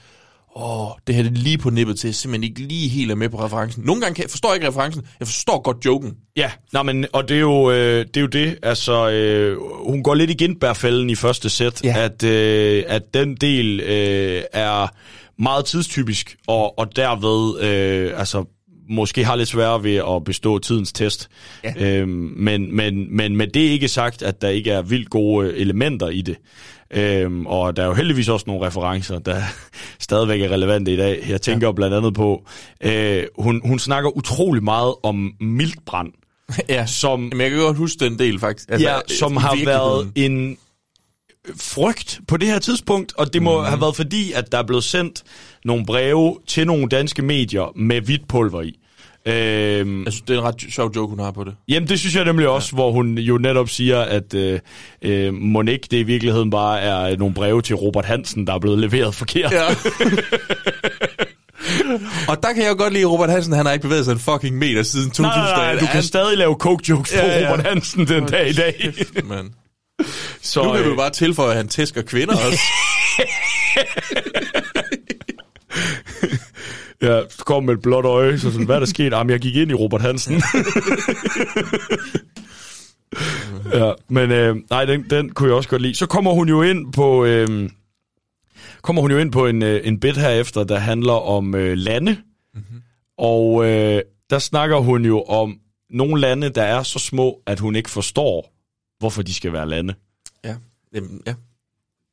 [0.55, 3.29] åh, det her det lige på nippet til, jeg simpelthen ikke lige helt er med
[3.29, 3.83] på referencen.
[3.83, 6.13] Nogle gange kan, jeg forstår jeg ikke referencen, jeg forstår godt joken.
[6.35, 10.03] Ja, nej, men, og det er, jo, øh, det er jo det, altså, øh, hun
[10.03, 11.95] går lidt i genbærfælden i første sæt, Ja.
[11.97, 14.87] at, øh, at den del øh, er
[15.43, 18.45] meget tidstypisk, og, og derved, øh, altså,
[18.89, 21.29] måske har lidt sværere ved at bestå tidens test.
[21.63, 21.73] Ja.
[21.77, 25.61] Øhm, men, men, men med det ikke sagt, at der ikke er vildt gode øh,
[25.61, 26.37] elementer i det.
[26.91, 29.41] Øhm, og der er jo heldigvis også nogle referencer, der
[29.99, 31.25] stadigvæk er relevante i dag.
[31.29, 31.71] Jeg tænker ja.
[31.71, 32.45] blandt andet på,
[32.83, 36.11] øh, hun, hun snakker utrolig meget om mildbrand,
[36.69, 38.69] ja, som, men jeg kan godt huske den del faktisk.
[38.69, 40.57] altså, ja, som har været en
[41.57, 43.65] frygt på det her tidspunkt, og det må mm.
[43.65, 45.23] have været fordi, at der er blevet sendt
[45.65, 48.79] nogle breve til nogle danske medier med hvidt pulver i.
[49.25, 51.55] Øhm, Jeg synes, det er en ret sjov joke, hun har på det.
[51.67, 52.75] Jamen, det synes jeg nemlig også, ja.
[52.75, 54.59] hvor hun jo netop siger, at øh,
[55.01, 58.79] øh, Monique, det i virkeligheden bare er nogle breve til Robert Hansen, der er blevet
[58.79, 59.51] leveret forkert.
[59.51, 59.63] Ja.
[62.31, 64.57] og der kan jeg godt lide, Robert Hansen, han har ikke bevæget sig en fucking
[64.57, 65.25] meter siden 2000.
[65.27, 67.51] Nej, nej, nej, du kan stadig lave coke-jokes på Ja, ja.
[67.51, 68.93] Robert Hansen den dag i dag.
[69.23, 69.53] Man.
[70.41, 72.59] Så, Nu kan øh, bare tilføje, at han tæsker kvinder også.
[77.03, 79.11] Ja, så kom med et blåt øje, så sådan, hvad er der sket?
[79.11, 80.33] Jamen, jeg gik ind i Robert Hansen.
[83.79, 85.95] ja, men øh, nej, den, den kunne jeg også godt lide.
[85.95, 87.69] Så kommer hun jo ind på, øh,
[88.81, 92.17] kommer hun jo ind på en, øh, en bit herefter, der handler om øh, lande.
[92.53, 92.81] Mm-hmm.
[93.17, 95.57] Og øh, der snakker hun jo om
[95.89, 98.52] nogle lande, der er så små, at hun ikke forstår,
[99.03, 99.93] hvorfor de skal være lande.
[100.45, 100.55] ja.
[100.95, 101.33] Jamen, ja.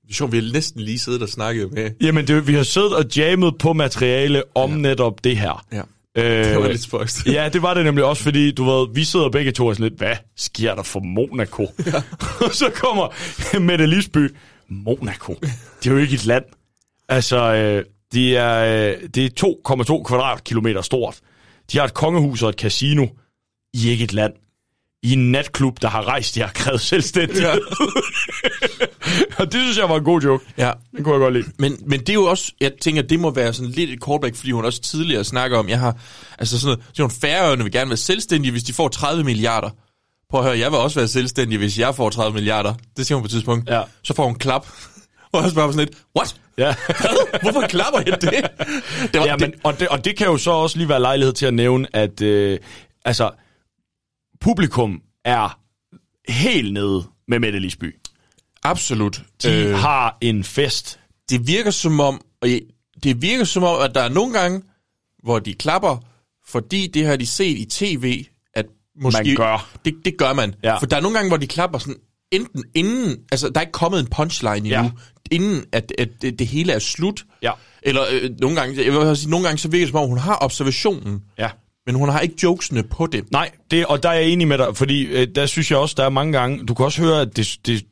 [0.02, 1.90] Det er sjovt, vi har næsten lige siddet og snakket med.
[2.00, 4.76] Jamen, det, vi har siddet og jammet på materiale om ja.
[4.76, 5.64] netop det her.
[5.72, 5.82] Ja.
[6.14, 7.26] Øh, Det var lidt spøjst.
[7.36, 9.88] Ja, det var det nemlig også, fordi du ved, vi sidder begge to og sådan
[9.88, 11.62] lidt, hvad sker der for Monaco?
[11.86, 12.02] Ja.
[12.46, 13.08] og så kommer
[13.58, 14.34] Mette Lisby,
[14.68, 15.34] Monaco,
[15.82, 16.44] det er jo ikke et land.
[17.08, 18.56] Altså, øh, det er,
[18.92, 21.20] øh, det er 2,2 kvadratkilometer stort.
[21.72, 23.06] De har et kongehus og et casino.
[23.74, 24.32] I er ikke et land.
[25.02, 27.42] I en natklub, der har rejst jer krævet selvstændighed.
[27.42, 27.56] Ja.
[29.38, 30.44] og det synes jeg var en god joke.
[30.58, 30.72] Ja.
[30.96, 31.46] Den kunne jeg godt lide.
[31.58, 34.36] Men, men det er jo også, jeg tænker, det må være sådan lidt et callback,
[34.36, 35.96] fordi hun også tidligere snakker om, jeg har,
[36.38, 39.70] altså sådan noget, så nogle færøerne vil gerne være selvstændige, hvis de får 30 milliarder.
[40.30, 42.74] Prøv at høre, jeg vil også være selvstændig, hvis jeg får 30 milliarder.
[42.96, 43.70] Det siger hun på et tidspunkt.
[43.70, 43.82] Ja.
[44.02, 44.66] Så får hun klap.
[45.32, 46.36] Og jeg spørger sådan lidt, what?
[46.58, 46.74] Ja.
[47.42, 48.50] Hvorfor klapper jeg det?
[49.12, 51.32] det, var, ja, men, og, det, og det kan jo så også lige være lejlighed
[51.32, 52.58] til at nævne, at øh,
[53.04, 53.30] altså,
[54.40, 55.58] publikum er
[56.28, 57.96] helt nede med Mette Lisby.
[58.62, 59.22] Absolut.
[59.42, 61.00] De øh, har en fest.
[61.30, 62.48] det virker som om, og
[63.02, 64.62] det virker som om, at der er nogle gange,
[65.22, 65.96] hvor de klapper,
[66.48, 68.24] fordi det har de set i tv,
[68.54, 68.66] at
[69.02, 69.24] måske...
[69.24, 69.70] Man gør.
[69.84, 70.54] Det, det gør man.
[70.62, 70.76] Ja.
[70.78, 71.96] For der er nogle gange, hvor de klapper sådan,
[72.30, 74.90] enten inden, altså der er ikke kommet en punchline endnu, Ja.
[75.30, 77.24] inden at, at det, det hele er slut.
[77.42, 77.52] Ja.
[77.82, 80.18] Eller øh, nogle gange, jeg vil sige, nogle gange så virker det som om, hun
[80.18, 81.50] har observationen, Ja.
[81.92, 83.24] Men hun har ikke jokesene på det.
[83.32, 85.94] Nej, det, og der er jeg enig med dig, fordi øh, der synes jeg også,
[85.98, 87.84] der er mange gange, du kan også høre, at det, det,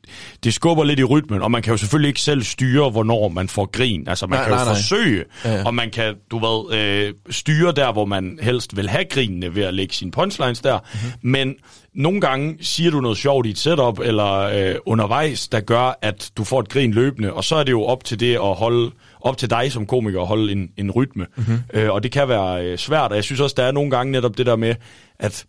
[0.43, 3.47] det skubber lidt i rytmen, og man kan jo selvfølgelig ikke selv styre, hvornår man
[3.49, 4.07] får grin.
[4.07, 4.73] Altså man Nej, kan jo nej, nej.
[4.75, 5.63] forsøge, Ja, ja.
[5.65, 9.63] og man kan, du ved, øh, styre der, hvor man helst vil have grinene ved
[9.63, 10.79] at lægge sine punchlines der.
[10.93, 11.29] Mm-hmm.
[11.31, 11.55] Men
[11.95, 16.31] nogle gange siger du noget sjovt i et setup, eller øh, undervejs, der gør, at
[16.37, 18.91] du får et grin løbende, og så er det jo op til det at holde,
[19.21, 21.27] op til dig som komiker at holde en, en rytme.
[21.35, 21.59] Mm-hmm.
[21.73, 24.11] Øh, og det kan være øh, svært, og jeg synes også, der er nogle gange
[24.11, 24.75] netop det der med,
[25.19, 25.45] at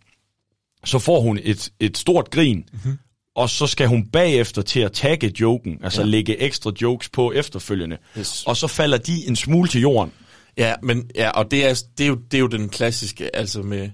[0.83, 2.97] så får hun et, et stort grin, mm-hmm.
[3.35, 6.07] og så skal hun bagefter til at tagge joken, altså ja.
[6.07, 7.97] lægge ekstra jokes på efterfølgende.
[8.17, 8.43] Yes.
[8.47, 10.11] Og så falder de en smule til jorden.
[10.57, 13.61] Ja, men ja, og det er, det er, jo, det er jo den klassiske, altså
[13.61, 13.89] med,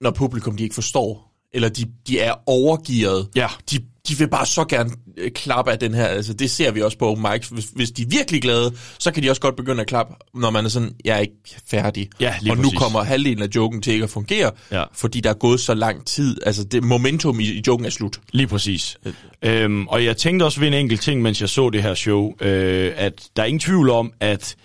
[0.00, 3.28] når publikum de ikke forstår, eller de, de er overgearet.
[3.36, 3.46] Ja.
[3.70, 3.78] De,
[4.08, 6.98] de vil bare så gerne øh, klappe af den her, altså det ser vi også
[6.98, 7.48] på open mics.
[7.48, 10.50] Hvis, hvis de er virkelig glade, så kan de også godt begynde at klappe, når
[10.50, 11.34] man er sådan, jeg er ikke
[11.70, 12.08] færdig.
[12.20, 12.78] Ja, lige og nu præcis.
[12.78, 14.84] kommer halvdelen af joken til ikke at fungere, Ja.
[14.94, 16.36] fordi der er gået så lang tid.
[16.46, 18.20] Altså det momentum i, i joken er slut.
[18.32, 18.96] Lige præcis.
[19.44, 22.32] Øhm, og jeg tænkte også ved en enkelt ting, mens jeg så det her show,
[22.40, 24.56] øh, at der er ingen tvivl om, at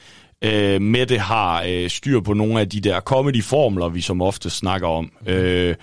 [0.41, 4.87] øh, Mette har øh, styr på nogle af de der comedy-formler, vi som ofte snakker
[4.87, 5.11] om.
[5.27, 5.75] Øh,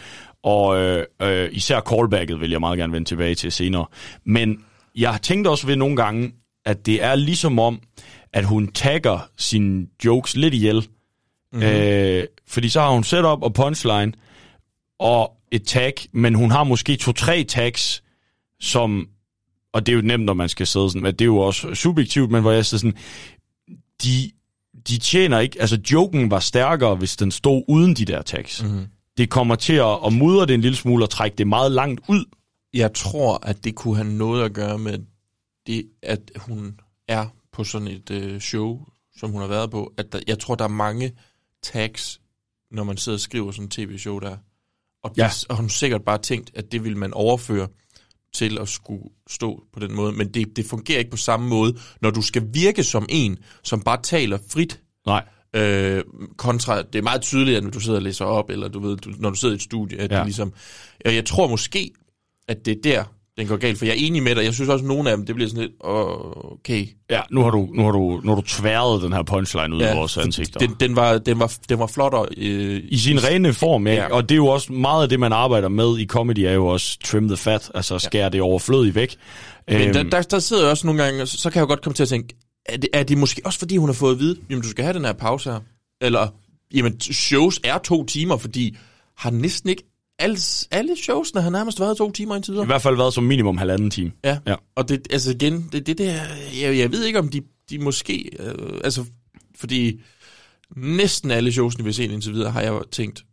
[0.43, 3.87] og øh, øh, især callbacket vil jeg meget gerne vende tilbage til senere.
[4.25, 4.65] Men
[4.95, 6.33] jeg har tænkt også ved nogle gange,
[6.65, 7.81] at det er ligesom om,
[8.33, 10.89] at hun tagger sine jokes lidt ihjel.
[11.53, 11.69] Mm-hmm.
[11.69, 14.13] Øh, fordi så har hun setup og punchline,
[14.99, 18.03] og et tag, men hun har måske to-tre tags,
[18.61, 19.09] som,
[19.73, 21.75] og det er jo nemt, når man skal sidde sådan, men det er jo også
[21.75, 22.99] subjektivt, men hvor jeg sidder sådan,
[24.05, 24.31] de,
[24.89, 28.63] de tjener ikke, altså joken var stærkere, hvis den stod uden de der tags.
[28.63, 28.87] Mhm.
[29.17, 32.01] Det kommer til at, at mudre det en lille smule og trække det meget langt
[32.09, 32.25] ud.
[32.75, 34.99] Jeg tror, at det kunne have noget at gøre med
[35.67, 38.81] det, at hun er på sådan et øh, show,
[39.17, 39.93] som hun har været på.
[39.99, 41.13] At der, jeg tror, der er mange
[41.63, 42.21] tags,
[42.71, 44.37] når man sidder og skriver sådan et tv-show der.
[45.05, 45.31] Og, Ja.
[45.49, 47.69] og hun sikkert bare tænkt, at det vil man overføre
[48.35, 50.13] til at skulle stå på den måde.
[50.13, 53.81] Men det, det fungerer ikke på samme måde, når du skal virke som en, som
[53.83, 54.81] bare taler frit.
[55.07, 55.25] Nej.
[55.57, 56.03] Øh,
[56.37, 58.97] kontra, det er meget tydeligt, at når du sidder og læser op, eller du ved,
[58.97, 60.15] du, når du sidder i et studie, at Ja.
[60.15, 60.21] ja.
[60.21, 60.53] det ligesom...
[61.05, 61.91] Jeg, jeg tror måske,
[62.49, 63.05] at det er der,
[63.39, 63.79] den går galt.
[63.79, 64.45] For jeg er enig med dig.
[64.45, 66.87] Jeg synes også, at nogle af dem, det bliver sådan lidt, okay.
[67.11, 69.81] Ja, nu har du, nu har du, nu har du tværet den her punchline ud
[69.81, 70.61] ja, i vores ansigter.
[70.61, 72.27] Den, den, var, den, var, den var flottere.
[72.37, 73.95] Øh, I sin rene form, ja.
[73.95, 74.13] Ja.
[74.13, 76.67] Og det er jo også meget af det, man arbejder med i comedy, er jo
[76.67, 79.17] også trim the fat, altså skære det overflødigt væk.
[79.69, 81.69] Men Øhm, der, der, der sidder jeg også nogle gange, så, så kan jeg jo
[81.69, 82.35] godt komme til at tænke,
[82.67, 84.85] er det, er det måske også fordi, hun har fået at vide, jamen du skal
[84.85, 85.61] have den her pause her?
[86.01, 86.29] Eller,
[86.75, 88.77] jamen shows er to timer, fordi
[89.17, 89.83] har næsten ikke
[90.19, 90.39] alle,
[90.71, 92.65] alle showsene har nærmest været to timer indtil videre.
[92.65, 94.13] I hvert fald været som minimum halvanden time.
[94.25, 94.39] Ja.
[94.47, 94.55] Ja.
[94.75, 96.21] Og det, altså igen, det, det der,
[96.61, 97.41] jeg, jeg ved ikke, om de,
[97.71, 99.05] de måske, øh, altså,
[99.57, 100.01] fordi
[100.77, 103.25] næsten alle showsene, vi har set indtil videre, har jeg tænkt,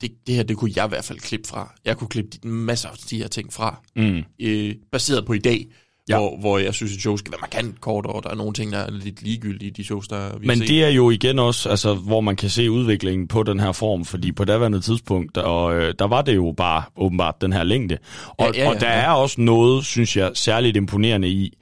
[0.00, 1.74] det, det her, det kunne jeg i hvert fald klippe fra.
[1.84, 4.22] Jeg kunne klippe masser af de her ting fra, Mm.
[4.40, 5.66] øh, baseret på i dag,
[6.10, 6.18] Ja.
[6.18, 8.72] hvor, hvor jeg synes, at show skal være markant kortere, og der er nogle ting,
[8.72, 10.68] der er lidt ligegyldige i de shows, der vi Men set.
[10.68, 14.04] det er jo igen også, altså, hvor man kan se udviklingen på den her form,
[14.04, 17.98] fordi på daværende tidspunkt, og, øh, der var det jo bare åbenbart den her længde.
[18.28, 19.00] Og, Ja, ja, ja, og der ja.
[19.00, 21.56] er også noget, synes jeg, særligt imponerende i,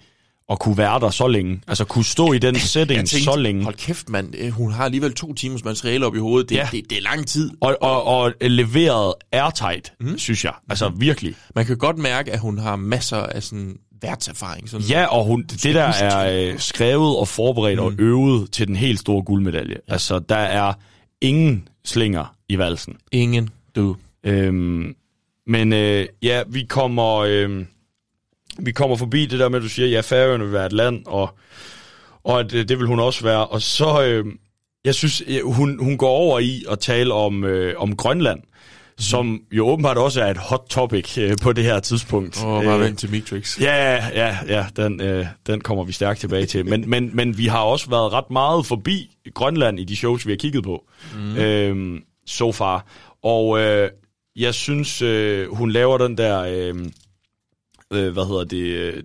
[0.51, 1.61] at kunne være der så længe.
[1.69, 3.65] Altså kunne stå i den setting tænkte, så længe.
[3.65, 6.49] hold kæft mand, øh, hun har alligevel to timers materiale op i hovedet.
[6.49, 6.61] Det, Ja.
[6.73, 6.77] ja.
[6.77, 7.51] det, det er lang tid.
[7.61, 10.19] Og, og, og leveret airtight, mm.
[10.19, 10.53] synes jeg.
[10.71, 11.35] Altså virkelig.
[11.55, 14.69] Man kan godt mærke, at hun har masser af sådan værtserfaring.
[14.69, 17.85] Sådan Ja, og hun, det der er øh, skrevet og forberedt mm.
[17.85, 19.77] og øvet til den helt store guldmedalje.
[19.89, 19.93] Ja.
[19.93, 20.73] Altså, der er
[21.21, 22.97] ingen slinger i valsen.
[23.13, 23.97] Ingen, du.
[24.25, 24.95] Øhm,
[25.47, 27.65] men øh, ja, vi kommer, øh,
[28.59, 31.07] vi kommer forbi det der med, at du siger, ja, Færøerne vil være et land,
[31.07, 31.39] og,
[32.25, 33.47] og at, øh, det vil hun også være.
[33.47, 34.25] Og så, øh,
[34.85, 38.41] jeg synes, ja, hun, hun går over i at tale om, øh, om Grønland,
[38.99, 42.45] som jo åbenbart også er et hot topic øh, på det her tidspunkt.
[42.45, 43.61] Åh, bare Øh, vent til Matrix.
[43.61, 46.67] Ja, ja, ja, den, øh, den kommer vi stærkt tilbage til.
[46.67, 50.33] Men, men, men vi har også været ret meget forbi Grønland i de shows, vi
[50.33, 50.85] har kigget på.
[51.15, 51.37] Mm.
[51.37, 52.87] Øhm, so far.
[53.23, 53.91] Og øh,
[54.37, 56.41] jeg synes, øh, hun laver den der...
[56.41, 56.75] Øh,
[57.93, 59.03] øh, hvad hedder det, øh,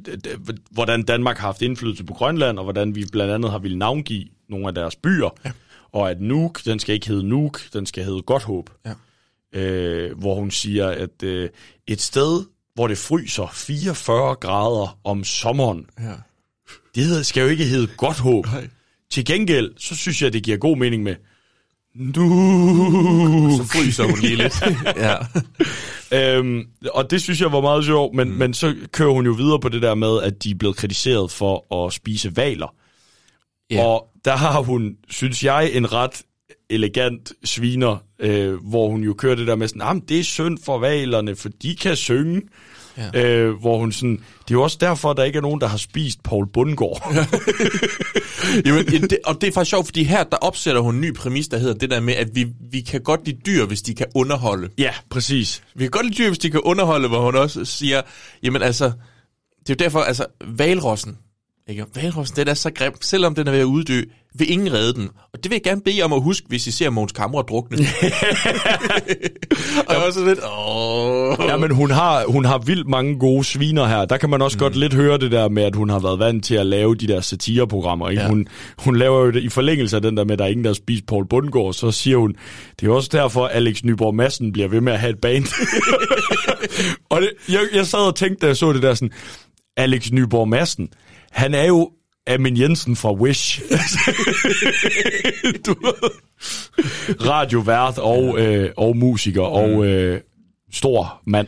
[0.71, 4.25] hvordan Danmark har haft indflydelse på Grønland, og hvordan vi blandt andet har ville navngive
[4.49, 5.29] nogle af deres byer.
[5.45, 5.51] Ja.
[5.91, 8.69] Og at Nuuk, den skal ikke hedde Nuuk, den skal hedde Godthåb.
[8.85, 8.93] Ja.
[9.53, 11.49] Øh, hvor hun siger, at øh,
[11.87, 12.45] et sted,
[12.75, 16.11] hvor det fryser 44 grader om sommeren, Ja.
[16.95, 18.45] det hedder- skal jo ikke hedde Godthåb.
[18.45, 18.67] Nej.
[19.11, 21.15] Til gengæld, så synes jeg, det giver god mening med
[21.95, 22.23] nu.
[23.57, 24.63] Så fryser hun lige lidt.
[25.05, 25.15] ja.
[26.37, 28.35] Øhm, og det synes jeg var meget sjovt, men, mm.
[28.35, 31.31] men så kører hun jo videre på det der med, at de er blevet kritiseret
[31.31, 32.75] for at spise valer.
[33.71, 33.83] Ja.
[33.85, 36.21] Og der har hun, synes jeg, en ret
[36.69, 40.23] elegant sviner, øh, hvor hun jo kører det der med sådan, ah, men det er
[40.23, 42.41] synd for valerne, for de kan synge.
[42.97, 43.25] Ja.
[43.25, 45.67] Øh, hvor hun sådan, det er jo også derfor, at der ikke er nogen, der
[45.67, 47.15] har spist Paul Bundgaard.
[48.65, 51.47] Jamen, det, og det er faktisk sjovt, fordi her der opsætter hun en ny præmis,
[51.47, 54.05] der hedder det der med, at vi, vi kan godt lide dyr, hvis de kan
[54.15, 54.69] underholde.
[54.77, 55.63] ja, præcis.
[55.75, 58.01] Vi kan godt lide dyr, hvis de kan underholde, hvor hun også siger,
[58.43, 58.85] jamen altså,
[59.59, 61.17] det er jo derfor, altså, valrossen,
[61.67, 61.85] Ikke?
[61.93, 64.01] Hvalrossen, den er så grim, selvom den er ved at uddø,
[64.35, 65.09] vil ingen redde den.
[65.33, 67.41] Og det vil jeg gerne bede jer om at huske, hvis I ser Måns Kammer
[67.41, 67.77] drukne.
[69.87, 71.47] og jeg var sådan lidt, åh.
[71.47, 74.05] Ja, men hun har, hun har vildt mange gode sviner her.
[74.05, 74.59] Der kan man også mm.
[74.59, 77.07] godt lidt høre det der med, at hun har været vant til at lave de
[77.07, 78.09] der satireprogrammer.
[78.09, 78.21] Ikke?
[78.21, 78.27] Ja.
[78.27, 78.47] Hun,
[78.77, 80.73] hun laver jo det i forlængelse af den der med, at der er ingen, der
[80.73, 81.73] spist Paul Bundgaard.
[81.73, 82.35] Så siger hun,
[82.79, 85.45] det er også derfor, Alex Nyborg Madsen bliver ved med at have et band.
[87.11, 89.11] og det, jeg, jeg sad og tænkte, da jeg så det der sådan,
[89.77, 90.89] Alex Nyborg Madsen,
[91.33, 91.91] han er jo
[92.27, 93.61] Amin Jensen fra Wish.
[95.65, 96.11] du ved.
[97.27, 100.21] Radiovært og, øh, og musiker og øh,
[100.71, 101.47] stor mand.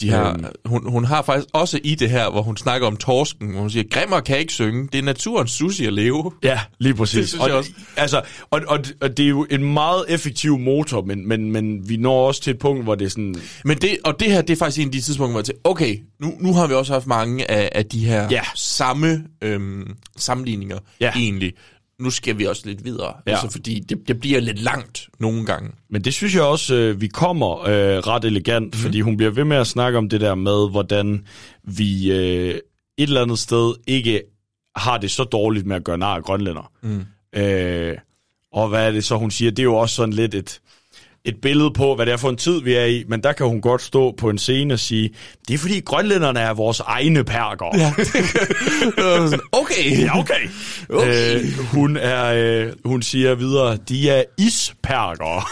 [0.00, 0.44] De har, Øhm.
[0.64, 3.70] hun, hun har faktisk også i det her, hvor hun snakker om torsken, hvor hun
[3.70, 6.32] siger, grimmer kan ikke synge, det er naturens sushi at leve.
[6.42, 7.18] Ja, lige præcis.
[7.20, 7.70] Det synes og, jeg også.
[7.96, 11.96] Altså, og, og, og det er jo en meget effektiv motor, men, men, men vi
[11.96, 13.34] når også til et punkt, hvor det er sådan...
[13.64, 15.60] Men det, og det her, det er faktisk en af de tidspunkter, hvor jeg tænker,
[15.64, 18.42] okay, nu, nu har vi også haft mange af, af de her Ja.
[18.54, 21.12] samme øhm, sammenligninger Ja.
[21.16, 21.52] egentlig.
[22.00, 23.30] Nu skal vi også lidt videre, Ja.
[23.32, 25.70] altså, fordi det, det bliver lidt langt nogle gange.
[25.90, 28.80] Men det synes jeg også, øh, vi kommer øh, ret elegant, mm.
[28.80, 31.26] fordi hun bliver ved med at snakke om det der med, hvordan
[31.64, 32.62] vi øh, et
[32.98, 34.22] eller andet sted ikke
[34.76, 36.72] har det så dårligt med at gøre nar af grønlænder.
[36.82, 37.04] Mm.
[37.40, 37.96] Øh,
[38.52, 39.50] og hvad er det så, hun siger?
[39.50, 40.60] Det er jo også sådan lidt et,
[41.24, 43.46] et billede på, hvad det er for en tid, vi er i, men der kan
[43.46, 45.10] hun godt stå på en scene og sige,
[45.48, 47.78] det er fordi grønlænderne er vores egne perker.
[47.78, 47.92] Ja.
[49.60, 50.00] okay.
[50.00, 50.48] Ja, okay.
[50.88, 51.36] okay.
[51.36, 55.50] Øh, hun, er, øh, hun siger videre, de er isperker.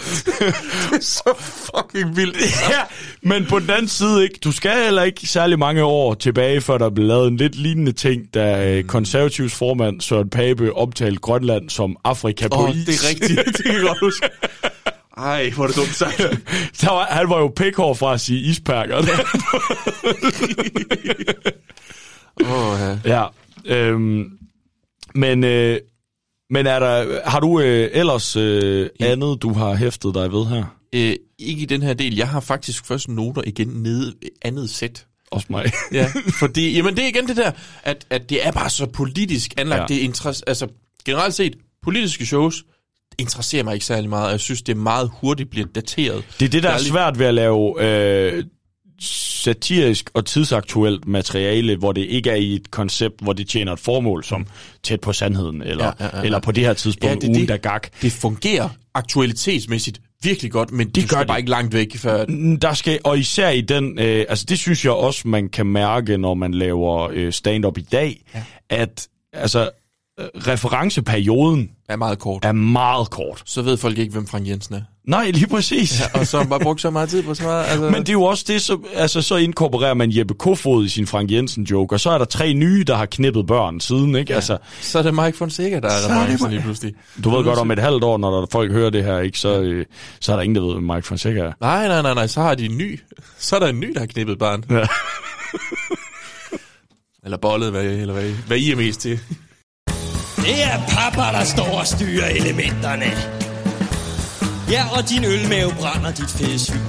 [1.00, 2.36] så fucking vildt.
[2.70, 2.80] ja,
[3.22, 6.78] men på den anden side, ikke, du skal heller ikke særlig mange år tilbage, før
[6.78, 8.88] der blev lavet en lidt lignende ting, da mm.
[8.88, 12.84] konservativs formand Søren Pape omtalte Grønland som Afrika på Åh, is.
[12.84, 13.56] det er rigtigt.
[13.56, 14.28] Det kan godt huske.
[15.16, 16.18] Ej, hvor er det dumt sagt.
[16.80, 18.96] Der var, han var jo pikhår fra at sige isperker.
[22.44, 22.98] Åh, ja.
[23.04, 23.26] ja.
[23.76, 24.24] Øhm,
[25.14, 25.80] men, øh,
[26.50, 30.64] men er der, har du øh, ellers øh, andet, du har hæftet dig ved her?
[30.94, 32.16] Øh, ikke i den her del.
[32.16, 35.06] Jeg har faktisk først noter igen nede i andet sæt.
[35.30, 35.72] Også mig.
[35.92, 36.08] Ja,
[36.38, 37.50] fordi, jamen det er igen det der,
[37.82, 39.78] at, at det er bare så politisk anlagt.
[39.78, 39.82] Ja.
[39.82, 40.00] Ja.
[40.00, 40.68] Det er interess- altså,
[41.04, 42.64] generelt set, politiske shows
[43.18, 44.26] interesserer mig ikke særlig meget.
[44.26, 46.24] og Jeg synes, det er meget hurtigt bliver dateret.
[46.40, 48.44] Det er det, der er svært ved at lave øh,
[49.00, 53.80] satirisk og tidsaktuelt materiale, hvor det ikke er i et koncept, hvor det tjener et
[53.80, 54.46] formål, som
[54.82, 56.24] tæt på sandheden, eller, Ja, ja, ja, ja.
[56.24, 57.88] eller på det her tidspunkt, Ja, det ugen der gak.
[58.02, 62.24] Det fungerer aktualitetsmæssigt virkelig godt, men det gør det bare ikke langt væk før...
[62.62, 66.18] Der skal, og især i den, øh, altså det synes jeg også, man kan mærke,
[66.18, 68.44] når man laver øh, stand-up i dag, ja.
[68.70, 69.70] at altså,
[70.20, 72.44] referenceperioden er meget kort.
[72.44, 73.42] er meget kort.
[73.46, 74.80] Så ved folk ikke, hvem Frank Jensen er.
[75.04, 76.00] Nej, lige præcis.
[76.00, 77.64] Ja, og så har bare brugt så meget tid på så meget.
[77.64, 77.90] Altså...
[77.90, 81.06] Men det er jo også det, så, altså, så inkorporerer man Jeppe Kofod i sin
[81.06, 84.30] Frank Jensen-joke, og så er der tre nye, der har knippet børn siden, ikke?
[84.32, 84.34] Ja.
[84.34, 86.94] Altså, Så er det Mike Fonseca, der er Så er referencen Mike- lige pludselig.
[87.24, 89.60] du ved godt, om et halvt år, når der folk hører det her, ikke, så,
[89.60, 89.86] øh,
[90.20, 91.52] så er der ingen, der ved, hvem Mike Fonseca er.
[91.60, 93.00] Nej, nej, nej, nej, så har de en ny.
[93.38, 94.64] Så er der en ny, der har knippet barn.
[94.70, 94.86] Ja.
[97.24, 99.18] eller bollet, hvad, eller hvad, hvad I er mest til.
[100.48, 103.04] Det er pappa, der står og styrer elementerne.
[104.70, 106.80] Ja, og din ølmave brænder dit fede svin.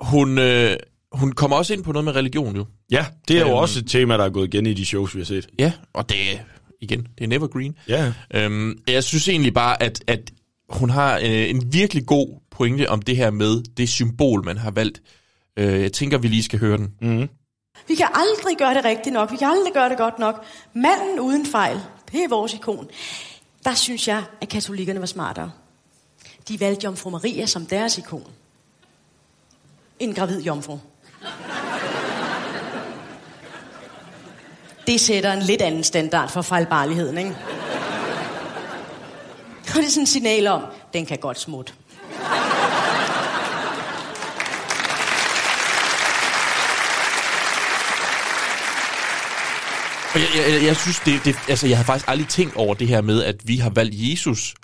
[0.00, 0.76] Hun, øh,
[1.12, 2.66] hun kommer også ind på noget med religion, jo.
[2.90, 3.54] Ja, det er jo Øhm.
[3.56, 5.48] også et tema, der er gået igen i de shows, vi har set.
[5.58, 6.38] Ja, og det er,
[6.80, 7.74] igen, det er Nevergreen.
[7.88, 8.12] Ja.
[8.34, 10.20] Øhm, jeg synes egentlig bare, at, at
[10.68, 14.70] hun har øh, en virkelig god pointe om det her med det symbol, man har
[14.70, 15.02] valgt.
[15.58, 16.88] Øh, jeg tænker, vi lige skal høre den.
[17.02, 17.28] Mm.
[17.88, 19.32] Vi kan aldrig gøre det rigtigt nok.
[19.32, 20.44] Vi kan aldrig gøre det godt nok.
[20.72, 21.80] Manden uden fejl,
[22.12, 22.88] det er vores ikon.
[23.64, 25.52] Der synes jeg, at katolikkerne var smartere.
[26.48, 28.26] De valgte Jomfru Maria som deres ikon.
[29.98, 30.78] En gravid jomfru.
[34.86, 37.36] Det sætter en lidt anden standard for fejlbarligheden, ikke?
[39.74, 40.62] Og det er sådan et signal om,
[40.92, 41.72] den kan godt smutte.
[50.36, 53.00] Jeg, jeg, jeg, synes, det, det, altså, jeg har faktisk aldrig tænkt over det her
[53.00, 54.54] med, at vi har valgt Jesus,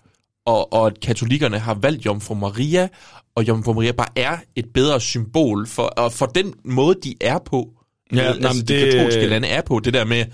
[0.46, 2.88] og, og at katolikkerne har valgt Jomfru Maria,
[3.34, 7.38] og Jomfru Maria bare er et bedre symbol for, og for den måde, de er
[7.38, 7.68] på.
[8.14, 9.80] Ja, altså, men de det- katolske lande er på.
[9.84, 10.24] Det der med,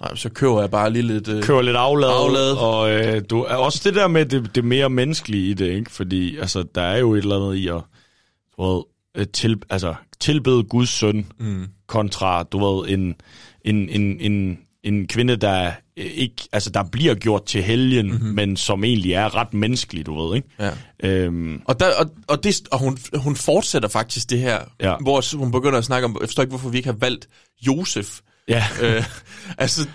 [0.00, 1.28] "Ej, så køber jeg bare lige lidt...
[1.28, 2.58] Øh, kører lidt afladet, Afladet.
[2.58, 5.90] og øh, du, er også det der med det, det mere menneskelige i det, ikke?
[5.90, 7.80] Fordi altså, der er jo et eller andet i at
[8.58, 8.82] du ved,
[9.16, 11.66] øh, til, altså, tilbede Guds søn Mm.
[11.86, 13.14] kontra, du ved, en,
[13.64, 14.58] en, en, en,
[14.88, 18.28] en kvinde, der øh, ikke, altså der bliver gjort til helgen, mm-hmm.
[18.28, 20.48] men som egentlig er ret menneskelig, du ved, ikke?
[20.60, 20.70] Ja.
[21.08, 24.94] Øhm, Og, der, og, og, det, og hun, hun fortsætter faktisk det her, Ja.
[25.00, 27.28] hvor hun begynder at snakke om, jeg forstår ikke, hvorfor vi ikke har valgt
[27.66, 28.20] Josef.
[28.48, 28.64] ja.
[28.82, 29.04] øh,
[29.58, 29.86] altså,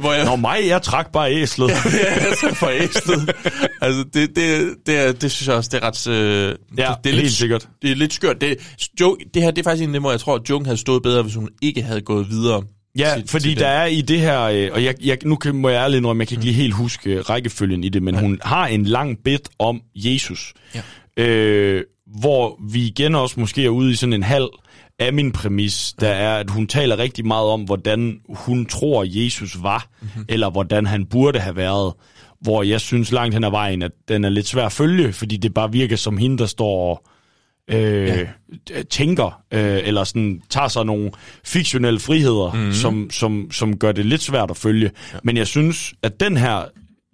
[0.00, 0.24] hvor jeg...
[0.24, 1.68] Nå mig, jeg trak bare æslet.
[2.04, 3.34] ja, altså for æslet.
[3.82, 6.06] altså, det, det, det, det synes jeg også, det er ret...
[6.06, 7.68] Øh, Ja, det, det er helt lidt, sikkert.
[7.82, 8.40] Det er lidt skørt.
[8.40, 8.56] Det,
[9.00, 10.76] jo, det her, det er faktisk en af dem, hvor jeg tror, at Jung havde
[10.76, 12.62] stået bedre, hvis hun ikke havde gået videre.
[12.98, 13.80] Ja, til- fordi til der den.
[13.80, 16.28] er i det her, øh, og jeg, jeg, nu kan, må jeg ærligt indrømme, jeg
[16.28, 19.48] kan ikke lige helt huske øh, rækkefølgen i det, men hun har en lang bit
[19.58, 20.82] om Jesus, Ja.
[21.24, 21.84] øh,
[22.20, 24.48] hvor vi igen også måske er ude i sådan en halv
[24.98, 29.62] af min præmis, der er, at hun taler rigtig meget om, hvordan hun tror, Jesus
[29.62, 30.24] var, mm-hmm.
[30.28, 31.92] eller hvordan han burde have været,
[32.40, 35.36] hvor jeg synes langt hen ad vejen, at den er lidt svær at følge, fordi
[35.36, 37.04] det bare virker som hende, der står og
[37.70, 38.26] øh,
[38.70, 38.82] ja.
[38.90, 41.10] tænker, øh, eller sådan tager sig nogle
[41.44, 42.72] fiktionelle friheder, mm-hmm.
[42.72, 44.90] som, som, som gør det lidt svært at følge.
[45.12, 45.18] Ja.
[45.22, 46.64] Men jeg synes, at den her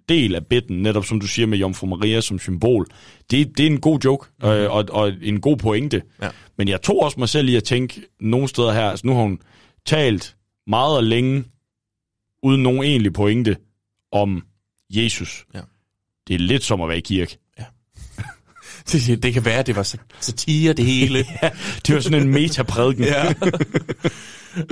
[0.09, 2.87] del af bitten, netop som du siger med Jomfru Maria som symbol,
[3.31, 4.57] det, det er en god joke, mm-hmm.
[4.57, 6.01] øh, og, og en god pointe.
[6.21, 6.29] Ja.
[6.57, 9.21] Men jeg tog også mig selv i at tænke nogle steder her, altså nu har
[9.21, 9.39] hun
[9.85, 10.35] talt
[10.67, 11.43] meget og længe,
[12.43, 13.57] uden nogen egentlig pointe,
[14.11, 14.43] om
[14.89, 15.45] Jesus.
[15.53, 15.61] Ja.
[16.27, 17.37] Det er lidt som at være i kirke.
[18.91, 21.17] Det, det kan være, det var sa- satire, det hele.
[21.43, 21.49] ja,
[21.87, 23.03] det var sådan en metaprædiken.
[23.03, 23.33] ja.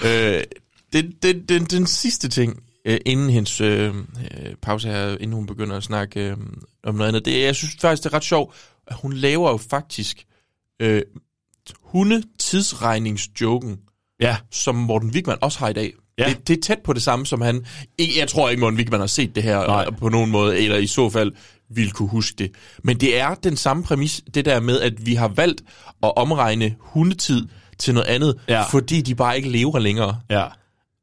[0.38, 0.44] øh,
[0.94, 5.46] den, den, den, den sidste ting, øh, inden hendes øh, øh, pause her, inden hun
[5.46, 6.38] begynder at snakke øh,
[6.84, 8.56] om noget andet, det, jeg synes faktisk, det er ret sjovt,
[8.88, 10.24] at hun laver jo faktisk
[10.82, 11.02] øh,
[11.84, 13.78] hundetidsregningsjoken,
[14.22, 14.38] Ja.
[14.52, 15.94] som Morten Wigman også har i dag.
[16.18, 16.26] Ja.
[16.30, 17.66] Det, det er tæt på det samme, som han...
[18.18, 19.86] Jeg tror ikke, Morten Wigman har set det her Nej.
[19.88, 21.32] øh, på nogen måde, eller i så fald
[21.70, 22.52] ville kunne huske det.
[22.84, 25.62] Men det er den samme præmis, det der med, at vi har valgt
[26.04, 27.48] at omregne hundetid
[27.80, 28.62] til noget andet, Ja.
[28.64, 30.20] fordi de bare ikke lever længere.
[30.30, 30.46] Ja.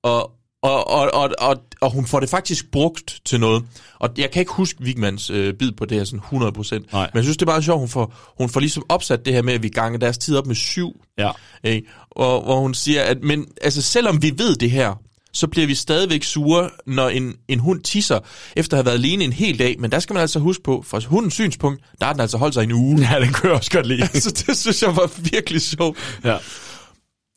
[0.03, 0.31] Og,
[0.62, 3.65] og, og, og, og, og hun får det faktisk brugt til noget.
[3.99, 6.93] Og jeg kan ikke huske Wigmans øh, bid på det her sådan 100%.
[6.93, 7.11] Nej.
[7.12, 9.43] Men jeg synes, det er bare sjovt, hun får, hun får ligesom opsat det her
[9.43, 11.01] med, at vi ganger deres tid op med syv.
[11.19, 11.31] Ja.
[11.65, 11.89] Ikke?
[12.11, 15.01] Og, hvor hun siger, at men, altså, selvom vi ved det her,
[15.35, 18.18] så bliver vi stadigvæk sure, når en, en hund tisser,
[18.57, 19.76] efter at have været alene en hel dag.
[19.78, 22.55] Men der skal man altså huske på, fra hundens synspunkt, der har den altså holdt
[22.55, 23.01] sig en uge.
[23.01, 24.07] Ja, den jeg også godt lide.
[24.20, 26.18] så det synes jeg var virkelig sjovt.
[26.24, 26.37] Ja.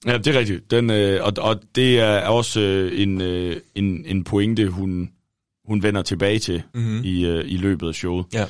[0.06, 0.72] Ja, det er rigtigt.
[0.72, 5.10] Den, øh, og, og det er også øh, en, øh, en, en pointe, hun,
[5.66, 7.02] hun vender tilbage til mm-hmm.
[7.04, 8.26] i, øh, i løbet af showet.
[8.34, 8.46] Ja.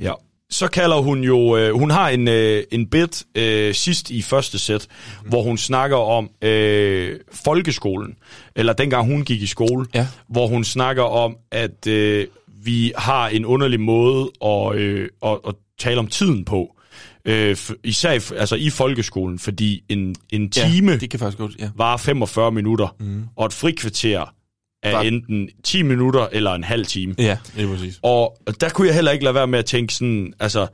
[0.00, 0.12] Ja.
[0.50, 4.58] Så kalder hun jo, øh, hun har en, øh, en bit øh, sidst i første
[4.58, 5.28] sæt, mm-hmm.
[5.28, 8.14] hvor hun snakker om øh, folkeskolen,
[8.56, 10.06] eller dengang hun gik i skole, Ja.
[10.28, 12.26] hvor hun snakker om, at øh,
[12.64, 16.76] vi har en underlig måde at, øh, at, at tale om tiden på.
[17.24, 21.52] Øh, især i, altså i folkeskolen, fordi en, en time Ja, det kan faktisk godt,
[21.58, 21.70] ja.
[21.76, 23.24] varer 45 minutter, mm.
[23.36, 24.34] og et frikvarter
[24.82, 27.14] er Var- enten 10 minutter eller en halv time.
[27.18, 27.98] Ja, det er præcis.
[28.02, 30.66] Og der kunne jeg heller ikke lade være med at tænke sådan, altså,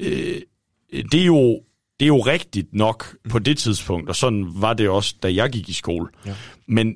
[0.00, 0.40] øh,
[1.12, 1.60] det, er jo,
[2.00, 3.30] det er jo rigtigt nok mm.
[3.30, 6.08] på det tidspunkt, og sådan var det også, da jeg gik i skole.
[6.26, 6.34] Ja.
[6.68, 6.94] Men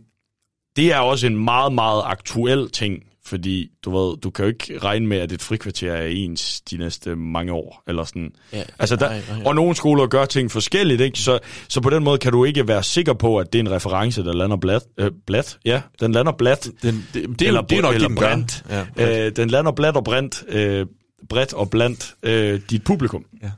[0.77, 4.79] det er også en meget, meget aktuel ting, fordi du ved, du kan jo ikke
[4.79, 8.31] regne med, at et frikvarter er ens de næste mange år, eller sådan.
[8.53, 9.47] Ja, altså der, nej, nej, nej.
[9.47, 11.19] Og nogle skoler gør ting forskelligt, ikke?
[11.19, 13.71] Så, så på den måde kan du ikke være sikker på, at det er en
[13.71, 14.83] reference, der lander blat.
[14.99, 15.59] Øh, blat?
[15.65, 16.69] Ja, den lander blat.
[16.83, 18.27] Den, det, det, er, jo- det er nok eller den gør.
[18.29, 18.65] brændt.
[18.99, 20.87] Ja, øh, den lander blat og brændt, øh,
[21.29, 23.25] bredt og blandt øh, dit publikum.
[23.43, 23.51] Ja.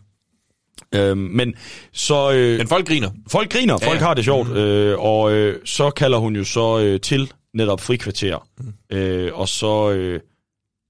[0.94, 1.54] Øhm, men
[1.92, 2.32] så...
[2.32, 3.10] Øh, Men folk griner.
[3.30, 4.04] Folk griner, Ja, folk ja.
[4.06, 8.46] har det sjovt, øh, og øh, så kalder hun jo så øh, til netop frikvarter,
[8.58, 8.96] Mm.
[8.96, 10.20] øh, og så øh,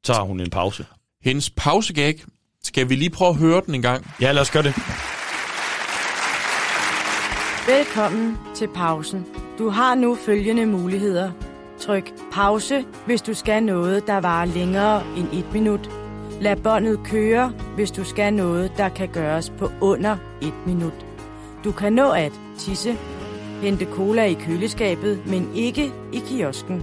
[0.05, 0.87] tager hun en pause.
[1.25, 2.25] Hendes pausegag,
[2.63, 4.11] skal vi lige prøve at høre den en gang?
[4.21, 4.75] Ja, lad os gøre det.
[7.67, 9.27] Velkommen til pausen.
[9.59, 11.31] Du har nu følgende muligheder.
[11.81, 15.91] Tryk pause, hvis du skal noget, der varer længere end et minut.
[16.41, 21.07] Lad båndet køre, hvis du skal noget, der kan gøres på under et minut.
[21.65, 22.97] Du kan nå at tisse,
[23.63, 26.83] hente cola i køleskabet, men ikke i kiosken.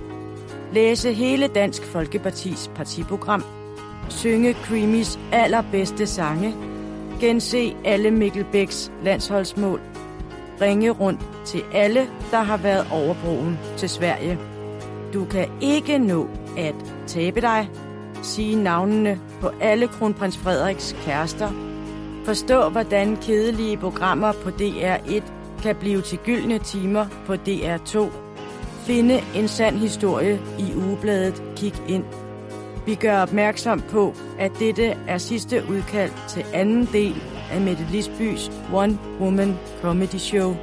[0.73, 3.43] Læse hele Dansk Folkepartis partiprogram.
[4.09, 6.55] Synge Creamys allerbedste sange.
[7.19, 9.81] Gense alle Mikkel Bæks landsholdsmål
[10.61, 14.39] ringe rundt til alle, der har været over broen til Sverige.
[15.13, 16.75] Du kan ikke nå at
[17.07, 17.69] tabe dig,
[18.21, 21.49] sige navnene på alle kronprins Frederiks kærester,
[22.25, 25.34] forstå hvordan kedelige programmer på DR1
[25.65, 28.11] kan blive til gyldne timer på DR2,
[28.87, 32.03] finde en sand historie i ugebladet Kig ind.
[32.85, 37.15] Vi gør opmærksom på, at dette er sidste udkald til anden del
[37.51, 40.55] af Mette Lisbys One Woman Comedy Show.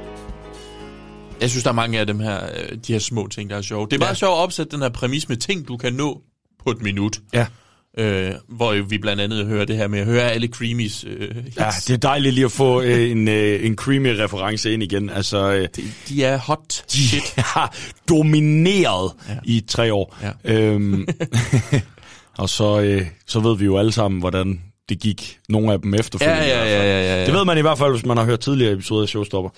[1.41, 3.61] Jeg synes, der er mange af dem her, øh, de her små ting, der er
[3.61, 3.85] sjove.
[3.87, 4.15] Det er meget Ja.
[4.15, 6.21] sjovt at opsætte den her præmis med ting, du kan nå
[6.63, 7.19] på et minut.
[7.33, 7.47] Ja.
[7.97, 11.57] Øh, hvor vi blandt andet hører det her med at høre alle Creamys øh, hits.
[11.57, 15.09] Ja, det er dejligt lige at få øh, en, øh, en creamy reference ind igen.
[15.09, 17.75] Altså, øh, de, de er hot de har
[18.09, 19.35] domineret ja.
[19.43, 20.17] i tre år.
[20.23, 20.53] Ja.
[20.53, 21.07] Øhm,
[22.37, 25.93] og så, øh, så ved vi jo alle sammen, hvordan det gik nogle af dem
[25.93, 26.43] efterfølgende.
[26.43, 27.25] Ja, ja, ja, ja, ja, ja.
[27.25, 29.49] Det ved man i hvert fald, hvis man har hørt tidligere episoder af Showstopper.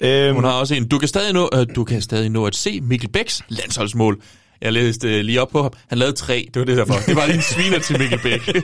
[0.00, 2.56] Øhm, Hun har også en, du kan stadig nå, øh, du kan stadig nå at
[2.56, 4.22] se Mikkel Bæks landsholdsmål.
[4.60, 5.72] Jeg læste øh, lige op på ham.
[5.88, 6.94] Han lavede tre, det var det derfor.
[7.06, 8.40] Det var lige en sviner til Mikkel Bæk.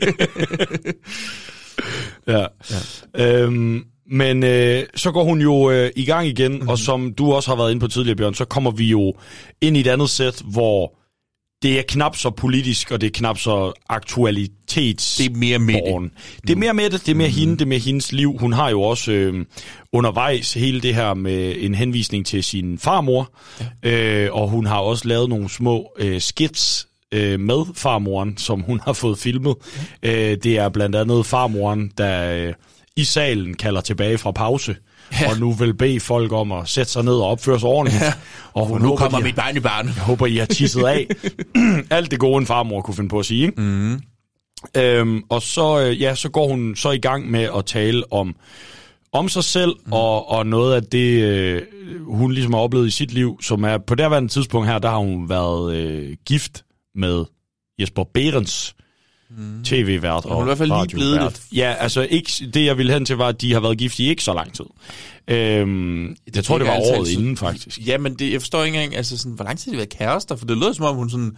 [2.26, 2.46] Ja.
[2.70, 3.42] ja.
[3.42, 6.54] Øhm, men øh, så går hun jo øh, i gang igen, Mhm.
[6.56, 6.68] mm-hmm.
[6.68, 9.14] og som du også har været inde på tidligere, Bjørn, så kommer vi jo
[9.60, 10.94] ind i et andet sæt, hvor
[11.62, 15.16] det er knap så politisk, og det er knap så aktualitets.
[15.16, 16.10] Det er mere med det.
[16.42, 17.34] Det er mere med det, det er mere mm.
[17.34, 18.36] hende, det er mere hendes liv.
[18.38, 19.44] Hun har jo også øh,
[19.92, 23.32] undervejs hele det her med en henvisning til sin farmor,
[23.84, 23.90] ja.
[23.90, 28.80] øh, og hun har også lavet nogle små øh, skits øh, med farmoren, som hun
[28.80, 29.54] har fået filmet.
[30.02, 30.30] Ja.
[30.30, 32.54] Øh, det er blandt andet farmoren, der øh,
[32.96, 34.76] i salen kalder tilbage fra pause,
[35.20, 35.30] ja.
[35.30, 38.02] og nu vil bede folk om at sætte sig ned og opføre sig ordentligt.
[38.02, 38.12] Ja.
[38.54, 39.86] Og hun nu håber, kommer de- mit barnebarn.
[39.86, 41.06] jeg håber, I har tisset af.
[41.90, 43.42] Alt det gode, en farmor kunne finde på at sige.
[43.46, 43.60] Ikke?
[43.60, 44.00] Mm.
[44.76, 48.34] Øhm, og så, øh, ja, så går hun så i gang med at tale om,
[49.12, 49.92] om sig selv, mm.
[49.92, 51.62] og, og noget af det, øh,
[52.06, 54.98] hun ligesom har oplevet i sit liv, som er på derværende tidspunkt her, der har
[54.98, 57.24] hun været øh, gift med
[57.80, 58.74] Jesper Berens,
[59.36, 59.64] mm.
[59.64, 61.42] tv-vært og i hvert fald lige blevet det.
[61.52, 64.08] Ja, altså ikke, det jeg ville hen til var, at de har været gift i
[64.08, 64.64] ikke så lang tid.
[65.28, 67.86] Øhm, jeg tror, det var året altid- inden, faktisk.
[67.86, 69.98] Ja, men det, jeg forstår ikke engang, altså sådan, hvor lang tid har de været
[69.98, 70.36] kærester?
[70.36, 71.36] For det lød som om, hun sådan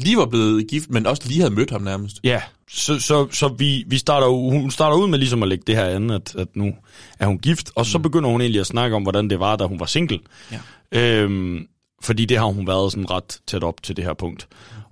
[0.00, 2.20] lige var blevet gift, men også lige havde mødt ham nærmest.
[2.24, 5.76] Ja, så, så, så vi, vi starter, hun starter ud med ligesom at lægge det
[5.76, 6.74] her an, at, at nu
[7.18, 9.64] er hun gift, og så begynder hun egentlig at snakke om, hvordan det var, da
[9.64, 10.18] hun var single.
[10.52, 10.58] Ja.
[10.92, 11.66] Øhm,
[12.02, 14.48] fordi det har hun været sådan ret tæt op til det her punkt.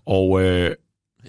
[0.07, 0.71] Og øh,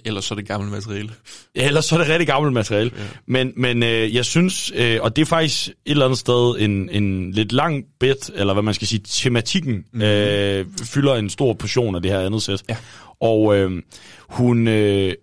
[0.04, 1.10] Ellers så er det gammelt materiale.
[1.56, 2.90] ja, ellers så er det rigtig gammelt materiale.
[2.96, 3.02] Ja.
[3.26, 6.88] Men, men øh, jeg synes, øh, og det er faktisk et eller andet sted en,
[6.88, 10.02] en lidt lang bit, eller hvad man skal sige, tematikken mm.
[10.02, 12.62] øh, fylder en stor portion af det her andet sæt.
[12.68, 12.76] Ja.
[13.20, 13.82] Og øh,
[14.28, 15.14] hun øh,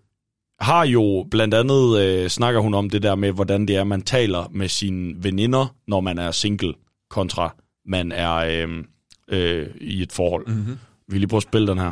[0.62, 4.02] har jo blandt andet, øh, snakker hun om det der med, hvordan det er, man
[4.02, 6.74] taler med sine veninder, når man er single,
[7.10, 7.56] kontra
[7.86, 8.84] man er øh,
[9.30, 10.48] øh, i et forhold.
[10.48, 10.78] Mm-hmm.
[11.08, 11.92] Vi lige prøve at spille den her.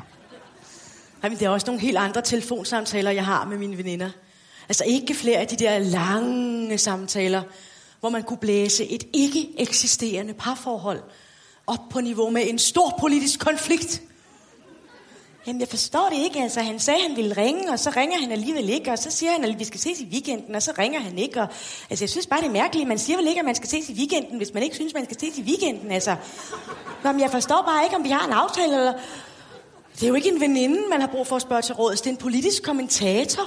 [1.23, 4.09] Ej, men det er også nogle helt andre telefonsamtaler, jeg har med mine veninder.
[4.69, 7.41] Altså ikke flere af de der lange samtaler,
[7.99, 11.01] hvor man kunne blæse et ikke eksisterende parforhold
[11.67, 14.01] op på niveau med en stor politisk konflikt.
[15.47, 16.39] Jamen, jeg forstår det ikke.
[16.39, 19.31] Altså, han sagde, han ville ringe, og så ringer han alligevel ikke, og så siger
[19.31, 21.41] han, at vi skal ses i weekenden, og så ringer han ikke.
[21.41, 21.47] Og,
[21.89, 22.87] altså, jeg synes bare, det er mærkeligt.
[22.87, 25.05] Man siger vel ikke, at man skal ses i weekenden, hvis man ikke synes, man
[25.05, 25.91] skal ses i weekenden.
[25.91, 26.15] Altså,
[27.05, 28.93] Jamen, jeg forstår bare ikke, om vi har en aftale, eller...
[29.99, 32.01] Det er jo ikke en veninde, man har brug for at spørge til råds.
[32.01, 33.43] Det er en politisk kommentator.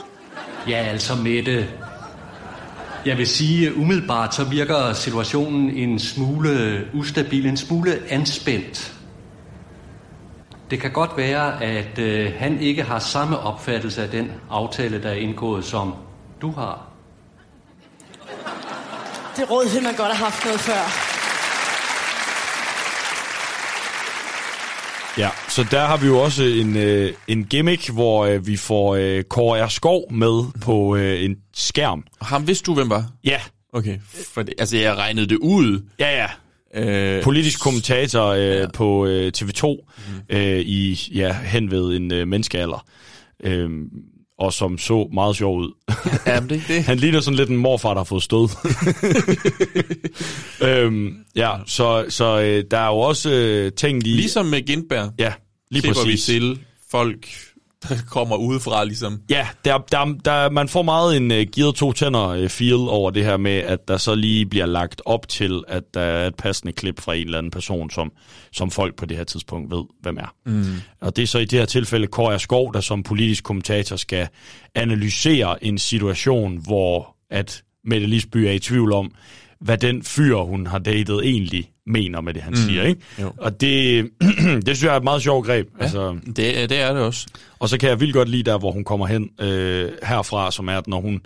[0.69, 1.69] Ja, altså Mette.
[3.07, 8.95] Jeg vil sige, umiddelbart så virker situationen en smule ustabil, en smule anspændt.
[10.71, 15.09] Det kan godt være, at øh, han ikke har samme opfattelse af den aftale, der
[15.09, 15.95] er indgået, som
[16.43, 16.87] du har.
[19.37, 21.10] Det råd ville man godt have haft noget før.
[25.19, 28.95] Ja, så der har vi jo også en, øh, en gimmick, hvor øh, vi får
[28.95, 29.69] øh, Kåre R.
[29.69, 32.05] Skov med på øh, en skærm.
[32.23, 33.11] Ham vidste du, hvem var?
[33.25, 33.41] Ja.
[33.73, 33.99] Okay,
[34.35, 35.83] for det, altså jeg regnede det ud.
[35.99, 36.29] Ja, ja.
[36.75, 38.67] Øh, Politisk kommentator øh, ja.
[38.75, 40.37] på øh, TV2 mm.
[40.37, 42.87] øh, i ja, hen ved en øh, menneskealder.
[43.45, 43.71] Øh,
[44.41, 45.73] og som så meget sjov ud.
[46.27, 46.83] Ja, det, det.
[46.85, 48.49] Han ligner sådan lidt en morfar, der har fået stød.
[50.69, 54.17] øhm, ja, så, så øh, der er jo også øh, ting lige...
[54.17, 55.13] Ligesom med Gindberg.
[55.19, 55.33] Ja,
[55.71, 56.25] lige klipper vi præcis.
[56.25, 56.59] til
[56.91, 57.27] folk,
[57.89, 59.21] der kommer udefra, ligesom.
[59.31, 63.11] Ja, der, der, der, man får meget en uh, gearet to tænder uh, feel over
[63.11, 66.35] det her med, at der så lige bliver lagt op til, at der er et
[66.35, 68.13] passende klip fra en eller anden person, som,
[68.53, 70.35] som folk på det her tidspunkt ved, hvem er.
[70.47, 70.65] Mm.
[71.01, 74.29] Og det er så i det her tilfælde Kåre Skov, der som politisk kommentator skal
[74.75, 79.13] analysere en situation, hvor at Mette Lisby er i tvivl om,
[79.61, 82.57] hvad den fyr, hun har datet, egentlig mener med det, han Mm.
[82.57, 82.83] siger.
[82.83, 83.01] Ikke?
[83.21, 83.33] Jo.
[83.39, 84.11] Og det,
[84.67, 85.69] det synes jeg er et meget sjovt greb.
[85.79, 86.37] Ja, altså, det,
[86.71, 87.27] det er det også.
[87.59, 90.69] og så kan jeg vildt godt lide der, hvor hun kommer hen øh, herfra, som
[90.69, 91.21] er, at når hun...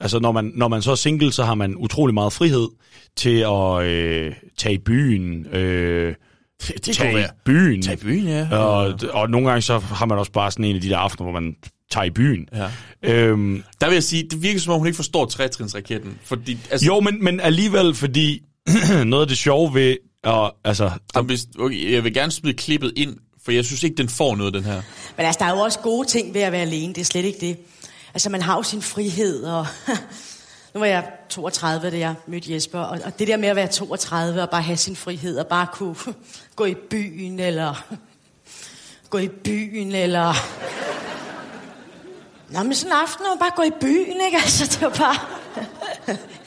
[0.00, 2.68] Altså, når man, når man så er single, så har man utrolig meget frihed
[3.16, 5.46] til at øh, tage i byen.
[5.52, 6.14] Øh,
[6.60, 7.82] det kunne tage i byen.
[7.82, 8.48] Tage i byen, ja.
[8.58, 11.30] Og, og nogle gange så har man også bare sådan en af de der aftener,
[11.30, 11.56] hvor man
[11.90, 12.48] tager i byen.
[12.54, 12.68] Ja.
[13.02, 16.18] Øhm, Der vil jeg sige, det virker som om, hun ikke forstår trætrinsraketten.
[16.24, 18.42] Fordi, altså, jo, men, men alligevel, fordi
[19.06, 22.92] noget af det sjove ved Og altså, Og hvis, okay, jeg vil gerne smide klippet
[22.96, 24.82] ind, for jeg synes ikke, den får noget, den her.
[25.16, 26.94] Men altså, der er jo også gode ting ved at være alene.
[26.94, 27.58] Det er slet ikke det.
[28.14, 29.66] Altså, man har jo sin frihed, og...
[30.74, 33.66] nu var jeg 32, da jeg mødte Jesper, og, og det der med at være
[33.66, 35.96] 32 og bare have sin frihed, og bare kunne
[36.56, 37.84] gå i byen, eller...
[39.10, 40.34] gå i byen, eller...
[42.50, 44.36] Nå, men sådan en aften, og bare gå i byen, ikke?
[44.36, 45.43] Altså, det var bare...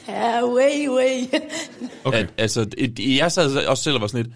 [0.08, 1.40] ja, way, way.
[2.04, 2.20] Okay.
[2.20, 4.36] At, altså, et, jeg sad også selv og var sådan lidt,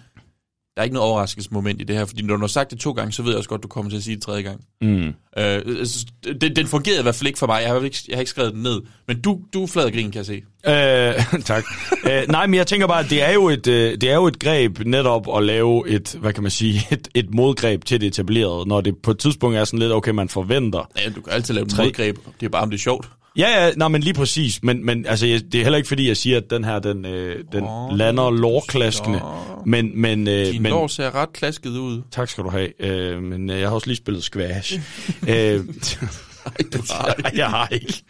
[0.76, 2.92] der er ikke noget overraskelsesmoment i det her, fordi når du har sagt det to
[2.92, 4.60] gange, så ved jeg også godt, du kommer til at sige det tredje gang.
[4.80, 5.06] Mm.
[5.06, 6.06] Øh, altså,
[6.40, 7.62] den, den fungerede i hvert fald ikke for mig.
[7.62, 8.80] Jeg har ikke, jeg har ikke skrevet den ned.
[9.08, 10.42] Men du, du er flad grin, kan jeg se.
[10.66, 11.64] Øh, tak.
[12.10, 14.26] øh, nej, men jeg tænker bare, at det er, jo et, øh, det er jo
[14.26, 18.06] et greb netop at lave et, hvad kan man sige, et, et modgreb til det
[18.06, 20.90] etablerede, når det på et tidspunkt er sådan lidt, okay, man forventer.
[21.04, 22.18] Ja, du kan altid lave et modgreb.
[22.40, 23.08] Det er bare, om det er sjovt.
[23.36, 24.62] Ja, ja, nej, men lige præcis.
[24.62, 27.04] Men, men altså, jeg, det er heller ikke fordi, jeg siger, at den her, den,
[27.04, 29.20] øh, den oh, lander lårklaskende.
[29.66, 32.02] Men, men, øh, Din men, lår ser ret klasket ud.
[32.10, 32.82] Tak skal du have.
[32.82, 34.72] Øh, men øh, jeg har også lige spillet squash.
[35.28, 35.58] øh,
[36.72, 38.02] du har Nej, jeg har ikke.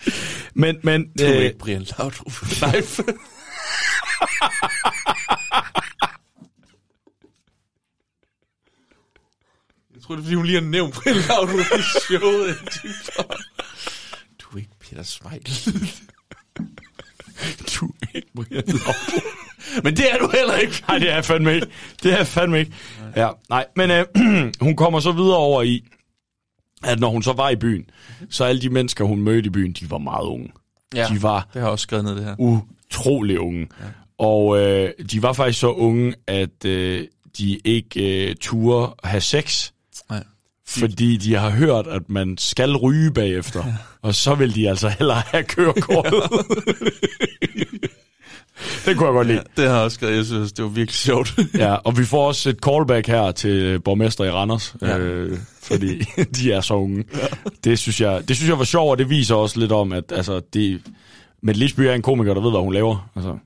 [0.54, 1.02] Men, men...
[1.18, 2.32] Du er øh, ikke Brian Laudrup.
[2.62, 2.82] Nej.
[9.94, 12.56] Jeg tror, det er, fordi hun lige har nævnt Brian Laudrup i showet.
[14.92, 15.74] Er Peter Smeichel.
[17.80, 18.94] du er ikke Brian Laudrup.
[19.84, 20.82] Men det er du heller ikke.
[20.88, 21.66] Nej, det er jeg fandme ikke.
[22.02, 22.72] Det er jeg fandme ikke.
[23.16, 24.04] Ja, nej, men øh,
[24.60, 25.84] hun kommer så videre over i,
[26.84, 27.90] at når hun så var i byen,
[28.30, 30.52] så alle de mennesker, hun mødte i byen, de var meget unge.
[30.94, 32.36] Ja, de var det har jeg også skrevet ned, det her.
[32.38, 33.68] utrolig unge.
[33.80, 33.86] Ja.
[34.18, 37.06] Og øh, de var faktisk så unge, at øh,
[37.38, 39.72] de ikke øh, turde have sex.
[40.68, 43.64] Fordi de har hørt, at man skal ryge bagefter.
[44.02, 46.22] og så vil de altså hellere have kørekortet.
[48.86, 49.42] det kunne jeg godt lide.
[49.56, 50.16] Det har jeg også skrevet.
[50.16, 51.34] Jeg synes, det var virkelig sjovt.
[51.54, 54.86] Ja, og vi får også et callback her til borgmester i Randers, Ja.
[54.88, 54.98] ja.
[54.98, 55.98] øh, fordi
[56.36, 57.04] de er så unge.
[57.16, 57.26] Ja.
[57.64, 60.04] Det, synes jeg, det synes jeg var sjovt, og det viser også lidt om, at
[60.12, 60.80] altså, det,
[61.42, 63.10] Mette Lisby er en komiker, der ved, hvad hun laver.
[63.16, 63.36] Altså.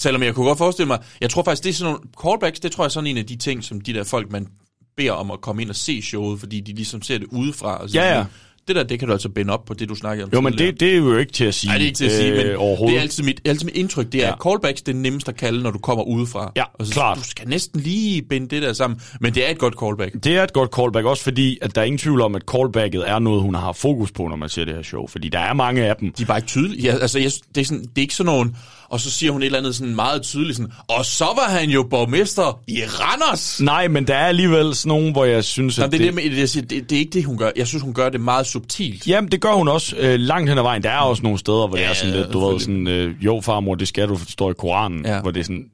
[0.00, 2.72] Selvom jeg kunne godt forestille mig, jeg tror faktisk, det er sådan nogle callbacks, det
[2.72, 4.46] tror jeg er sådan en af de ting, som de der folk, man
[4.96, 7.76] beder om at komme ind og se showet, fordi de ligesom ser det udefra.
[7.82, 8.24] Og så Ja, ja.
[8.68, 10.52] Det der, det kan du altså binde op på det, du snakkede om Jo, men
[10.52, 12.30] det, det er jo ikke til at sige, Nej, det er ikke til at sige,
[12.30, 12.92] men øh, overhovedet.
[12.92, 14.34] det er altid mit, altid mit indtryk, det er, Ja.
[14.50, 16.52] callbacks det er nemmest at kalde, når du kommer udefra.
[16.56, 17.18] Ja, og så, klart.
[17.18, 20.24] Du skal næsten lige binde det der sammen, men det er et godt callback.
[20.24, 23.10] Det er et godt callback, også fordi, at der er ingen tvivl om, at callbacket
[23.10, 25.06] er noget, hun har fokus på, når man ser det her show.
[25.06, 26.12] Fordi der er mange af dem.
[26.12, 26.82] De er bare ikke tydelige.
[26.82, 28.56] Ja, altså, jeg, det, er sådan, det er ikke sådan nogen,
[28.94, 31.70] og så siger hun et eller andet sådan meget tydeligt, sådan, og så var han
[31.70, 33.60] jo borgmester i Randers.
[33.60, 36.14] Nej, men der er alligevel sådan nogen, hvor jeg synes, Nå, at det, er det,
[36.14, 37.50] med, jeg siger, det, det er ikke det, hun gør.
[37.56, 39.06] Jeg synes, hun gør det meget subtilt.
[39.08, 40.82] Jamen, det gør hun også øh, langt hen ad vejen.
[40.82, 43.14] Der er også nogle steder, hvor det Ja, er sådan lidt, du ved, sådan, øh,
[43.20, 45.20] jo farmor, det skal du, for det står i Koranen, Ja.
[45.20, 45.64] hvor det er sådan,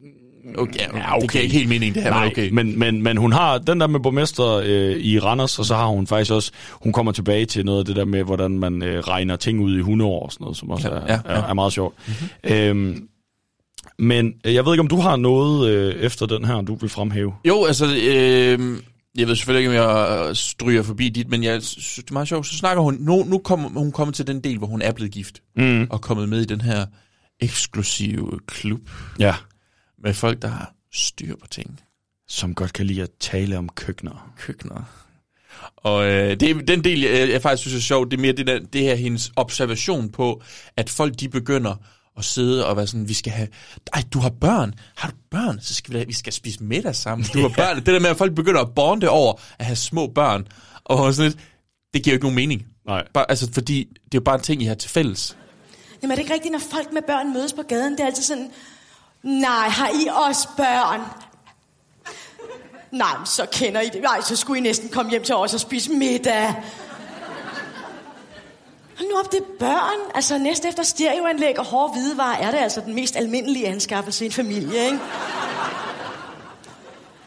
[0.59, 1.23] Okay, ja, ja, okay.
[1.23, 2.51] Det giver ikke helt mening, det her, Nej, men okay.
[2.51, 5.87] men, men, men hun har den der med borgmester øh, i Randers, og så har
[5.87, 9.01] hun faktisk også, hun kommer tilbage til noget af det der med, hvordan man øh,
[9.01, 11.39] regner ting ud i 100 år og sådan noget, som også Ja, er, ja, er,
[11.39, 11.49] ja.
[11.49, 11.95] er meget sjovt.
[12.07, 12.53] Mm-hmm.
[12.57, 13.03] Øhm,
[14.01, 16.91] men øh, jeg ved ikke, om du har noget øh, efter den her, du vil
[16.91, 17.35] fremhæve.
[17.49, 18.79] Jo, altså, øh,
[19.19, 19.89] jeg ved selvfølgelig ikke, om
[20.29, 22.47] jeg stryger forbi dit, men jeg synes, det er meget sjovt.
[22.47, 25.13] Så snakker hun, nu, nu kommer hun kommet til den del, hvor hun er blevet
[25.13, 25.87] gift, Mm.
[25.91, 26.87] og kommet med i den her
[27.41, 28.81] eksklusive klub
[29.19, 29.35] Ja.
[30.03, 31.81] med folk, der har styr på ting.
[32.29, 34.33] Som godt kan lide at tale om køkkener.
[34.39, 34.83] Køkkener.
[35.77, 38.33] Og øh, det er den del, jeg, jeg faktisk synes er sjovt, det er mere
[38.33, 40.43] det, der, det her hendes observation på,
[40.77, 41.75] at folk de begynder
[42.19, 43.49] at sidde og være sådan, vi skal have,
[43.95, 46.97] ej, du har børn, har du børn, så skal vi, da- vi skal spise middag
[46.97, 47.77] sammen, du har børn.
[47.77, 50.47] Det der med, at folk begynder at bonde over at have små børn,
[50.85, 51.43] og sådan lidt,
[51.95, 52.67] det giver jo ikke nogen mening.
[52.87, 53.05] Nej.
[53.15, 55.37] Bare, altså, fordi det er jo bare en ting, I har til fælles.
[56.03, 57.93] Jamen er det ikke rigtigt, når folk med børn mødes på gaden?
[57.93, 58.51] Det er altid sådan,
[59.23, 61.01] nej, har I også børn?
[62.93, 64.03] Nej, så kender I det.
[64.03, 66.55] Nej, så skulle I næsten komme hjem til os og spise middag.
[69.01, 70.11] Hold nu op, det er børn.
[70.15, 74.27] Altså næste efter stereoanlæg og hårde hvidevarer er det altså den mest almindelige anskaffelse i
[74.27, 74.99] en familie, ikke?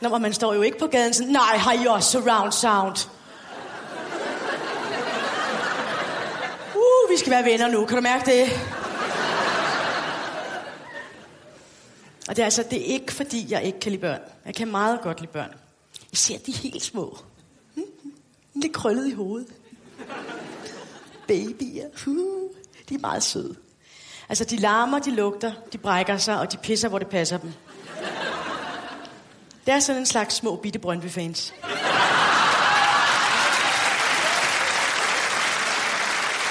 [0.02, 3.10] Nå, men man står jo ikke på gaden sådan, nej, har I også surround sound?
[6.76, 8.50] Uh, vi skal være venner nu, kan du mærke det?
[12.28, 14.22] Og det er altså, det er ikke fordi, jeg ikke kan lide børn.
[14.46, 15.54] Jeg kan meget godt lide børn.
[16.12, 17.18] Især de helt små.
[17.76, 18.12] Hm, hm,
[18.54, 18.62] hm.
[18.62, 19.48] Lidt krøllet i hovedet.
[21.28, 21.86] Babyer.
[22.08, 22.52] Uh,
[22.90, 23.56] de er meget søde.
[24.30, 27.54] Altså, de larmer, de lugter, de brækker sig, og de pisser, hvor det passer dem.
[29.66, 31.54] Det er sådan en slags små bitte Brøndby-fans.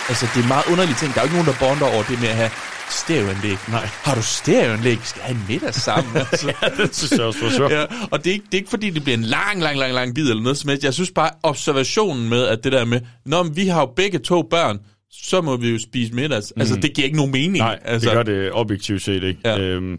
[0.09, 1.15] Altså, det er meget underlig ting.
[1.15, 2.51] Der er jo ikke nogen, der bonder over det med at have
[2.93, 3.57] stereoanlæg.
[3.69, 3.87] Nej.
[3.87, 4.99] Har du stereoanlæg?
[5.05, 6.17] Skal have en middag sammen?
[6.33, 6.53] Altså.
[6.63, 7.73] ja, det synes jeg også for sure.
[7.73, 9.95] Ja, og det er, ikke, det er ikke fordi, det bliver en lang, lang, lang,
[9.95, 10.85] lang bid eller noget som helst.
[10.85, 14.43] Jeg synes bare, observationen med, at det der med, når vi har jo begge to
[14.43, 14.79] børn,
[15.11, 16.53] så må vi jo spise middags.
[16.57, 16.61] Mm.
[16.61, 17.59] Altså, det giver ikke nogen mening.
[17.59, 19.41] Nej, altså, det gør det objektivt set ikke.
[19.45, 19.59] Ja.
[19.59, 19.99] Øhm,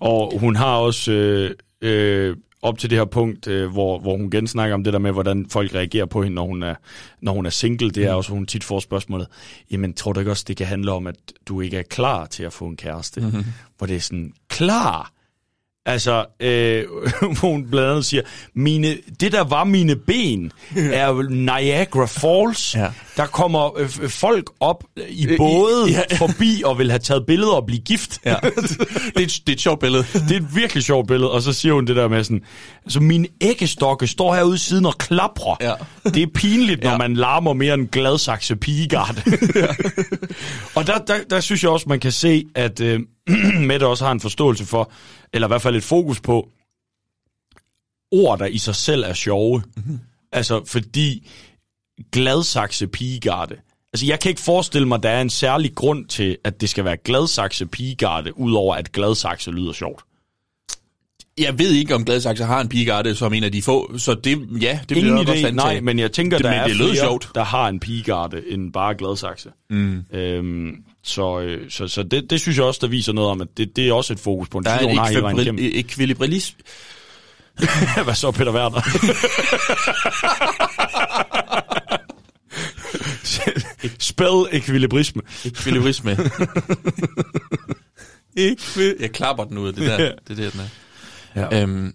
[0.00, 1.50] og hun har også øh,
[1.82, 2.36] øh,
[2.66, 5.12] op til det her punkt, øh, hvor, hvor hun igen snakker om det der med,
[5.12, 6.74] hvordan folk reagerer på hende, når hun er,
[7.20, 7.90] når hun er single.
[7.90, 8.16] Det er Mm.
[8.16, 9.26] også, hvor hun tit får spørgsmålet,
[9.70, 11.16] jamen tror du ikke også, det kan handle om, at
[11.48, 13.20] du ikke er klar til at få en kæreste?
[13.20, 13.30] Mhm.
[13.30, 13.44] Mm-hmm.
[13.78, 15.10] Hvor det er sådan, klar?
[15.88, 16.84] Altså, øh,
[17.40, 18.22] hun blandt andet siger,
[18.54, 22.74] mine, det der var mine ben, er Niagara Falls.
[22.74, 22.88] Ja.
[23.16, 26.02] Der kommer øh, folk op i både ja.
[26.10, 26.16] ja.
[26.16, 28.18] forbi og vil have taget billeder og blive gift.
[28.24, 28.34] Ja.
[28.44, 28.52] det,
[29.16, 30.02] er, et- det er et sjovt billede.
[30.12, 32.42] Det er et virkelig sjovt billede, og så siger hun det der med sådan,
[32.84, 35.56] altså mine æggestokke står herude siden og klapper.
[35.60, 35.72] Ja.
[36.04, 36.98] Det er pinligt, når Ja.
[36.98, 39.22] man larmer mere end Gladsaxe pigegarde.
[40.76, 43.00] og der, der, der synes jeg også, man kan se, at øh,
[43.68, 44.92] Mette også har en forståelse for,
[45.32, 46.48] eller i hvert fald et fokus på,
[48.12, 49.62] ord, der i sig selv er sjove.
[49.76, 49.98] Mm-hmm.
[50.32, 51.30] Altså, fordi
[52.12, 53.56] Gladsaxe pigegarde,
[53.96, 56.68] Altså, jeg kan ikke forestille mig, at der er en særlig grund til, at det
[56.68, 60.04] skal være Gladsaxe pigegarde, udover at Gladsaxe lyder sjovt.
[61.38, 64.48] Jeg ved ikke, om Gladsaxe har en pigegarde som en af de få, så det,
[64.60, 66.66] ja, det vil Ingen jeg nok også idé, nej, men jeg tænker, det, der er
[66.66, 67.30] det flere, sjovt.
[67.34, 69.50] der har en pigegarde, end bare Gladsaxe.
[69.70, 70.04] Mm.
[70.12, 73.48] Øhm, så øh, så, så det, det synes jeg også, der viser noget om, at
[73.56, 74.98] det, det er også et fokus på en Der er en
[75.58, 76.58] ekvilibrisme.
[78.04, 78.80] Hvad så, Peter Werner?
[83.98, 85.22] Spell ekvilibrisme.
[85.44, 86.12] Ekvilibrisme.
[88.38, 90.02] Ekvi- jeg klapper den ud, det der.
[90.02, 90.10] Ja.
[90.28, 90.68] Det er det, den er.
[91.52, 91.62] Ja.
[91.62, 91.92] Øhm,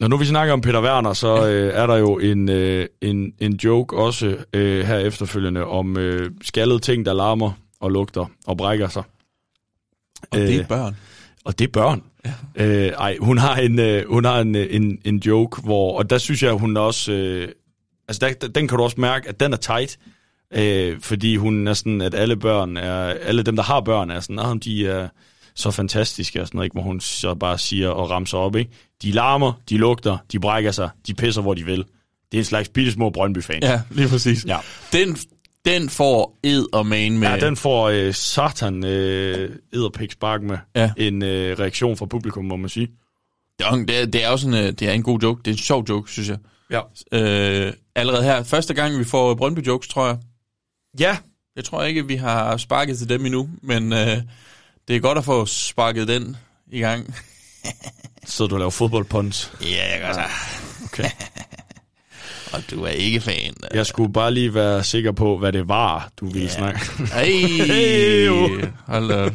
[0.00, 3.32] Når nu vi snakker om Peter Werner, så øh, er der jo en, øh, en,
[3.38, 8.56] en joke også øh, her efterfølgende om øh, skaldede ting, der larmer og lugter og
[8.56, 9.02] brækker sig.
[10.30, 10.96] og det er Øh, børn.
[11.44, 12.02] Og det er børn.
[12.56, 12.64] Ja.
[12.66, 16.18] Øh, ej, hun har en, øh, hun har en, en, en joke, hvor, og der
[16.18, 17.48] synes jeg, hun også, øh,
[18.08, 19.98] altså der, den kan du også mærke, at den er tight,
[20.54, 24.20] øh, fordi hun er sådan, at alle børn er, alle dem, der har børn, er
[24.20, 25.08] sådan, ah, de er
[25.54, 26.74] så fantastiske og sådan noget, ikke?
[26.74, 28.70] hvor hun så bare siger og ramser op, ikke?
[29.02, 31.78] De larmer, de lugter, de brækker sig, de pisser, hvor de vil.
[32.32, 33.64] Det er en slags bitte små Brøndby-fans.
[33.64, 34.44] Ja, lige præcis.
[34.44, 34.58] Ja.
[34.92, 35.16] Den,
[35.64, 37.28] den får ed og man med...
[37.28, 40.92] Ja, den får øh, satan øh, edderpik spark med Ja.
[40.96, 42.88] en øh, reaktion fra publikum, må man sige.
[43.58, 45.38] Det er, det er, også en, øh, det er en god joke.
[45.44, 46.38] Det er en sjov joke, synes jeg.
[46.70, 46.80] Ja.
[47.66, 50.18] Øh, allerede her, første gang vi får Brøndby-jokes, tror jeg.
[51.00, 51.16] Ja,
[51.56, 54.16] Jeg tror ikke, vi har sparket til dem endnu, men øh,
[54.88, 56.36] det er godt at få sparket den
[56.72, 57.14] i gang.
[58.26, 59.52] så du laver fodboldpunts.
[59.62, 60.22] Ja, jeg gør så.
[60.84, 61.10] Okay.
[62.52, 63.54] Og du er ikke fan.
[63.74, 66.80] Jeg skulle bare lige være sikker på, hvad det var, du ville snakke.
[67.14, 67.24] Ej,
[67.74, 68.28] Hey,
[68.86, 69.32] hold op.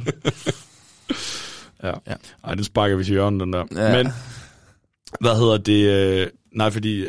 [1.84, 1.92] Ja.
[2.08, 2.14] Ja.
[2.44, 3.64] Ej, den sparker vi til hjørnet, den der.
[3.76, 4.04] Ja.
[4.04, 4.12] Men,
[5.22, 5.90] hvad hedder det?
[5.90, 7.06] Øh, nej, fordi...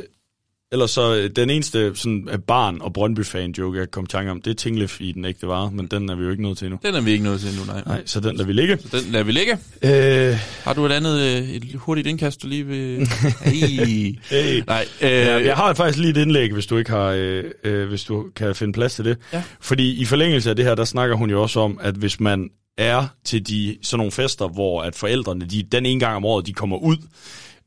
[0.76, 4.40] Ellers så, øh, den eneste sådan, øh, barn- og Brøndby-fan-joke, jeg kom i tanke om,
[4.42, 6.64] det er Tinglef i den ægte vare, men den er vi jo ikke nået til
[6.64, 6.78] endnu.
[6.82, 7.82] Den er vi ikke nået til endnu, nej.
[7.86, 8.78] Nej, så den lader vi ligge.
[8.90, 9.52] Så den lader vi ligge.
[9.82, 13.08] Øh, Har du et andet øh, et hurtigt indkast, du lige vil...
[13.44, 14.18] Hey.
[14.30, 14.62] hey.
[14.66, 17.88] Nej, øh, Ja, jeg har faktisk lige et indlæg, hvis du ikke har, øh, øh,
[17.88, 19.18] hvis du kan finde plads til det.
[19.32, 19.42] Ja.
[19.60, 22.48] Fordi i forlængelse af det her, der snakker hun jo også om, at hvis man
[22.78, 26.46] er til de sådan nogle fester, hvor at forældrene, de, den ene gang om året,
[26.46, 26.96] de kommer ud,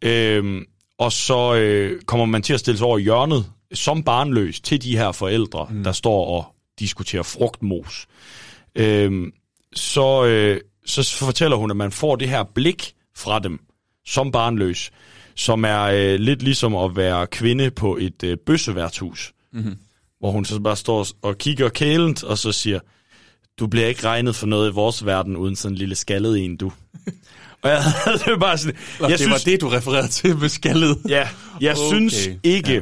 [0.02, 0.62] øh,
[1.00, 4.98] og så øh, kommer man til at stille sig over hjørnet som barnløs til de
[4.98, 5.84] her forældre, mm.
[5.84, 8.08] der står og diskuterer frugtmos.
[8.76, 9.28] Øh,
[9.74, 13.60] så, øh, så fortæller hun, at man får det her blik fra dem
[14.06, 14.92] som barnløs,
[15.36, 19.78] som er øh, lidt ligesom at være kvinde på et øh, bøsseværtshus, Mhm.
[20.20, 22.80] hvor hun så bare står og kigger kælent, og så siger,
[23.60, 26.58] du bliver ikke regnet for noget i vores verden, uden sådan en lille skaldet en,
[26.58, 26.72] du.
[27.62, 28.76] og jeg havde det bare sådan...
[29.00, 30.98] Nå, jeg det var det, du refererede til med skaldet.
[31.10, 31.28] Ja,
[31.62, 31.96] jeg Okay.
[31.98, 32.74] synes ikke...
[32.74, 32.80] Ja.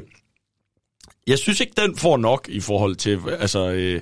[1.27, 3.19] Jeg synes ikke, den får nok i forhold til...
[3.39, 4.01] Altså, øh,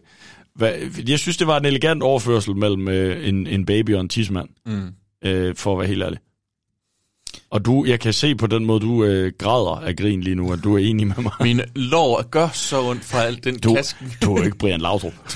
[0.55, 0.73] hvad,
[1.07, 4.49] jeg synes, det var en elegant overførsel mellem øh, en, en baby og en tidsmand,
[4.65, 4.87] Mm.
[5.25, 6.19] øh, for at være helt ærlig.
[7.49, 10.53] Og du, jeg kan se på den måde, du øh, græder af grin lige nu,
[10.53, 11.31] at du er enig med mig.
[11.41, 14.11] Mine lår gør så ondt fra alt den Du, klasken.
[14.23, 15.13] du er ikke Brian Laudrup.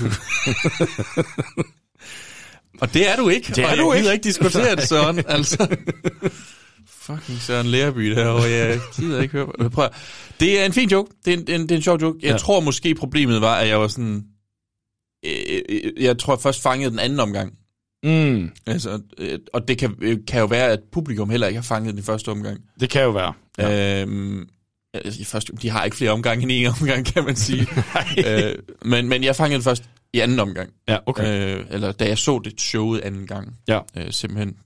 [2.80, 3.52] Og det er du ikke.
[3.54, 4.02] Det er og du jeg ikke.
[4.02, 5.22] gider ikke diskutere det, Søren.
[5.28, 5.76] Altså.
[6.86, 8.48] Fucking Søren Lærby derovre.
[8.50, 9.68] Jeg gider ikke høre på.
[9.68, 9.88] Prøv.
[10.40, 11.10] Det er en fin joke.
[11.24, 12.18] Det er en, en, det er en sjov joke.
[12.22, 12.36] Jeg Ja.
[12.36, 14.22] tror måske problemet var, at jeg var sådan...
[15.26, 17.52] Øh, øh, jeg tror, jeg først fangede den anden omgang.
[18.04, 21.64] Mm, Altså, øh, og det kan, øh, kan jo være, at publikum heller ikke har
[21.64, 22.58] fanget den i første omgang.
[22.80, 23.32] det kan jo være.
[23.58, 24.02] Ja.
[24.02, 24.48] Øhm,
[25.18, 27.66] i første, de har ikke flere omgange end en omgang, kan man sige.
[28.26, 28.54] øh,
[28.84, 29.82] men, men jeg fangede den først
[30.12, 30.70] i anden omgang.
[30.88, 31.56] Ja, okay.
[31.56, 33.56] Øh, eller da jeg så det showet anden gang.
[33.68, 33.80] Ja.
[33.96, 34.56] Øh, simpelthen.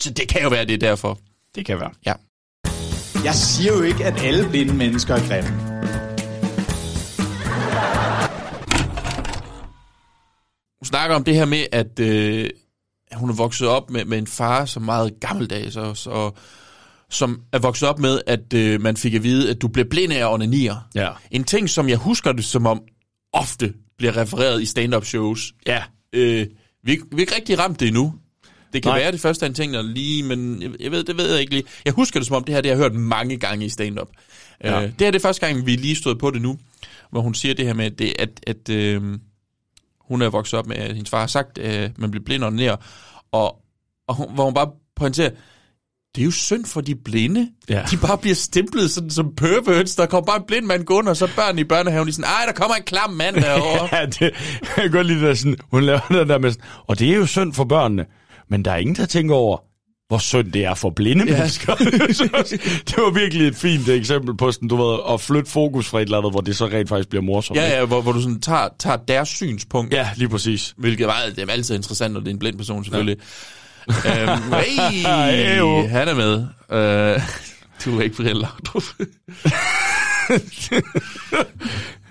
[0.00, 1.18] Så det kan jo være, det er derfor.
[1.54, 1.90] Det kan være.
[2.06, 2.12] Ja.
[3.24, 5.50] Jeg siger jo ikke, at alle blinde mennesker er grimme.
[10.78, 12.50] Hun snakker om det her med, at øh,
[13.14, 16.36] hun er vokset op med, med en far, som er meget gammeldags, og, og
[17.10, 20.12] som er vokset op med, at øh, man fik at vide, at du bliver blind
[20.12, 20.82] af at onanere.
[20.94, 21.10] Ja.
[21.30, 22.82] En ting, som jeg husker det som om
[23.32, 25.54] ofte bliver refereret i stand-up shows.
[25.66, 25.82] Ja.
[26.12, 26.46] Øh,
[26.82, 28.14] vi, vi er ikke rigtig ramt det endnu.
[28.72, 28.98] Det kan Nej.
[28.98, 31.52] Være det første en ting, der lige, men jeg, jeg, ved, det ved jeg ikke
[31.52, 31.64] lige.
[31.84, 34.08] Jeg husker det som om, det her det har jeg hørt mange gange i stand-up.
[34.64, 34.78] Ja.
[34.78, 34.82] Ja.
[34.82, 36.58] Øh, det her det er første gang, vi lige stod på det nu,
[37.10, 39.02] hvor hun siger det her med, det, at, at øh,
[40.00, 42.52] hun er vokset op med, at hendes far har sagt, at man bliver blind og
[42.52, 42.76] nær,
[43.32, 43.62] og,
[44.08, 45.30] og hun, hvor hun bare pointerer,
[46.14, 47.48] det er jo synd for de blinde.
[47.68, 47.82] Ja.
[47.90, 49.96] De bare bliver stemplet sådan som perverts.
[49.96, 52.44] Der kommer bare en blind mand gående, og så børn i børnehaven, de sådan, ej,
[52.46, 53.88] der kommer en klam mand derovre.
[54.00, 54.32] ja, det, jeg
[54.74, 57.26] kan godt lide det sådan, hun laver det der med sådan, og det er jo
[57.26, 58.06] synd for børnene,
[58.50, 59.58] men der er ingen, der tænker over,
[60.08, 61.38] hvor synd det er for blinde Ja.
[61.38, 61.74] mennesker.
[62.88, 66.02] Det var virkelig et fint eksempel på sådan, du ved, at flytte fokus fra et
[66.02, 67.58] eller andet, hvor det så rent faktisk bliver morsomt.
[67.58, 69.94] Ja, ja, hvor, hvor du sådan tager, tager deres synspunkt.
[69.94, 70.74] Ja, lige præcis.
[70.78, 73.16] Hvilket var, det er altid interessant, når det er en blind person, selvfølgelig.
[73.18, 73.24] Ja.
[73.88, 75.86] Øhm, hey, Heyo.
[75.88, 76.46] han er med.
[76.70, 77.20] Øh,
[77.84, 78.82] du er ikke Brian Laudrup.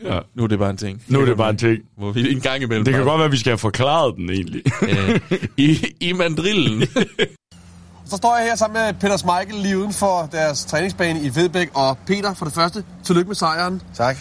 [0.03, 0.19] Ja.
[0.35, 1.03] Nu er det bare en ting.
[1.07, 1.79] Nu er det bare en ting.
[1.97, 4.15] Hvor vi en gang imellem Det kan bare- godt være, at vi skal have forklaret
[4.17, 4.63] den egentlig.
[4.81, 5.19] øh,
[5.57, 6.81] i, I mandrillen.
[8.09, 11.69] Så står jeg her sammen med Peter Smeichel lige uden for deres træningsbane i Vedbæk.
[11.73, 13.81] Og Peter, for det første, tillykke med sejren.
[13.95, 14.17] Tak.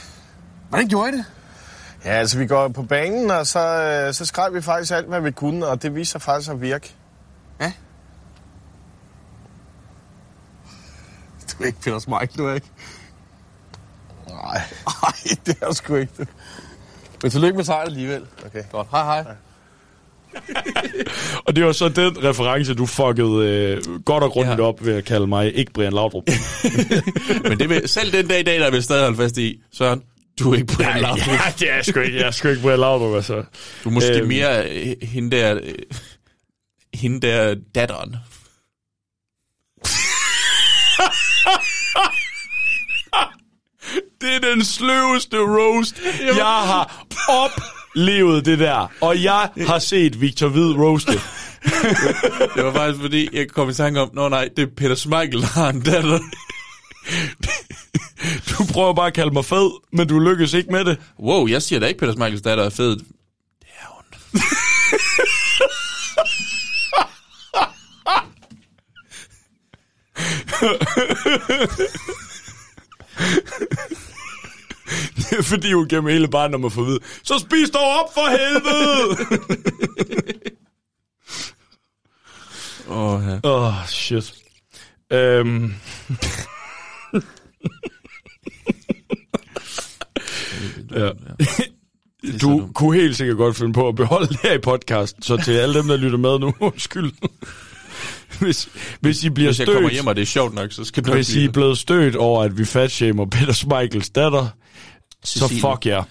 [0.69, 1.24] Hvordan gjorde I det?
[2.05, 3.59] Ja, altså vi går på banen, og så,
[4.09, 6.61] øh, så skrev vi faktisk alt, hvad vi kunne, og det viser sig faktisk at
[6.61, 6.95] virke.
[11.59, 12.66] Du er ikke Peter Smeichel, du er ikke?
[14.29, 14.61] Nej.
[15.03, 15.12] Nej,
[15.47, 16.12] det er sgu ikke.
[16.19, 16.24] du.
[17.23, 18.23] Men tillykke med sejren alligevel.
[18.47, 18.62] Okay.
[18.73, 18.89] Godt.
[18.91, 19.35] Hej, hej.
[21.47, 24.65] og det var så den reference, du fuckede øh, godt og grundigt ja.
[24.65, 26.24] op ved at kalde mig ikke Brian Laudrup.
[27.49, 29.62] Men det vil, selv den dag i dag, der vil jeg stadig holde fast i,
[29.73, 30.03] Søren,
[30.41, 31.29] du er ikke Brian Laudrup.
[31.29, 33.35] ja, det er sgu ikke, jeg er sgu ikke Brian Laudrup, altså.
[33.85, 34.29] Du er måske Øhm.
[34.29, 35.61] mere øh, hende der,
[36.95, 38.16] hende der datteren.
[44.23, 46.01] Det er den sløveste roast,
[46.36, 48.93] jeg har oplevet det der.
[49.01, 51.12] Og jeg har set Victor Hvid roaste.
[52.57, 55.40] Det var faktisk fordi, jeg kom i tanke om, nå nej, det er Peter Smeichel,
[55.40, 56.19] der har en datter.
[58.51, 61.01] Du prøver bare at kalde mig fed, men du lykkes ikke med det.
[61.20, 62.97] Wow, jeg siger da ikke, Peter Smeichels datter er fed.
[62.97, 63.07] Det
[63.81, 64.03] er
[75.51, 79.16] fordi hun gennem hele barndommen får at vide, så spis dog op for helvede!
[82.89, 83.40] Åh, oh, ja.
[83.44, 84.35] Åh, oh, shit.
[85.12, 85.74] Øhm.
[90.90, 91.10] ja.
[92.40, 95.52] Du kunne helt sikkert godt finde på at beholde det her i podcasten, så til
[95.52, 97.12] alle dem, der lytter med nu, undskyld.
[98.40, 98.69] Hvis,
[99.01, 101.05] hvis I bliver Hvis jeg stødt, kommer hjem, og det er sjovt nok, så skal
[101.05, 104.48] det hvis I er blevet stødt over, at vi fatshamer Peter Smeichels datter,
[105.24, 106.03] så fuck jer.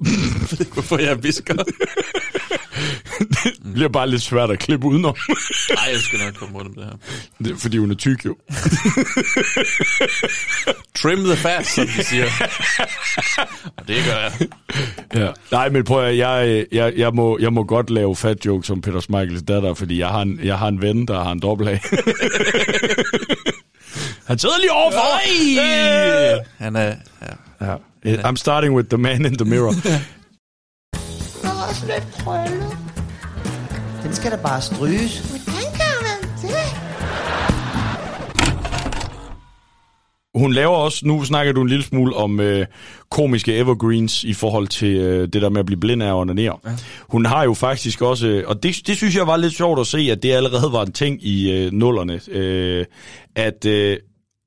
[0.50, 0.68] det.
[0.72, 1.54] Hvorfor jeg visker?
[1.54, 1.66] Det
[3.74, 5.16] bliver bare lidt svært at klippe udenom.
[5.74, 6.92] Nej, jeg skal nok komme rundt om det her.
[7.38, 8.36] Det er, fordi hun er tyk jo.
[10.94, 12.24] Trim the fat, som de siger.
[13.76, 14.32] og det gør jeg.
[15.14, 15.30] Ja.
[15.52, 18.80] Nej, men prøv at, jeg, jeg, jeg, må, jeg må godt lave fat jokes om
[18.80, 21.68] Peter Smeichels datter, fordi jeg har en, jeg har en ven, der har en dobbelt
[21.70, 21.80] af.
[24.26, 25.18] Han sidder lige overfor!
[25.24, 25.58] Hey!
[26.58, 26.94] Han er...
[27.60, 27.66] Ja.
[27.66, 27.74] Ja.
[28.06, 29.68] I'm starting with the man in the mirror.
[31.68, 32.24] Også lidt.
[34.02, 35.18] Den skal da bare stryges.
[35.18, 36.86] Hvordan kan man det?
[40.34, 42.66] Hun laver også, nu snakker du en lille smule om øh,
[43.10, 46.58] komiske evergreens i forhold til øh, det der med at blive blind af at onanere.
[46.64, 46.70] Ja.
[47.08, 49.86] Hun har jo faktisk også, øh, og det, det synes jeg var lidt sjovt at
[49.86, 52.84] se, at det allerede var en ting i øh, nullerne, øh,
[53.34, 53.96] at, øh,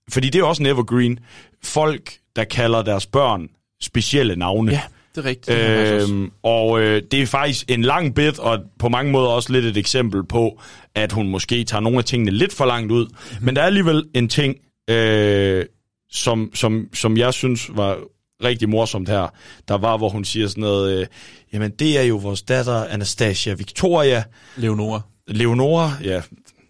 [0.10, 1.20] fordi det er også en evergreen,
[1.64, 3.48] folk, der kalder deres børn
[3.82, 4.72] specielle navne.
[4.72, 4.82] Ja,
[5.16, 5.58] det er rigtigt.
[6.10, 9.66] Øhm, og øh, det er faktisk en lang bit, og på mange måder også lidt
[9.66, 10.62] et eksempel på,
[10.96, 13.06] at hun måske tager nogle af tingene lidt for langt ud.
[13.06, 13.46] Mm-hmm.
[13.46, 14.56] Men der er alligevel en ting,
[14.90, 15.66] øh,
[16.12, 17.98] som, som, som jeg synes var
[18.44, 19.34] rigtig morsomt her.
[19.68, 21.08] Der var, hvor hun siger sådan noget, øh,
[21.54, 24.24] jamen det er jo vores datter Anastasia Victoria.
[24.56, 25.02] Leonora.
[25.28, 26.22] Leonora, ja.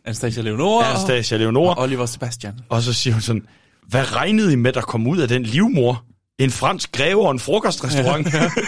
[0.06, 0.90] Anastasia Leonora.
[0.90, 1.76] Anastasia Leonora.
[1.76, 2.54] Og Oliver Sebastian.
[2.70, 3.46] Og så siger hun sådan,
[3.90, 6.04] hvad regnede I med, der kom ud af den livmor?
[6.40, 8.34] En fransk greve og en frokostrestaurant.
[8.34, 8.50] Ja.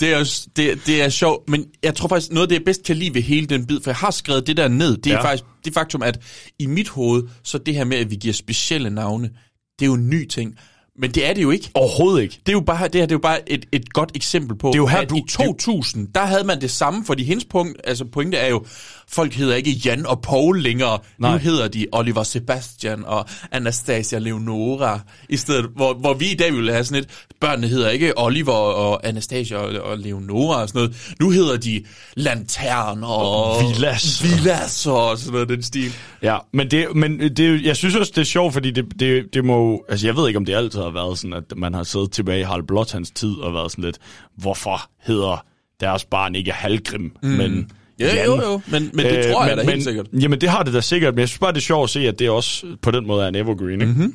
[0.00, 0.24] Det er, jo-
[0.56, 3.14] det, det er sjovt, men jeg tror faktisk, noget af det, jeg bedst kan lide
[3.14, 5.16] ved hele den bid, for jeg har skrevet det der ned, det er Ja.
[5.16, 5.24] ja.
[5.24, 6.20] faktisk det faktum, at
[6.58, 9.30] i mit hoved, så det her med, at vi giver specielle navne,
[9.78, 10.54] det er jo en ny ting.
[10.98, 11.70] Men det er det jo ikke.
[11.74, 12.34] Overhovedet ikke.
[12.46, 14.66] Det er jo bare, det her det er jo bare et, et godt eksempel på,
[14.68, 17.44] Det er jo her, at du- i 2000, der havde man det samme, fordi hendes
[17.44, 18.64] punkt, altså pointe er jo,
[19.10, 20.98] folk hedder ikke Jan og Paul længere.
[21.18, 21.32] Nej.
[21.32, 26.54] Nu hedder de Oliver Sebastian og Anastasia Leonora, i stedet, hvor, hvor vi i dag
[26.54, 27.08] ville have sådan et,
[27.40, 31.14] børnene hedder ikke Oliver og Anastasia og, og Leonora og sådan noget.
[31.20, 31.84] Nu hedder de
[32.16, 34.24] Lantern og, Villas.
[34.24, 35.92] Villas og sådan noget, den stil.
[36.22, 39.44] Ja, men, det, men det, jeg synes også, det er sjovt, fordi det, det, det
[39.44, 39.84] må...
[39.88, 42.40] Altså, jeg ved ikke, om det altid har været sådan, at man har siddet tilbage
[42.40, 43.98] i Harald Blåtands tid og været sådan lidt,
[44.36, 45.44] hvorfor hedder
[45.80, 47.28] deres barn ikke Halgrim, mm.
[47.28, 47.70] men
[48.00, 50.06] Ja, jo, jo, men, men det tror jeg da men, helt sikkert.
[50.20, 52.08] Jamen, det har det da sikkert, men jeg synes bare, det er sjovt at se,
[52.08, 53.86] at det også på den måde er en evergreen, ikke?
[53.86, 54.14] Mm-hmm.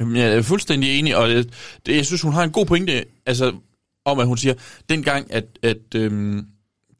[0.00, 1.52] Jamen, jeg er fuldstændig enig, og det,
[1.86, 3.52] det, jeg synes, hun har en god pointe, altså,
[4.04, 4.54] om at hun siger,
[4.88, 6.46] dengang, at, at øhm,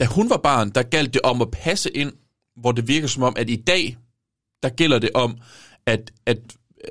[0.00, 2.12] da hun var barn, der galt det om at passe ind,
[2.60, 3.96] hvor det virker som om, at i dag,
[4.62, 5.38] der gælder det om,
[5.86, 6.38] at, at,
[6.84, 6.90] øh,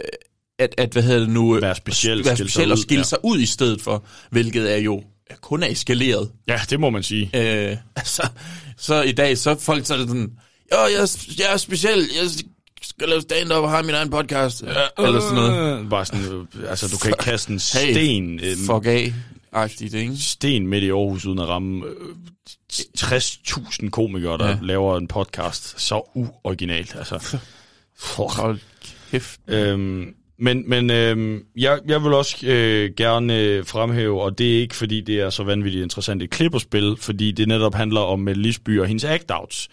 [0.59, 3.03] at, at hvad hedder det nu, Være speciel, være skille speciel og ud, skille ja.
[3.03, 5.03] sig ud i stedet for, hvilket er jo
[5.41, 6.31] kun er eskaleret.
[6.47, 7.29] Ja, det må man sige.
[7.33, 8.27] Øh, altså,
[8.77, 10.31] så i dag, så er folk så sådan,
[10.73, 11.07] jo, jeg,
[11.39, 12.29] jeg er speciel, jeg
[12.81, 15.79] skal lave stand-up og have min egen podcast, ja, eller sådan noget.
[15.83, 18.39] Øh, Bare sådan, øh, altså, du kan ikke kaste en Hey, sten...
[18.39, 19.13] øh, fuck af.
[19.51, 20.17] Agtigt, ikke?
[20.17, 21.93] sten midt i Aarhus, uden at ramme øh,
[22.99, 24.57] 60.000 komikere, der ja.
[24.61, 25.81] Laver en podcast.
[25.81, 27.37] Så uoriginalt, altså.
[28.17, 28.59] Hold
[29.11, 29.39] kæft.
[29.47, 34.59] Øhm, men men øhm, jeg, jeg vil også øh, gerne øh, fremhæve, og det er
[34.61, 38.01] ikke fordi det er så vanvittigt interessant et klip at spille, fordi det netop handler
[38.01, 39.67] om Mette Lisby og hendes act-outs.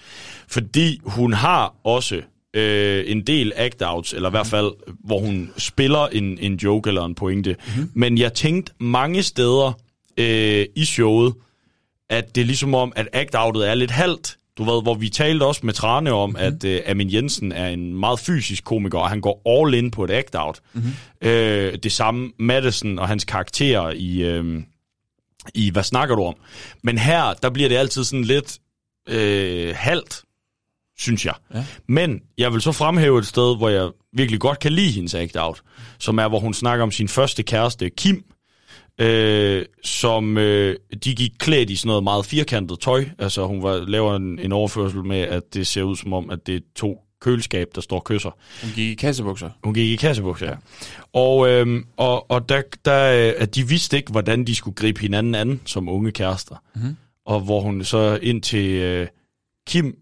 [0.49, 2.21] Fordi hun har også
[2.55, 4.71] øh, en del act-outs, eller i hvert fald,
[5.05, 7.57] hvor hun spiller en, en joke eller en pointe.
[7.67, 7.91] Mm-hmm.
[7.95, 9.73] Men jeg tænkte mange steder
[10.17, 11.35] øh, i showet,
[12.11, 14.37] at det er ligesom om, at act-outet er lidt halvt.
[14.59, 16.45] Du ved, hvor vi talte også med Trane om, mm-hmm.
[16.45, 20.05] at øh, Amin Jensen er en meget fysisk komiker, og han går all in på
[20.05, 20.61] et act-out.
[20.73, 21.29] Mm-hmm.
[21.29, 24.63] Øh, det samme Madison og hans karakterer i, øh,
[25.55, 26.35] i Hvad snakker du om?
[26.83, 28.59] Men her, der bliver det altid sådan lidt
[29.09, 30.23] øh, halvt,
[30.99, 31.35] synes jeg.
[31.55, 31.65] Ja.
[31.89, 35.63] Men jeg vil så fremhæve et sted, hvor jeg virkelig godt kan lide hendes act-out,
[35.99, 38.25] som er, hvor hun snakker om sin første kæreste, Kim,
[38.99, 43.05] øh, som øh, de gik klædt i sådan noget meget firkantet tøj.
[43.19, 46.47] Altså hun var, laver en, en overførsel med, at det ser ud som om, at
[46.47, 48.31] det er to køleskab, der står kysser.
[48.63, 49.51] Hun gik i kassebukser.
[49.65, 50.55] Hun gik i kassebukser, ja.
[51.13, 55.35] Og, øhm, og, og der, der, at de vidste ikke, hvordan de skulle gribe hinanden
[55.35, 56.57] an som unge kærester.
[56.75, 56.97] Mhm.
[57.27, 59.07] Og hvor hun så ind til øh,
[59.67, 59.97] Kim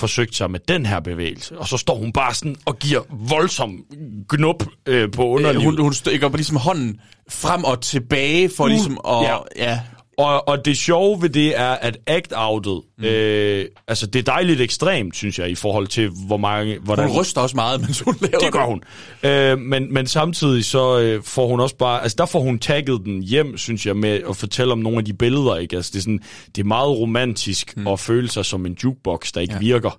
[0.00, 1.58] forsøgte sig med den her bevægelse.
[1.58, 3.84] Og så står hun bare sådan og giver voldsom
[4.28, 5.64] knup øh, på underlivet.
[5.64, 7.00] Hun, hun stikker ligesom hånden
[7.30, 9.22] frem og tilbage for Uh, ligesom at...
[9.22, 9.36] ja.
[9.56, 9.80] ja.
[10.20, 13.04] Og, og det sjove ved det er, at act-outet, mm.
[13.04, 16.78] øh, altså det er dejligt ekstremt, synes jeg, i forhold til, hvor mange...
[16.78, 18.82] Hvordan, Hun ryster også meget, mens hun laver det gør hun.
[19.22, 22.02] Øh, men, men samtidig så øh, får hun også bare...
[22.02, 25.04] Altså der får hun tagget den hjem, synes jeg, med at fortælle om nogle af
[25.04, 25.76] de billeder, ikke?
[25.76, 26.20] Altså det er, sådan,
[26.56, 27.86] det er meget romantisk mm.
[27.86, 29.58] at føle sig som en jukebox, der ikke ja.
[29.58, 29.98] virker.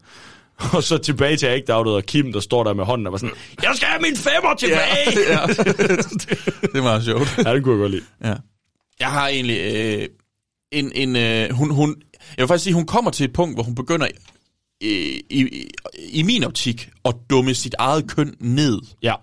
[0.77, 3.35] Og så tilbage til act-outet og Kim, der står der med hånden og var sådan,
[3.63, 5.29] jeg skal have min femmer tilbage!
[5.29, 5.45] Ja, ja.
[6.61, 7.37] det er meget sjovt.
[7.45, 8.03] Ja, det kunne jeg godt lide.
[8.23, 8.33] Ja.
[9.01, 10.07] Jeg har egentlig øh,
[10.71, 10.91] en...
[10.95, 12.01] en øh, hun, hun,
[12.37, 14.07] jeg vil faktisk sige, hun kommer til et punkt, hvor hun begynder
[14.83, 15.67] øh, i, i,
[16.09, 18.79] i min optik at dumme sit eget køn ned.
[19.03, 19.15] Ja,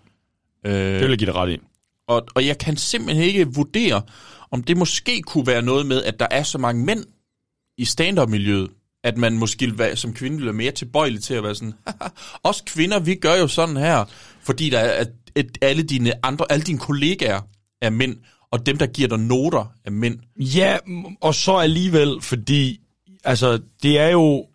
[0.67, 1.59] øh, det vil jeg give dig ret i.
[2.09, 4.03] Og, og jeg kan simpelthen ikke vurdere,
[4.51, 7.05] om det måske kunne være noget med, at der er så mange mænd
[7.79, 8.71] i stand-up-miljøet,
[9.05, 12.11] at man måske som kvinde vil være mere tilbøjelig til at være sådan, "Haha,
[12.43, 14.05] os kvinder, vi gør jo sådan her,
[14.43, 17.41] fordi der er, at, at alle dine andre, alle dine kollegaer
[17.83, 18.17] er mænd,
[18.51, 20.19] og dem, der giver dig noter, er mænd.
[20.37, 20.79] Ja,
[21.21, 22.81] og så alligevel, fordi
[23.25, 24.47] altså, det er jo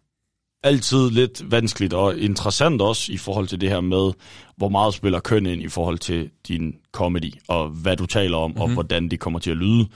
[0.63, 4.11] altid lidt vanskeligt og interessant også i forhold til det her med,
[4.57, 8.49] hvor meget spiller køn ind i forhold til din comedy, og hvad du taler om,
[8.51, 8.61] mm-hmm.
[8.61, 9.87] og hvordan det kommer til at lyde.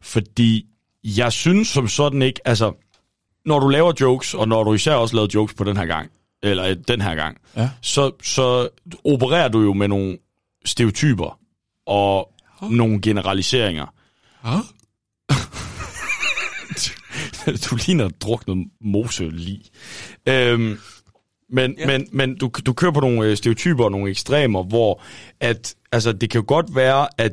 [0.00, 0.66] Fordi
[1.04, 2.72] jeg synes som sådan ikke, altså,
[3.44, 6.10] når du laver jokes, og når du især også laver jokes på den her gang,
[6.42, 7.70] eller øh, den her gang, Ja.
[7.80, 8.68] så, så
[9.04, 10.18] opererer du jo med nogle
[10.64, 11.38] stereotyper
[11.86, 12.28] og
[12.70, 13.86] nogle generaliseringer.
[14.44, 14.58] Ja.
[17.70, 19.64] du ligner druknet mose lige.
[20.28, 20.78] Øhm,
[21.50, 21.86] men, ja.
[21.86, 25.02] men, men du, du kører på nogle øh, stereotyper og nogle ekstremer, hvor
[25.40, 27.32] at, altså, det kan jo godt være, at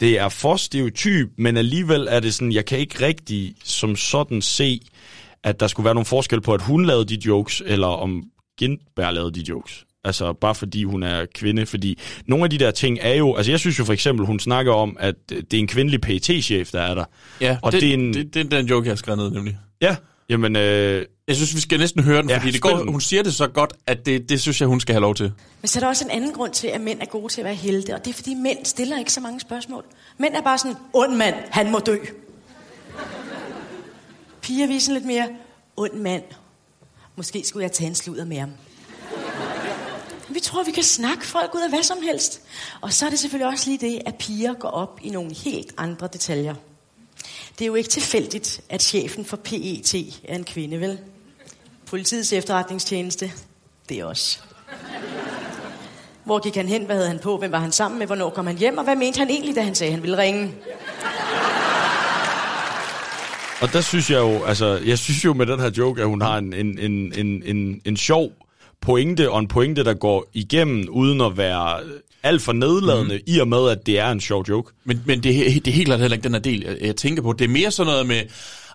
[0.00, 4.42] det er for stereotyp, men alligevel er det sådan, jeg kan ikke rigtig som sådan
[4.42, 4.80] se,
[5.42, 8.22] at der skulle være nogen forskel på, at hun lavede de jokes, eller om
[8.58, 9.84] Gindberg lavede de jokes.
[10.04, 11.66] Altså, bare fordi hun er kvinde.
[11.66, 13.34] Fordi nogle af de der ting er jo...
[13.36, 16.44] Altså, jeg synes jo for eksempel, hun snakker om, at det er en kvindelig pt
[16.44, 17.04] chef der er der.
[17.40, 18.14] Ja, og det, det er en...
[18.14, 19.58] det, det er den joke, jeg har skrevet ned, nemlig.
[19.80, 19.96] Ja,
[20.28, 20.56] jamen...
[20.56, 23.34] Øh, Jeg synes, vi skal næsten høre den, Ja, fordi det går, hun siger det
[23.34, 25.32] så godt, at det, det synes jeg, hun skal have lov til.
[25.60, 27.44] Men så er der også en anden grund til, at mænd er gode til at
[27.44, 29.84] være helte, og det er, fordi mænd stiller ikke så mange spørgsmål.
[30.18, 31.96] Mænd er bare sådan, ond mand, han må dø.
[34.42, 35.28] Piger viser lidt mere,
[35.76, 36.22] ond mand.
[37.16, 38.50] Måske skulle jeg tage en sludder med ham.
[40.30, 42.40] Vi tror, vi kan snakke folk ud af hvad som helst.
[42.80, 45.74] Og så er det selvfølgelig også lige det, at piger går op i nogle helt
[45.76, 46.54] andre detaljer.
[47.58, 49.94] Det er jo ikke tilfældigt, at chefen for PET
[50.24, 50.98] er en kvinde, vel?
[51.86, 53.32] Politiets efterretningstjeneste,
[53.88, 54.44] det er os.
[56.24, 56.84] Hvor gik han hen?
[56.84, 57.38] Hvad havde han på?
[57.38, 58.06] Hvem var han sammen med?
[58.06, 58.78] Hvornår kom han hjem?
[58.78, 60.54] Og hvad mente han egentlig, da han sagde, at han ville ringe?
[63.60, 66.22] Og der synes jeg jo, altså, jeg synes jo med den her joke, at hun
[66.22, 68.32] har en, en, en, en, en, en sjov
[68.82, 71.80] pointe, og en pointe, der går igennem, uden at være
[72.22, 73.22] alt for nedladende, mm.
[73.26, 74.72] i og med, at det er en sjov joke.
[74.84, 77.22] Men, men det, det er helt klart heller ikke den her del, jeg, jeg tænker
[77.22, 77.32] på.
[77.32, 78.22] Det er mere sådan noget med,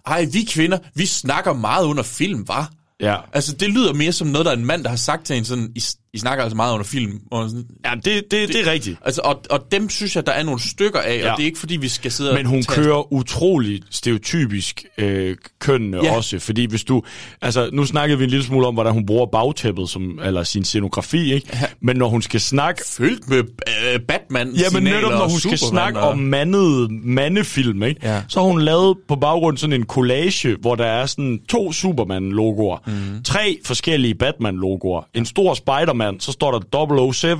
[0.06, 2.72] ej, vi kvinder, vi snakker meget under film, var.
[3.00, 3.16] Ja.
[3.34, 5.46] Altså, det lyder mere som noget, der er en mand, der har sagt til en
[5.46, 5.72] sådan,
[6.16, 7.20] I, snakker altså meget under film.
[7.32, 8.98] Og sådan, ja, det, det, det, det er rigtigt.
[9.06, 11.32] Altså, og, og dem synes jeg, der er nogle stykker af, ja.
[11.32, 14.86] Og det er ikke fordi, vi skal sidde Men og hun tage- kører utrolig stereotypisk
[14.98, 16.16] øh, kønnene Ja.
[16.16, 17.04] også, fordi hvis du,
[17.42, 20.64] altså nu snakkede vi en lille smule om, hvordan hun bruger bagtæppet, som, eller sin
[20.66, 21.48] scenografi, ikke?
[21.54, 21.66] Ja.
[21.82, 22.82] Men når hun skal snakke...
[22.98, 28.00] Fyldt med øh, batman Ja, men netop når hun skal snakke om mandede mandefilm, ikke?
[28.04, 28.22] Ja.
[28.28, 32.78] så har hun lavet på baggrund sådan en collage, hvor der er sådan to Superman-logoer,
[32.88, 33.24] mm.
[33.24, 37.38] tre forskellige Batman-logoer, en stor Spider-Man, så står der 007,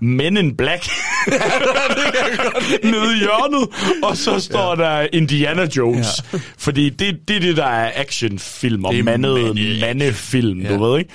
[0.00, 0.88] Men in Black,
[2.84, 3.68] nede i hjørnet,
[4.02, 4.84] og så står ja.
[5.00, 6.06] der Indiana Jones.
[6.32, 6.38] Ja.
[6.58, 10.74] Fordi det, det er det, der er actionfilm og mandede mande- mandefilm, Ja.
[10.76, 11.10] du ved, ikke?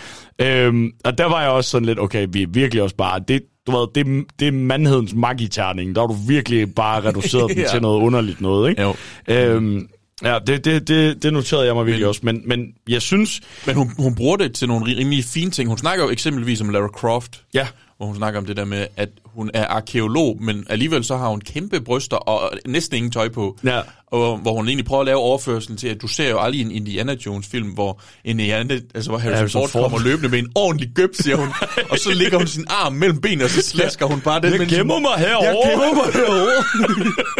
[0.66, 3.42] Øhm, og der var jeg også sådan lidt, okay, vi er virkelig også bare, det,
[3.68, 7.68] du ved, det, det er mandhedens magiterning, der har du virkelig bare reduceret den Ja.
[7.68, 8.82] til noget underligt noget, ikke?
[8.82, 8.96] Jo.
[9.28, 9.88] Øhm,
[10.24, 13.42] ja, det, det, det, det noterede jeg mig virkelig også, men, men jeg synes...
[13.66, 15.70] Men hun, hun bruger det til nogle rimelig fine ting.
[15.70, 17.44] Hun snakker jo eksempelvis om Lara Croft.
[17.54, 17.68] Ja.
[17.98, 21.28] Hvor hun snakker om det der med, at hun er arkeolog, men alligevel så har
[21.30, 23.58] hun kæmpe bryster og næsten ingen tøj på.
[23.64, 23.80] Ja.
[24.08, 26.72] Og hvor hun egentlig prøver at lave overførselen til, at du ser jo aldrig en
[26.72, 29.82] Indiana Jones film, hvor Indiana, altså hvor Harrison, Harrison Ford, Ford.
[29.92, 31.48] kommer løbende med en ordentlig gøb, siger hun.
[31.90, 34.52] og så ligger hun sin arm mellem benene, og så slasker hun bare den.
[34.52, 35.46] Jeg mens hun- gemmer mig herovre.
[35.46, 37.14] Jeg gemmer mig herovre.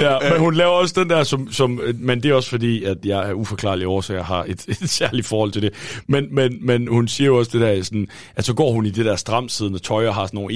[0.00, 2.96] Ja, men hun laver også den der, som, som, men det er også fordi, at
[3.04, 5.70] jeg af uforklarlige årsager har et, et særligt forhold til det.
[6.06, 8.90] Men, men, men hun siger jo også det der, sådan, at så går hun i
[8.90, 10.54] det der stramsiddende tøj og har sådan nogle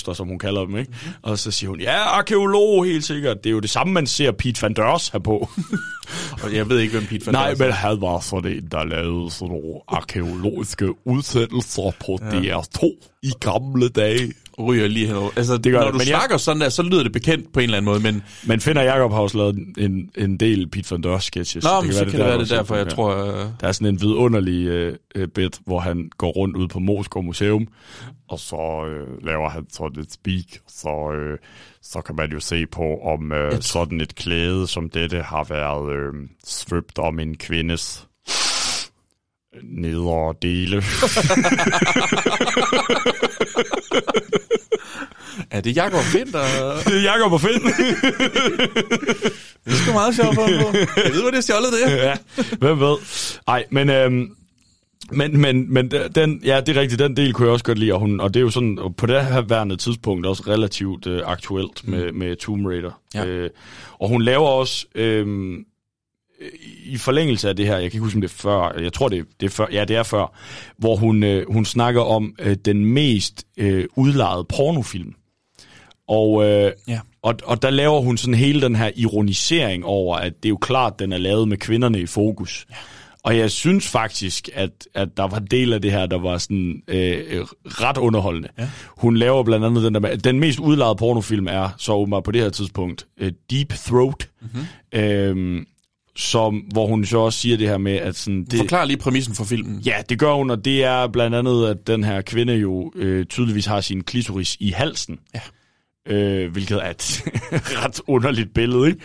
[0.00, 0.90] epo-bryster, som hun kalder dem, ikke?
[0.90, 1.12] Mm-hmm.
[1.22, 3.36] Og så siger hun, ja, arkeolog, helt sikkert.
[3.44, 5.48] Det er jo det samme, man ser Pete Van Deurs her på.
[6.42, 9.30] og jeg ved ikke, hvem Pete Van Nej, men han var sådan en, der lavede
[9.30, 12.60] sådan nogle arkeologiske udsættelser på Ja.
[12.60, 14.32] DR2 i gamle dage.
[14.66, 15.30] Ryger lige henover.
[15.36, 17.52] Altså, Det gør når det, du men jeg- snakker sådan der, så lyder det bekendt
[17.52, 18.22] på en eller anden måde, men...
[18.46, 21.64] Men Finn og Jacob har også lavet en, en del Pete Van Deurs sketches.
[21.64, 22.90] Nå, men så kan det være, der, det er derfor, jeg ja.
[22.90, 24.66] tror, øh, Der er sådan en vidunderlig
[25.14, 27.66] øh, bit, hvor han går rundt ud på Moskov Museum,
[28.28, 31.38] og så øh, laver han sådan et speak, så, øh,
[31.82, 35.92] så kan man jo se på, om øh, sådan et klæde som dette har været
[35.96, 36.12] øh,
[36.46, 38.06] svøbt om en kvindes
[39.62, 40.76] nedre dele.
[45.50, 46.40] Er det Jakob Finn, der...
[46.86, 47.62] Det er Jakob og Finn.
[49.64, 50.42] det er sgu meget sjovt på.
[50.42, 52.16] Jeg ved, hvor det er stjålet, det ja,
[52.58, 52.96] hvem ved.
[53.48, 53.90] Ej, men...
[53.90, 54.30] Øhm,
[55.12, 57.92] men, men, men den, ja, det er rigtigt, den del kunne jeg også godt lide,
[57.92, 61.22] og, hun, og det er jo sådan, på det her værende tidspunkt også relativt øh,
[61.24, 63.00] aktuelt med, med Tomb Raider.
[63.14, 63.26] Ja.
[63.26, 63.50] Øh,
[63.98, 65.58] og hun laver også, øh,
[66.84, 69.08] i forlængelse af det her, jeg kan ikke huske, om det er før, jeg tror,
[69.08, 70.36] det, det er før, ja, det er før,
[70.78, 75.14] hvor hun, øh, hun snakker om øh, den mest øh, udlejede pornofilm.
[76.10, 77.00] Og, øh, Ja.
[77.22, 80.56] og, og der laver hun sådan hele den her ironisering over, at det er jo
[80.56, 82.66] klart, den er lavet med kvinderne i fokus.
[82.70, 82.74] Ja.
[83.22, 86.82] Og jeg synes faktisk, at, at der var del af det her, der var sådan
[86.88, 88.48] øh, ret underholdende.
[88.58, 88.68] Ja.
[88.88, 92.40] Hun laver blandt andet den der den mest udlejede pornofilm er så åbenbart på det
[92.40, 95.00] her tidspunkt øh, Deep Throat, mm-hmm.
[95.00, 95.62] øh,
[96.16, 98.44] som, hvor hun så også siger det her med, at sådan...
[98.44, 99.80] Det, Forklar lige præmissen for filmen.
[99.80, 103.26] Ja, det gør hun, og det er blandt andet, at den her kvinde jo øh,
[103.26, 105.18] tydeligvis har sin klitoris i halsen.
[105.34, 105.40] Ja.
[106.10, 107.22] Øh, hvilket er et
[107.84, 109.00] ret underligt billede, ikke?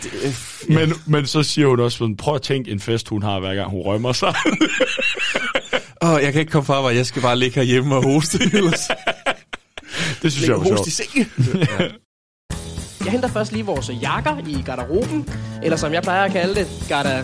[0.69, 3.55] Men, men så siger hun også sådan, prøv at tænke en fest, hun har hver
[3.55, 4.33] gang hun rømmer sig.
[6.01, 6.95] Åh, oh, jeg kan ikke komme fra mig.
[6.95, 8.39] Jeg skal bare ligge herhjemme og hoste.
[8.57, 8.87] Ellers.
[10.21, 10.87] det synes jeg var sjovt.
[10.87, 11.31] i sengen.
[13.03, 15.29] Jeg henter først lige vores jakker i garderoben,
[15.63, 17.23] eller som jeg plejer at kalde det, garder...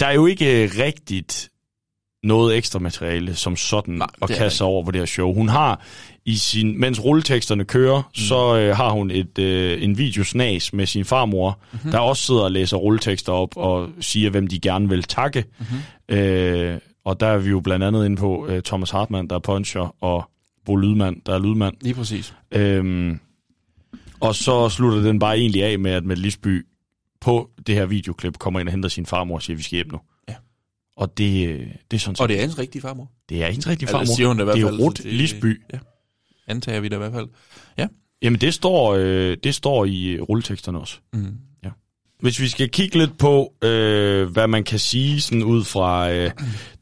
[0.00, 1.48] Der er jo ikke øh, rigtigt
[2.28, 5.34] noget ekstra materiale som sådan Nej, er kaste sig over på det her show.
[5.34, 5.80] Hun har
[6.24, 8.14] i sin, mens rulleteksterne kører, mm.
[8.14, 11.68] så øh, har hun et øh, en videosnas med sin farmor, Mhm.
[11.78, 11.90] mm-hmm.
[11.90, 15.44] der også sidder og læser rulletekster op og siger, hvem de gerne vil takke.
[15.58, 16.16] Mm-hmm.
[16.16, 19.40] Øh, og der er vi jo blandt andet inde på øh, Thomas Hartmann, der er
[19.40, 20.30] puncher, og
[20.66, 21.74] Bo Lydmand, der er lydmand.
[21.80, 22.34] Lige præcis.
[22.52, 23.20] Øhm,
[24.20, 26.66] og så slutter den bare egentlig af med, at Mette Lisby
[27.20, 29.86] på det her videoklip kommer ind og henter sin farmor og siger, vi skal hjem
[29.92, 29.98] nu.
[30.98, 32.16] Og det, øh, det er sådan.
[32.20, 33.10] Og det er hendes rigtige farmor.
[33.28, 34.14] Det er hendes rigtige Eller farmor.
[34.16, 35.62] siger hun det i hvert det er fald, Ruth Lisby.
[35.72, 35.78] Ja.
[36.46, 37.28] Antager vi det i hvert fald.
[37.78, 37.86] Ja.
[38.22, 40.98] Jamen, det står, øh, det står i rulleteksterne også.
[41.12, 41.36] Mm.
[42.20, 46.30] Hvis vi skal kigge lidt på, øh, hvad man kan sige sådan ud fra øh,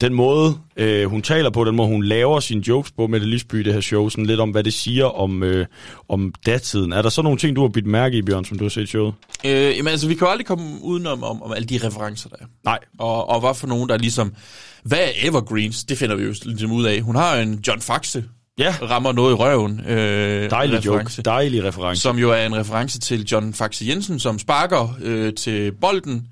[0.00, 3.28] den måde, øh, hun taler på, den måde, hun laver sine jokes på med det
[3.28, 5.66] Lisby, det her show, sådan lidt om, hvad det siger om, øh,
[6.08, 6.92] om datiden.
[6.92, 8.82] Er der så nogle ting, du har bidt mærke i, Bjørn, som du har set
[8.82, 9.14] i showet?
[9.44, 12.36] Øh, jamen altså, vi kan jo aldrig komme udenom om, om alle de referencer, der
[12.40, 12.46] er.
[12.64, 12.78] Nej.
[12.98, 14.34] Og, og hvad for nogen, der er ligesom...
[14.82, 15.84] Hvad er evergreens?
[15.84, 17.00] Det finder vi jo ligesom ud af.
[17.00, 18.24] Hun har en John Faxe.
[18.58, 18.74] Ja.
[18.82, 19.80] Rammer noget i røven.
[19.86, 21.24] Øh, Dejlig reference, joke.
[21.24, 22.02] Dejlig reference.
[22.02, 26.26] Som jo er en reference til John Faxe Jensen, som sparker øh, til bolden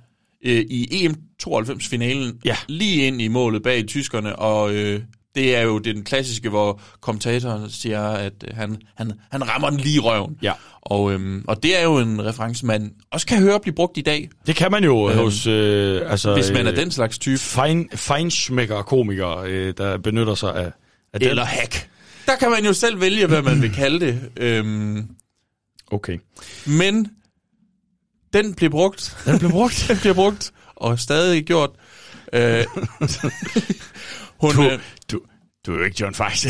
[0.44, 2.38] øh, i EM92-finalen.
[2.44, 2.56] Ja.
[2.68, 4.74] Lige ind i målet bag tyskerne, og...
[4.74, 5.01] Øh,
[5.34, 9.96] det er jo den klassiske, hvor kommentatoren siger, at han, han, han rammer den lige
[9.96, 10.36] i røven.
[10.42, 10.52] Ja.
[10.82, 14.01] Og, øhm, og det er jo en reference, man også kan høre blive brugt i
[14.01, 14.28] dag.
[14.46, 15.46] Det kan man jo Øhm, hos...
[15.46, 17.38] Øh, altså, hvis man er øh, den slags type.
[17.38, 20.72] Fein, feinschmecker komikere, øh, der benytter sig af,
[21.12, 21.28] af den.
[21.28, 21.88] Eller hack.
[22.26, 24.30] Der kan man jo selv vælge, hvad man vil kalde det.
[24.36, 25.09] Øhm,
[25.90, 26.18] okay.
[26.66, 27.10] Men
[28.32, 29.16] den bliver brugt.
[29.26, 29.84] Den bliver brugt.
[29.88, 31.70] den bliver brugt, og stadig gjort.
[32.32, 32.64] Øh,
[34.40, 34.78] hun, Du-
[35.12, 35.20] du,
[35.66, 36.48] du er jo ikke John Faxe.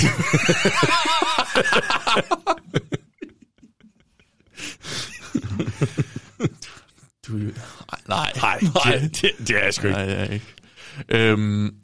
[7.27, 7.33] du,
[8.09, 9.99] nej, Nej, det- det- det er jeg sgu ikke.
[9.99, 10.47] Nej, det er jeg ikke.
[11.09, 11.75] Øhm,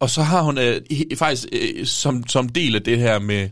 [0.00, 0.80] og så har hun øh,
[1.16, 3.48] faktisk øh, som, som del af det her med,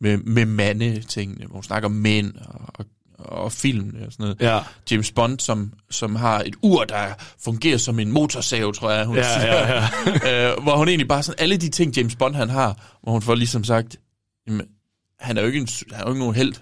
[0.00, 2.84] med, med mandetingene, hvor hun snakker om mænd og, og,
[3.18, 4.36] og film og sådan noget.
[4.40, 4.60] Ja.
[4.90, 7.06] James Bond, som, som har et ur, der
[7.44, 9.54] fungerer som en motorsav, tror jeg, hun Ja, siger.
[10.26, 13.12] ja, øh, hvor hun egentlig bare sådan, alle de ting, James Bond han har, hvor
[13.12, 13.96] hun får ligesom sagt,
[14.46, 14.66] jamen,
[15.20, 16.54] han er jo ikke, en, han er jo ikke nogen held.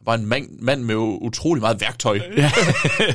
[0.00, 2.20] Han var en mand, mand med utrolig meget værktøj.
[2.36, 2.50] Ja.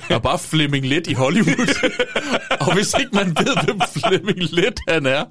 [0.09, 1.91] og bare Flemming Lidt i Hollywood.
[2.67, 5.23] og hvis ikke man ved, hvem Flemming Lidt han er.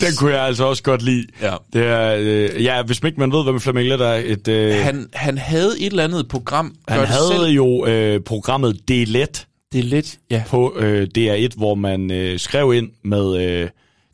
[0.00, 1.26] Den kunne jeg altså også godt lide.
[1.42, 1.54] Ja.
[1.72, 4.48] Det er, øh, ja, hvis ikke man ved, hvem Flemming Let er, et...
[4.48, 6.74] Øh, Han, han havde et eller andet program.
[6.88, 7.42] han havde selv.
[7.46, 9.46] jo øh, programmet Det er let.
[9.72, 10.42] Det er let, ja.
[10.48, 13.36] På øh, DR1, hvor man øh, skrev ind med...
[13.42, 13.68] Øh,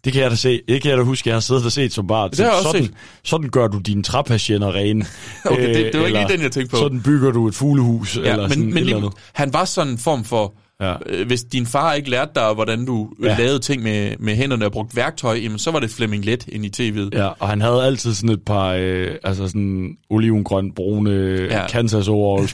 [0.05, 0.61] det kan jeg da se.
[0.69, 2.31] Det kan jeg da huske, jeg har siddet og set som barn.
[2.31, 2.95] Det har jeg også sådan, set.
[3.25, 5.05] sådan gør du dine træpatienter rene.
[5.45, 6.77] Okay, det- det var ikke eller lige den, jeg tænkte på.
[6.77, 8.17] Sådan bygger du et fuglehus.
[8.17, 10.55] Ja, eller sådan men, et men eller lige, han var sådan en form for,
[10.89, 10.95] Ja.
[11.07, 13.29] øh, hvis din far ikke lærte dig, hvordan du Ja.
[13.29, 13.39] ja.
[13.39, 16.65] lavede ting med, med hænderne og brugte værktøj, jamen så var det Flemming Let ind
[16.65, 17.09] i tv'et.
[17.19, 21.61] Ja, og han havde altid sådan et par, øh, altså sådan olivengrøn, brune ja.
[21.61, 21.67] Ja.
[21.69, 22.07] Kansas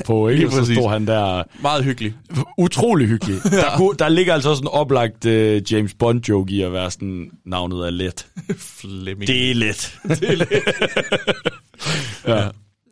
[0.07, 0.47] på, ikke?
[0.47, 2.15] Og så stod han der Meget hyggelig.
[2.59, 3.37] utrolig hyggelig.
[3.51, 6.91] der, kunne, der ligger altså også en oplagt øh, James Bond joke i at være
[6.91, 8.27] sådan, navnet er let.
[8.81, 9.27] Flemming.
[9.27, 9.95] Det er let.
[10.09, 10.49] det er let.
[12.27, 12.49] ja.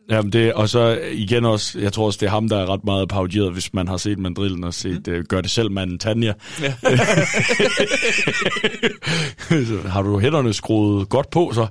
[0.09, 2.85] Jamen det, og så igen også, jeg tror også, det er ham, der er ret
[2.85, 5.13] meget parodieret, hvis man har set Mandrillen og set mm.
[5.13, 6.33] uh, Gør det selv manden Tanja.
[6.61, 6.73] Ja.
[9.89, 11.67] har du hænderne skruet godt på, så?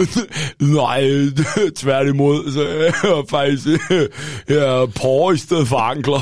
[0.80, 1.02] Nej,
[1.82, 3.66] tværtimod, så jeg er faktisk
[4.48, 6.20] jeg er porre i stedet for ankler.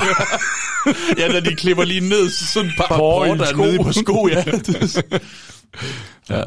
[1.17, 3.91] ja, når de klipper lige ned, så sådan et par Porre der er nede på
[3.91, 4.43] sko, ja.
[6.29, 6.43] ja.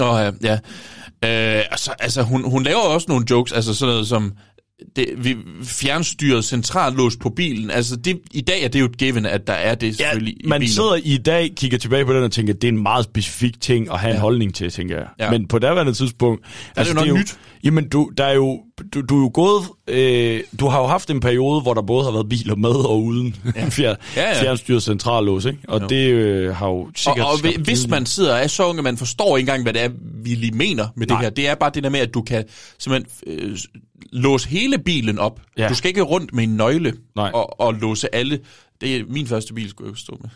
[0.00, 0.58] Åh, ja, ja.
[1.24, 4.32] Øh, altså, altså hun, hun laver også nogle jokes, altså sådan noget som
[4.96, 7.70] det, vi fjernstyret centrallås på bilen.
[7.70, 10.48] Altså det, i dag er det jo et given, at der er det selvfølgelig i
[10.48, 10.72] Man biler.
[10.72, 13.60] sidder i dag, kigger tilbage på den og tænker, at det er en meget specifik
[13.60, 14.14] ting at have ja.
[14.14, 15.06] en holdning til, tænker jeg.
[15.18, 15.24] Ja.
[15.24, 15.30] Ja.
[15.30, 16.44] Men på daværende tidspunkt...
[16.76, 17.38] altså, det jo noget nyt.
[17.64, 18.62] Jamen, du, der er jo,
[18.94, 19.62] du, du er jo gået...
[19.88, 23.02] Øh, du har jo haft en periode, hvor der både har været biler med og
[23.02, 23.68] uden ja.
[23.76, 24.42] fjer, Ja, ja.
[24.42, 25.58] fjernstyret centrallås, ikke?
[25.68, 25.86] Og Jo.
[25.86, 27.26] det øh, har jo Og, sikkert...
[27.26, 29.82] og skabt hvis- man sidder og er så unge, man forstår ikke engang, hvad det
[29.82, 29.88] er,
[30.24, 31.16] vi lige mener med Nej.
[31.18, 31.30] det her.
[31.30, 32.44] Det er bare det der med, at du kan
[32.78, 33.10] simpelthen
[33.50, 33.56] øh,
[34.12, 35.40] låse hele bilen op.
[35.58, 35.68] Ja.
[35.68, 37.30] Du skal ikke rundt med en nøgle Nej.
[37.34, 38.38] og, og låse alle.
[38.80, 40.30] Det er min første bil, skulle jeg stå med.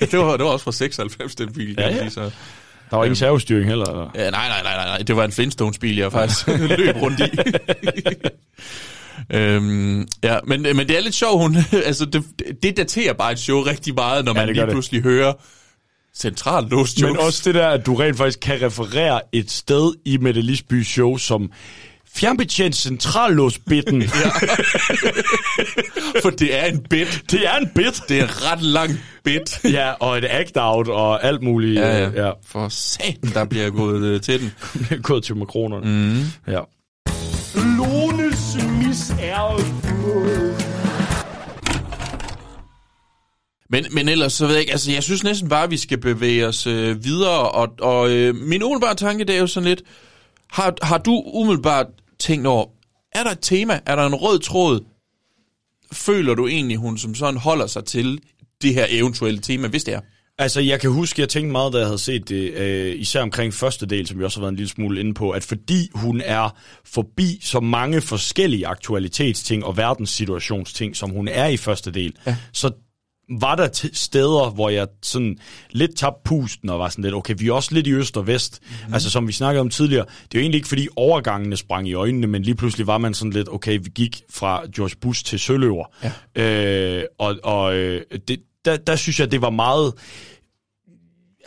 [0.10, 1.74] det, var, det var også fra 96, den bil.
[1.78, 1.98] Ja, ja.
[1.98, 2.30] sige, så.
[2.90, 4.10] Der var ingen servostyring heller, eller?
[4.14, 4.98] Ja, nej, nej, nej, nej.
[4.98, 6.46] Det var en Flintstones-bil, jeg faktisk
[6.78, 7.30] løb rundt i.
[9.36, 11.56] øhm, ja, men, men det er lidt sjovt, hun,
[11.86, 12.24] altså det,
[12.62, 14.70] det daterer bare et show rigtig meget, når Ja, man gør lige det.
[14.72, 15.32] pludselig hører
[16.16, 17.12] centralt låst jokes.
[17.16, 20.86] Men også det der, at du rent faktisk kan referere et sted i Mette Lisbys
[20.86, 21.50] show, som
[22.16, 24.02] fjernbetjent centrallåsbitten.
[24.22, 24.30] ja.
[26.22, 27.22] For det er en bit.
[27.30, 28.02] Det er en bit.
[28.08, 28.90] Det er en ret lang
[29.24, 29.60] bit.
[29.64, 31.80] ja, og et act-out og alt muligt.
[31.80, 32.26] Ja, ja.
[32.26, 32.30] ja.
[32.46, 34.52] For satan, der bliver gået øh, til den.
[35.02, 35.86] Gået til makronerne.
[35.86, 36.52] Mm.
[36.52, 36.60] Ja.
[37.54, 39.64] Lones misærede
[43.70, 45.98] Men, men ellers, så ved jeg ikke, altså jeg synes næsten bare, at vi skal
[45.98, 49.82] bevæge os øh, videre, og, og øh, min umiddelbare tanke, det er jo sådan lidt,
[50.50, 51.86] har, har du umiddelbart
[52.18, 52.66] tænkt over,
[53.12, 54.80] er der et tema, er der en rød tråd,
[55.92, 58.20] føler du egentlig, hun som sådan holder sig til
[58.62, 60.00] det her eventuelle tema, hvis det er?
[60.38, 63.54] Altså, jeg kan huske, jeg tænkte meget, da jeg havde set det, øh, især omkring
[63.54, 66.22] første del, som jeg også har været en lille smule inde på, at fordi hun
[66.24, 72.36] er forbi så mange forskellige aktualitetsting og verdenssituationsting, som hun er i første del, ja.
[72.52, 72.70] så
[73.30, 75.38] var der t- steder, hvor jeg sådan
[75.70, 78.26] lidt tabte pusten og var sådan lidt, okay, vi er også lidt i øst og
[78.26, 78.60] vest.
[78.62, 78.94] Mm-hmm.
[78.94, 81.94] Altså, som vi snakkede om tidligere, det er jo egentlig ikke, fordi overgangene sprang i
[81.94, 85.38] øjnene, men lige pludselig var man sådan lidt, okay, vi gik fra George Bush til
[85.38, 85.84] Søløver.
[86.36, 86.42] Ja.
[86.42, 89.92] Øh, og og øh, det, der, der synes jeg, det var meget...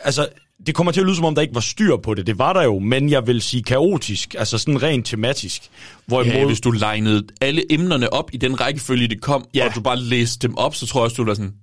[0.00, 0.28] Altså,
[0.66, 2.26] det kommer til at lyde, som om der ikke var styr på det.
[2.26, 5.62] Det var der jo, men jeg vil sige kaotisk, altså sådan rent tematisk.
[6.06, 9.66] Hvorimod, Ja, hvis du legnede alle emnerne op i den rækkefølge, det kom, ja.
[9.68, 11.54] og du bare læste dem op, så tror jeg også, du var sådan,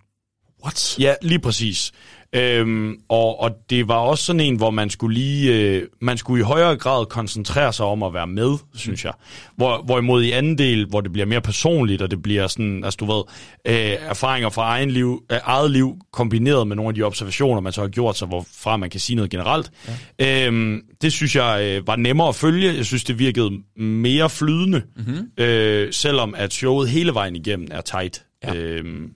[0.64, 1.00] what?
[1.00, 1.92] Ja, lige præcis.
[2.36, 6.42] Øhm, og, og det var også sådan en, hvor man skulle lige, øh, man skulle
[6.42, 9.14] i højere grad koncentrere sig om at være med, synes jeg.
[9.56, 12.98] Hvor, hvorimod i anden del, hvor det bliver mere personligt, og det bliver sådan, altså
[12.98, 13.24] du ved,
[13.68, 17.74] øh, erfaringer fra egen liv, øh, eget liv, kombineret med nogle af de observationer, man
[17.74, 19.72] så har gjort sig, hvorfra man kan sige noget generelt.
[20.20, 20.48] Ja.
[20.48, 22.76] Øhm, det synes jeg øh, var nemmere at følge.
[22.76, 25.44] Jeg synes, det virkede mere flydende, Mhm.
[25.46, 28.24] øh, selvom at showet hele vejen igennem er tight.
[28.44, 28.54] Ja.
[28.56, 29.10] Øhm,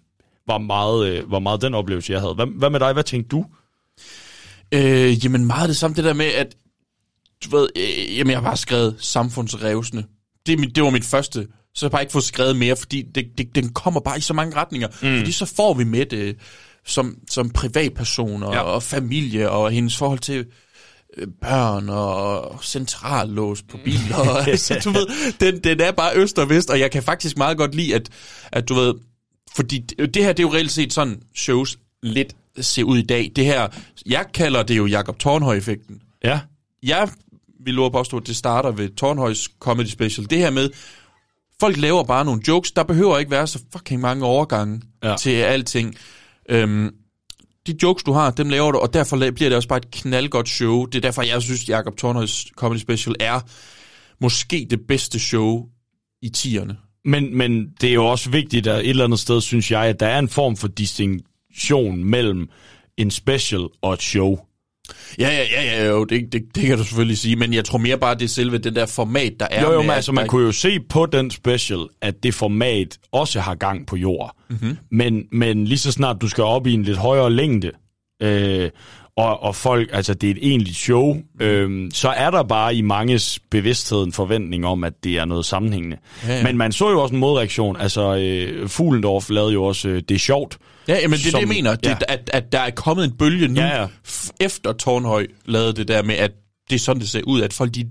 [0.52, 2.34] var meget, øh, var meget den oplevelse, jeg havde.
[2.34, 2.94] Hvad, hvad med dig?
[2.94, 3.45] Hvad tænkte du?
[4.72, 6.56] Øh, jamen meget det samme, det der med, at
[7.44, 10.03] du ved, øh, jamen jeg har bare skrevet samfundsrevsende.
[10.45, 11.48] Det, mit, det var mit første.
[11.76, 14.22] Så har jeg bare ikke fået skrevet mere, fordi det, det, den kommer bare i
[14.22, 14.88] så mange retninger.
[14.88, 15.18] Mm.
[15.18, 16.38] Fordi så får vi med det
[16.86, 18.61] som, som privatperson og, ja.
[18.61, 20.45] og familie og hendes forhold til
[21.18, 24.18] øh, børn og centrallås på biler.
[24.30, 27.38] Og, altså, du ved, den, den er bare øst og vest, og jeg kan faktisk
[27.38, 28.10] meget godt lide, at,
[28.52, 28.94] at du ved,
[29.56, 33.02] fordi det, det her, det er jo reelt set sådan shows lidt ser ud i
[33.06, 33.32] dag.
[33.36, 33.68] Det her,
[34.06, 36.02] jeg kalder det jo Jakob Tornhøj-effekten.
[36.23, 36.40] Ja.
[36.84, 37.10] Jeg
[37.65, 40.30] vil love påstå, at det starter ved Tornhøjs Comedy Special.
[40.30, 40.69] Det her med,
[41.60, 45.15] folk laver bare nogle jokes, der behøver ikke være så fucking mange overgange Ja.
[45.19, 45.95] til alting.
[46.49, 46.90] Øhm,
[47.68, 50.49] de jokes, du har, dem laver du, og derfor bliver det også bare et knaldgodt
[50.49, 50.86] show.
[50.86, 53.40] Det er derfor, jeg synes, Jakob Tornhøjs Comedy Special er
[54.22, 55.65] måske det bedste show
[56.22, 56.78] i tierne.
[57.06, 59.99] Men, men det er jo også vigtigt, at et eller andet sted, synes jeg, at
[59.99, 62.49] der er en form for distinktion mellem
[62.98, 64.38] en special og et show.
[65.19, 67.78] Ja, ja, ja, ja jo, det, det, det kan du selvfølgelig sige, men jeg tror
[67.78, 70.11] mere bare, det er selve det der format, der er jo, jo, med, men altså,
[70.11, 73.88] der man ikke- kunne jo se på den special, at det format også har gang
[73.88, 74.36] på jord.
[74.49, 74.78] Mhm.
[74.91, 77.72] Men, men lige så snart du skal op i en lidt højere længde,
[78.23, 78.69] øh,
[79.18, 82.82] og, og folk, altså det er et egentligt show, øh, så er der bare i
[82.82, 85.98] manges bevidsthed en forventning om, at det er noget sammenhængende.
[86.28, 86.44] Ja, ja.
[86.44, 90.16] Men man så jo også en modreaktion, altså øh, Fuglendorf lavede jo også øh, Det
[90.16, 90.58] er sjovt.
[90.88, 91.90] Ja, jamen det er det, jeg mener, det, ja.
[91.90, 92.14] ja.
[92.14, 93.82] at, at der er kommet en bølge nu, ja.
[93.82, 93.88] ja.
[94.40, 96.32] efter Tornhøj lavede det der med, at
[96.70, 97.86] det er sådan, det ser ud, at folk, de,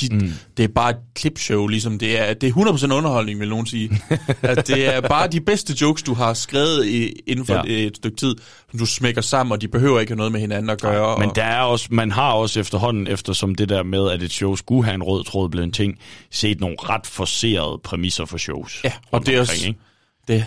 [0.00, 0.32] de, mm.
[0.56, 4.02] det er bare et klipshow, ligesom det er, det er 100% underholdning, vil nogen sige.
[4.42, 7.62] at det er bare de bedste jokes, du har skrevet i, inden for Ja.
[7.66, 7.86] ja.
[7.86, 8.34] et stykke tid,
[8.70, 11.18] som du smækker sammen, og de behøver ikke have noget med hinanden at gøre.
[11.18, 14.32] Men og, der er også, man har også efterhånden, eftersom det der med, at et
[14.32, 15.98] show skulle have en rød tråd blev en ting,
[16.30, 18.80] set nogle ret forserede præmisser for shows.
[18.84, 19.80] Ja, og det er også, omkring, ikke?
[20.28, 20.44] det,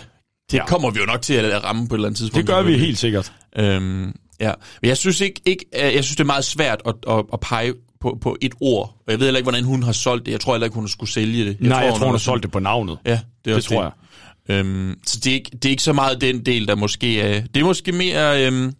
[0.50, 0.58] det Ja.
[0.62, 0.66] ja.
[0.66, 2.46] kommer vi jo nok til at ramme på et eller andet tidspunkt.
[2.48, 3.32] Det gør vi helt sikkert.
[3.56, 4.52] Øhm, ja,
[4.82, 7.72] men jeg synes ikke, ikke jeg synes det er meget svært at, at, at pege
[8.00, 8.94] på, på et ord.
[9.06, 10.32] Og jeg ved heller ikke, hvordan hun har solgt det.
[10.32, 11.56] Jeg tror heller ikke, hun skulle sælge det.
[11.60, 12.98] Jeg Nej, jeg tror, hun har sådan- solgt det på navnet.
[13.06, 13.90] Ja, det, er Det tror jeg.
[14.48, 17.40] Øhm, så det er, ikke, det er ikke så meget den del, der måske er...
[17.54, 18.46] Det er måske mere...
[18.46, 18.72] Øhm,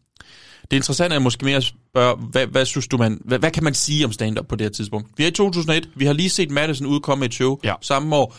[0.71, 3.21] det interessante er måske mere at spørge, hvad, hvad synes du, man...
[3.25, 5.09] Hvad, hvad kan man sige om stand-up på det her tidspunkt?
[5.17, 5.89] Vi er i 2001.
[5.97, 7.75] Vi har lige set Madison udkomme med et show Ja.
[7.83, 8.37] samme år.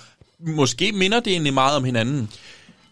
[0.48, 2.30] Måske minder det egentlig meget om hinanden.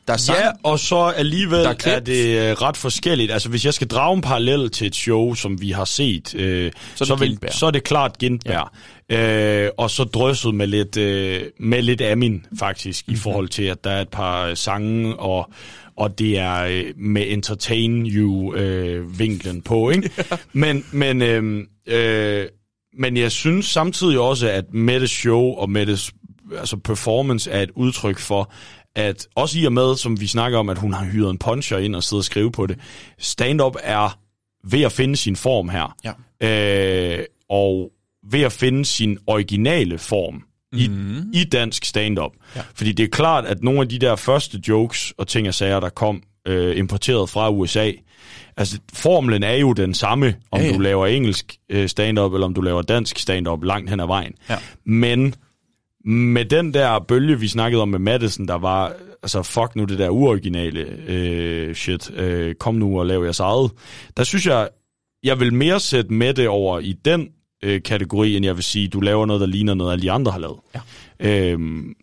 [0.09, 3.31] Der er sang, Ja, og så alligevel Der er, er er det øh, ret forskelligt.
[3.31, 6.71] Altså, hvis jeg skal drage en parallel til et show, som vi har set, øh,
[6.95, 8.67] Så er det så, vil, så er det klart Gintberg.
[9.09, 9.65] Ja.
[9.65, 13.11] Øh, og så drysset med lidt, øh, med lidt Amin, faktisk, Mhm.
[13.11, 13.19] mm-hmm.
[13.19, 15.49] i forhold til, at der er et par øh, sange, og,
[15.97, 20.09] og det er øh, med entertain you-vinklen på, ikke?
[20.53, 22.45] men, men, øh, øh,
[22.99, 26.11] men jeg synes samtidig også, at Mettes show og Mettes
[26.59, 28.51] altså performance er et udtryk for,
[28.95, 31.77] at også i og med, som vi snakker om, at hun har hyret en puncher
[31.77, 32.77] ind og sidder og skrive på det,
[33.19, 34.19] stand-up er
[34.63, 35.95] ved at finde sin form her.
[36.41, 37.17] Ja.
[37.19, 37.91] Øh, og
[38.31, 40.43] ved at finde sin originale form.
[40.73, 41.31] i, Mhm.
[41.33, 42.31] i dansk stand-up.
[42.55, 42.61] Ja.
[42.75, 45.79] Fordi det er klart, at nogle af de der første jokes og ting og sager,
[45.79, 47.91] der kom øh, importeret fra USA,
[48.57, 50.73] altså formlen er jo den samme, om ja, ja.
[50.73, 54.33] du laver engelsk øh, stand-up, eller om du laver dansk stand-up langt hen ad vejen.
[54.49, 54.57] Ja.
[54.85, 55.35] Men
[56.05, 58.93] med den der bølge, vi snakkede om med Madison, der var,
[59.23, 63.71] altså fuck nu det der uoriginale øh, shit, øh, kom nu og lav jeres eget.
[64.17, 64.69] Der synes jeg,
[65.23, 67.29] jeg vil mere sætte med det over i den
[67.63, 70.31] øh, kategori, end jeg vil sige, du laver noget, der ligner noget, alle de andre
[70.31, 70.59] har lavet.
[70.75, 70.81] Ja.
[71.19, 71.93] Øhm,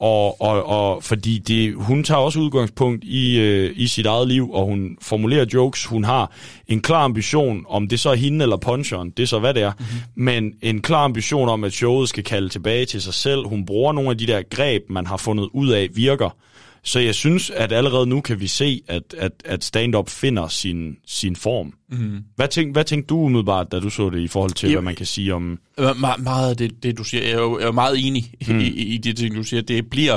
[0.00, 4.52] og, og, og fordi det, hun tager også udgangspunkt i, øh, i sit eget liv,
[4.52, 5.86] og hun formulerer jokes.
[5.86, 6.32] Hun har
[6.66, 9.62] en klar ambition, om det så er hende eller puncheren, det er så hvad det
[9.62, 10.24] er, mm-hmm.
[10.24, 13.46] men en klar ambition om, at showet skal kalde tilbage til sig selv.
[13.46, 16.36] Hun bruger nogle af de der greb, man har fundet ud af, virker.
[16.84, 20.96] Så jeg synes, at allerede nu kan vi se, at, at, at stand-up finder sin,
[21.06, 21.72] sin form.
[21.90, 22.18] Mhm.
[22.36, 24.82] Hvad, tænk, hvad tænkte du umiddelbart, da du så det, i forhold til, Jamen, hvad
[24.84, 25.58] man kan sige om...
[25.80, 28.32] Me- me- meget af det, det, du siger, jeg er jo, jeg er meget enig
[28.48, 28.58] mm.
[28.60, 29.62] i, i, det ting, du siger.
[29.62, 30.16] Det bliver,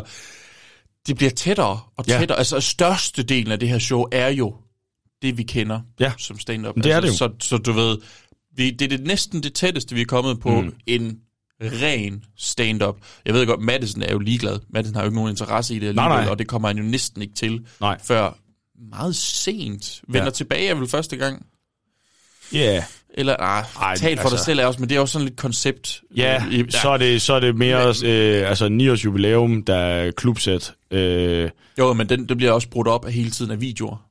[1.07, 2.19] det bliver tættere og Ja.
[2.19, 2.37] tættere.
[2.37, 4.55] Altså, størstedelen af det her show er jo
[5.21, 6.11] det, vi kender Ja.
[6.17, 6.75] som stand-up.
[6.75, 7.39] Det er altså, det jo.
[7.39, 7.97] Så, så du ved,
[8.55, 10.65] vi, det er det næsten det tætteste, vi er kommet på Mm.
[10.67, 10.73] mm.
[10.87, 11.17] en
[11.61, 12.95] ren stand-up.
[13.25, 14.59] Jeg ved godt, Madison er jo ligeglad.
[14.69, 16.31] Madison har jo ikke nogen interesse i det Nej, alligevel, nej.
[16.31, 17.97] og det kommer han jo næsten ikke til, Nej.
[18.03, 18.37] før
[18.89, 20.01] meget sent.
[20.07, 20.29] Vender Ja.
[20.29, 21.45] tilbage er vel første gang.
[22.53, 22.57] Ja.
[22.73, 22.83] Yeah.
[23.13, 25.27] Eller, nej, Ej, tal for altså- dig selv er også, men det er også sådan
[25.27, 26.01] lidt koncept.
[26.17, 29.63] Ja, øh, i- så er det, så er det mere øh, altså 9 års jubilæum,
[29.63, 30.73] der er klubsæt.
[30.91, 34.07] Øh, Jo, men den, det bliver også brudt op af hele tiden af videoer.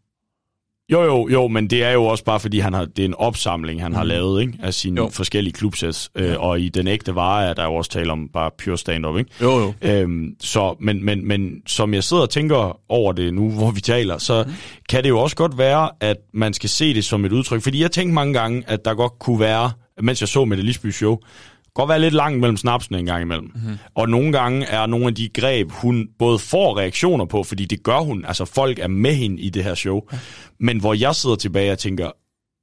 [0.92, 3.14] Jo, jo, jo, men det er jo også bare, fordi han har, det er en
[3.18, 3.94] opsamling, han mm.
[3.96, 4.08] har Mhm.
[4.08, 5.08] lavet ikke, af sine Jo.
[5.12, 6.10] forskellige klubsæts.
[6.14, 6.36] Øh, Ja.
[6.36, 9.16] Og i den ægte vare er der jo også tale om bare pure stand-up.
[9.18, 9.30] Ikke?
[9.42, 9.72] Jo, jo.
[9.82, 13.80] Øhm, så, men, men, men som jeg sidder og tænker over det nu, hvor vi
[13.80, 14.52] taler, så mm.
[14.88, 17.62] kan det jo også godt være, at man skal se det som et udtryk.
[17.62, 19.70] Fordi jeg tænkte mange gange, at der godt kunne være,
[20.02, 21.18] mens jeg så med det Lisby show,
[21.76, 23.50] godt være lidt langt mellem snapsene en gang imellem.
[23.54, 23.62] Mhm.
[23.62, 23.78] Mm-hmm.
[23.94, 27.82] Og nogle gange er nogle af de greb, hun både får reaktioner på, fordi det
[27.82, 30.18] gør hun, altså folk er med hende i det her show, ja.
[30.60, 32.10] men hvor jeg sidder tilbage og tænker,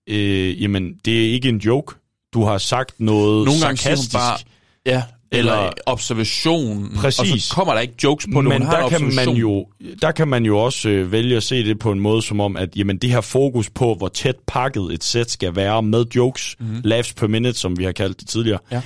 [0.09, 1.95] øh, jamen det er ikke en joke.
[2.33, 4.13] Du har sagt noget Nogle gange siger hun sarkastisk.
[4.15, 4.37] bare,
[4.85, 6.91] ja, eller, Eller- observation.
[6.95, 7.19] Præcis.
[7.33, 9.65] Og så kommer der ikke jokes på Men der kan, man jo,
[10.01, 12.57] der kan man jo også øh, vælge at se det på en måde som om,
[12.57, 16.55] at jamen, det her fokus på, hvor tæt pakket et sæt skal være med jokes,
[16.59, 16.69] Mhm.
[16.69, 16.81] mm-hmm.
[16.85, 18.81] laughs per minute, som vi har kaldt det tidligere, Ja.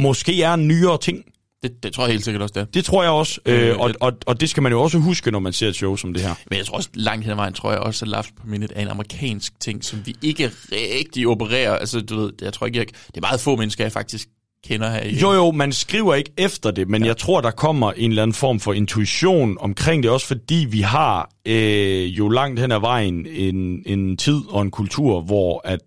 [0.00, 1.24] Måske er en nyere ting.
[1.62, 2.64] Det, det tror jeg helt sikkert også, det er.
[2.64, 5.30] Det tror jeg også, Øh, øh, og, og, og det skal man jo også huske,
[5.30, 6.34] når man ser et show som det her.
[6.50, 8.74] Men jeg tror også, langt hen ad vejen, tror jeg også, at Laughs per Minute
[8.74, 11.76] er en amerikansk ting, som vi ikke rigtig opererer.
[11.76, 14.28] Altså, du ved, jeg tror ikke, jeg, det er meget få mennesker, jeg faktisk
[14.64, 15.08] kender her.
[15.08, 17.08] Jo, jo, man skriver ikke efter det, men ja.
[17.08, 20.80] jeg tror, der kommer en eller anden form for intuition omkring det, også fordi vi
[20.80, 25.80] har øh, jo langt hen ad vejen en, en tid og en kultur, hvor at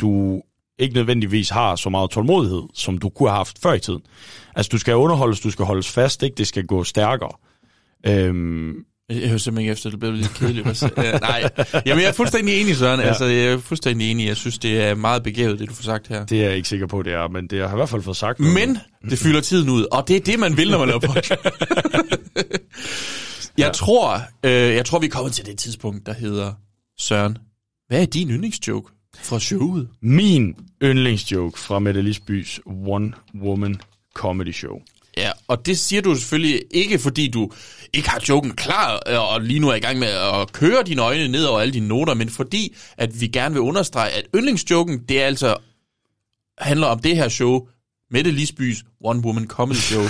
[0.00, 0.42] du
[0.78, 4.00] ikke nødvendigvis har så meget tålmodighed, som du kunne have haft før i tiden.
[4.56, 6.34] Altså, du skal underholdes, du skal holdes fast, ikke?
[6.36, 7.30] Det skal gå stærkere.
[8.06, 8.74] Øhm,
[9.08, 10.82] Jeg hører simpelthen ikke efter, det bliver lidt kedeligt.
[11.20, 11.50] Nej,
[11.86, 13.00] Jamen, jeg er fuldstændig enig, Søren.
[13.00, 13.04] Ja.
[13.04, 13.08] Ja.
[13.08, 14.26] Altså, jeg er fuldstændig enig.
[14.26, 16.26] Jeg synes, det er meget begavet, det du får sagt her.
[16.26, 18.02] det er jeg ikke sikker på, det er, men det har jeg i hvert fald
[18.02, 18.40] fået sagt.
[18.40, 18.54] noget.
[18.54, 18.78] Men
[19.10, 21.40] det fylder tiden ud, og det er det, man vil, når man laver podcast.
[23.58, 26.52] jeg, tror, øh, jeg tror, vi er kommet til det tidspunkt, der hedder,
[27.00, 27.38] Søren,
[27.88, 28.88] hvad er din yndlingsjoke
[29.20, 29.88] fra showet?
[30.00, 33.12] Min yndlingsjoke fra Mette Lisbys One
[33.42, 33.80] Woman
[34.14, 34.80] Comedy Show.
[35.16, 37.50] Ja, og det siger du selvfølgelig ikke, fordi du
[37.92, 41.02] ikke har joken klar, øh, og lige nu er i gang med at køre dine
[41.02, 44.98] øjne ned over alle dine noter, men fordi, at vi gerne vil understrege, at yndlingsjoken,
[45.08, 45.56] det er altså,
[46.58, 47.68] handler om det her show,
[48.12, 50.02] Mette Lisbys One Woman Comedy Show.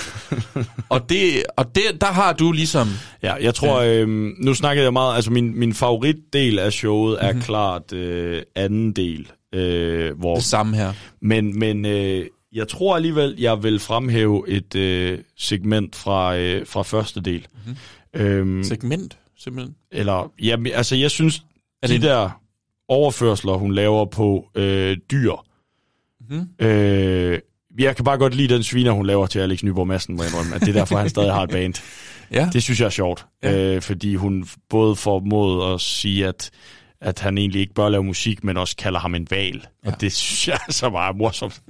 [0.89, 2.89] og det, og det, der har du ligesom...
[3.23, 7.33] Ja, jeg tror, øhm, nu snakkede jeg meget, altså min, min favoritdel af showet er
[7.33, 7.43] Mhm.
[7.43, 9.31] klart øh, anden del.
[9.55, 10.93] Øh, hvor, Det samme her.
[11.23, 16.83] Men, men øh, jeg tror alligevel, jeg vil fremhæve et øh, segment fra, øh, fra
[16.83, 17.47] første del.
[17.67, 17.77] Mhm.
[18.21, 19.75] Øhm, Segment, simpelthen.
[19.93, 21.43] eller, ja, altså jeg synes,
[21.83, 22.41] Er det de der
[22.89, 25.33] overførsler, hun laver på øh, dyr,
[26.31, 26.67] Mhm.
[26.67, 27.39] øh,
[27.79, 30.31] jeg kan bare godt lide den sviner, hun laver til Alex Nyborg Madsen, må jeg
[30.33, 31.75] indrømme, at det er derfor, han stadig har et band.
[32.33, 32.49] Ja.
[32.53, 33.57] Det synes jeg er sjovt, Ja.
[33.75, 36.51] øh, fordi hun både mod at sige, at,
[37.01, 39.67] at han egentlig ikke bør lave musik, men også kalder ham en val.
[39.85, 39.91] Ja.
[39.91, 41.63] Og det synes jeg så meget morsomt.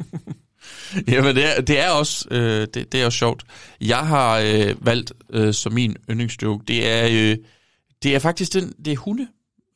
[1.09, 3.43] Jamen, det er, det er også øh, det, det er også sjovt.
[3.81, 7.37] Jeg har øh, valgt øh, som min yndlingsjoke, det er, øh,
[8.03, 9.27] det er faktisk den, det er hunde,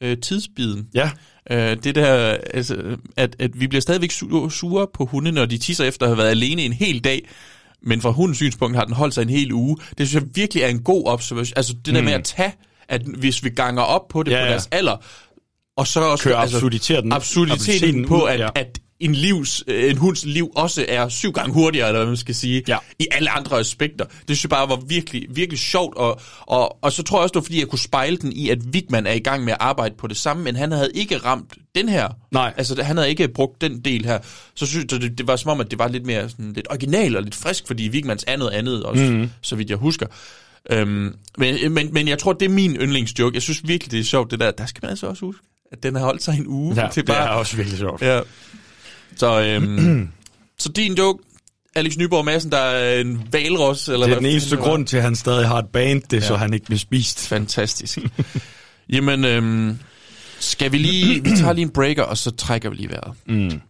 [0.02, 0.89] øh, tidsbiden.
[0.94, 1.10] Ja.
[1.51, 5.59] Øh, det der, altså, at, at vi bliver stadigvæk su- sure på hunde, når de
[5.59, 7.28] tisser efter at have været alene en hel dag,
[7.82, 9.77] men fra hundens synspunkt har den holdt sig en hel uge.
[9.98, 11.52] Det synes jeg virkelig er en god observation.
[11.56, 12.05] Altså det der Mm.
[12.05, 12.52] med at tage,
[12.89, 14.51] at hvis vi ganger op på det Ja, på ja.
[14.51, 14.97] deres alder,
[15.77, 18.48] og så også Køre absurditeten- absurditeten absurditeten på, ud, at, ja.
[18.55, 22.16] at en, livs, øh, en hunds liv også er syv gange hurtigere, eller hvad man
[22.16, 22.78] skal sige, ja.
[22.98, 24.05] i alle andre aspekter.
[24.05, 27.32] Det synes jeg bare var virkelig, virkelig sjovt, og, og, og så tror jeg også,
[27.32, 29.59] det var fordi, jeg kunne spejle den i, at Wigman er i gang med at
[29.60, 32.09] arbejde på det samme, men han havde ikke ramt den her.
[32.32, 32.55] Nej.
[32.56, 34.18] Altså, han havde ikke brugt den del her.
[34.55, 36.66] Så synes jeg, det, det var som om, at det var lidt mere sådan, lidt
[36.70, 39.12] original og lidt frisk, fordi Wigmans er noget andet også, Mhm.
[39.20, 39.31] mm.
[39.40, 40.06] så vidt jeg husker.
[40.70, 43.35] Øhm, men, men, men jeg tror, det er min yndlingsjoke.
[43.35, 44.51] Jeg synes virkelig, det er sjovt, det der.
[44.51, 45.43] Der skal man altså også huske,
[45.73, 46.74] at den har holdt sig en uge.
[46.82, 48.02] Ja, det er også virkelig sjovt.
[48.02, 48.20] Ja.
[49.16, 50.09] Så, øhm,
[50.59, 51.22] så din joke,
[51.74, 54.62] Alex Nyborg Madsen, der er en valros, eller Det er hvad den eneste var.
[54.64, 56.26] grund til, at han stadig har et band, det Ja.
[56.26, 57.28] så han ikke bliver spist.
[57.28, 57.98] Fantastisk.
[58.93, 59.78] Jamen, øhm,
[60.40, 61.24] skal vi lige...
[61.24, 63.12] Vi tager lige en breaker, og så trækker vi lige vejret.
[63.26, 63.60] Mm.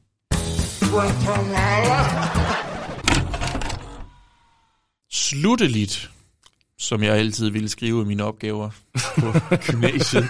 [5.12, 6.10] Slutteligt,
[6.78, 8.70] som jeg altid ville skrive i mine opgaver
[9.18, 9.32] på
[9.70, 10.28] gymnasiet,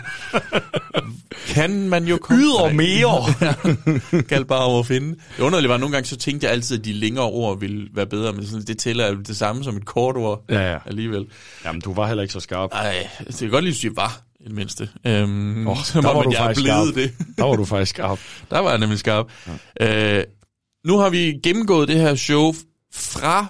[1.48, 2.43] kan man jo komme...
[2.43, 4.23] Yder mere.
[4.28, 5.09] kan bare om at finde.
[5.36, 7.89] Det underlige var, at nogle gange så tænkte jeg altid, at de længere ord ville
[7.94, 10.78] være bedre, men sådan, det tæller jo det samme som et kort ord Ja, ja.
[10.86, 11.27] alligevel.
[11.64, 12.70] Jamen, du var heller ikke så skarp.
[12.73, 14.89] Ej, det kan godt lige sige, var i det mindste.
[15.06, 16.94] Øhm, så der var man, du jeg faktisk skarp.
[16.94, 17.12] det.
[17.39, 18.18] Der var du faktisk skarp.
[18.51, 19.27] Der var jeg nemlig skarp.
[19.81, 20.18] Ja.
[20.18, 20.24] Øh,
[20.85, 22.55] nu har vi gennemgået det her show
[22.94, 23.47] fra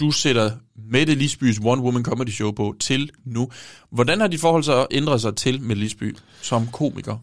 [0.00, 3.48] du sætter Mette Lisbys One Woman Comedy Show på til nu.
[3.90, 7.16] Hvordan har dit forhold så ændret sig til Mette Lisby som komiker?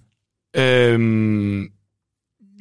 [0.56, 1.68] Øhm,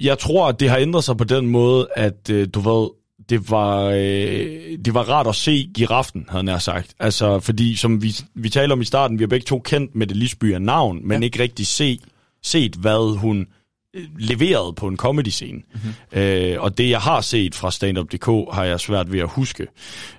[0.01, 2.89] jeg tror, at det har ændret sig på den måde, at øh, du ved,
[3.28, 6.94] det var, øh, det var rart at se giraffen, havde jeg sagt.
[6.98, 10.06] Altså, fordi som vi, vi talte om i starten, vi har begge to kendt med
[10.06, 11.24] det Lisby af navn, men ja.
[11.24, 11.98] ikke rigtig se,
[12.43, 13.47] set, hvad hun
[13.94, 15.59] øh, leverede på en comedy-scene.
[15.74, 16.20] Mm-hmm.
[16.20, 19.66] Øh, og det, jeg har set fra standup.dk, har jeg svært ved at huske.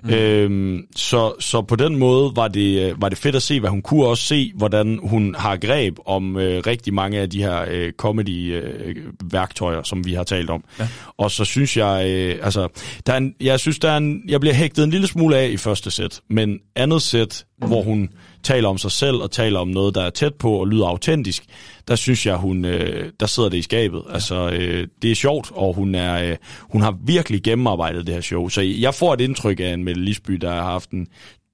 [0.02, 0.10] Mm.
[0.10, 3.70] Øhm, så, så på den måde var det, øh, var det fedt at se, hvad
[3.70, 7.64] hun kunne også se, hvordan hun har greb om øh, rigtig mange af de her
[7.70, 10.64] øh, comedy-værktøjer, som vi har talt om.
[10.78, 10.88] Ja.
[11.16, 12.68] Og så synes jeg, øh, altså,
[13.06, 15.48] der er en, jeg synes, der er en, jeg bliver hægtet en lille smule af
[15.48, 17.66] i første sæt, men andet sæt, mm.
[17.66, 18.08] hvor hun
[18.44, 21.44] taler om sig selv og taler om noget, der er tæt på og lyder autentisk,
[21.88, 24.02] der synes jeg, hun, øh, der sidder det i skabet.
[24.08, 24.14] Ja.
[24.14, 28.22] Altså, øh, det er sjovt, og hun, er, øh, hun har virkelig gennemarbejdet det her
[28.22, 28.48] show.
[28.48, 31.06] Så jeg får et indtryk af en Mette Lisby, der har haft en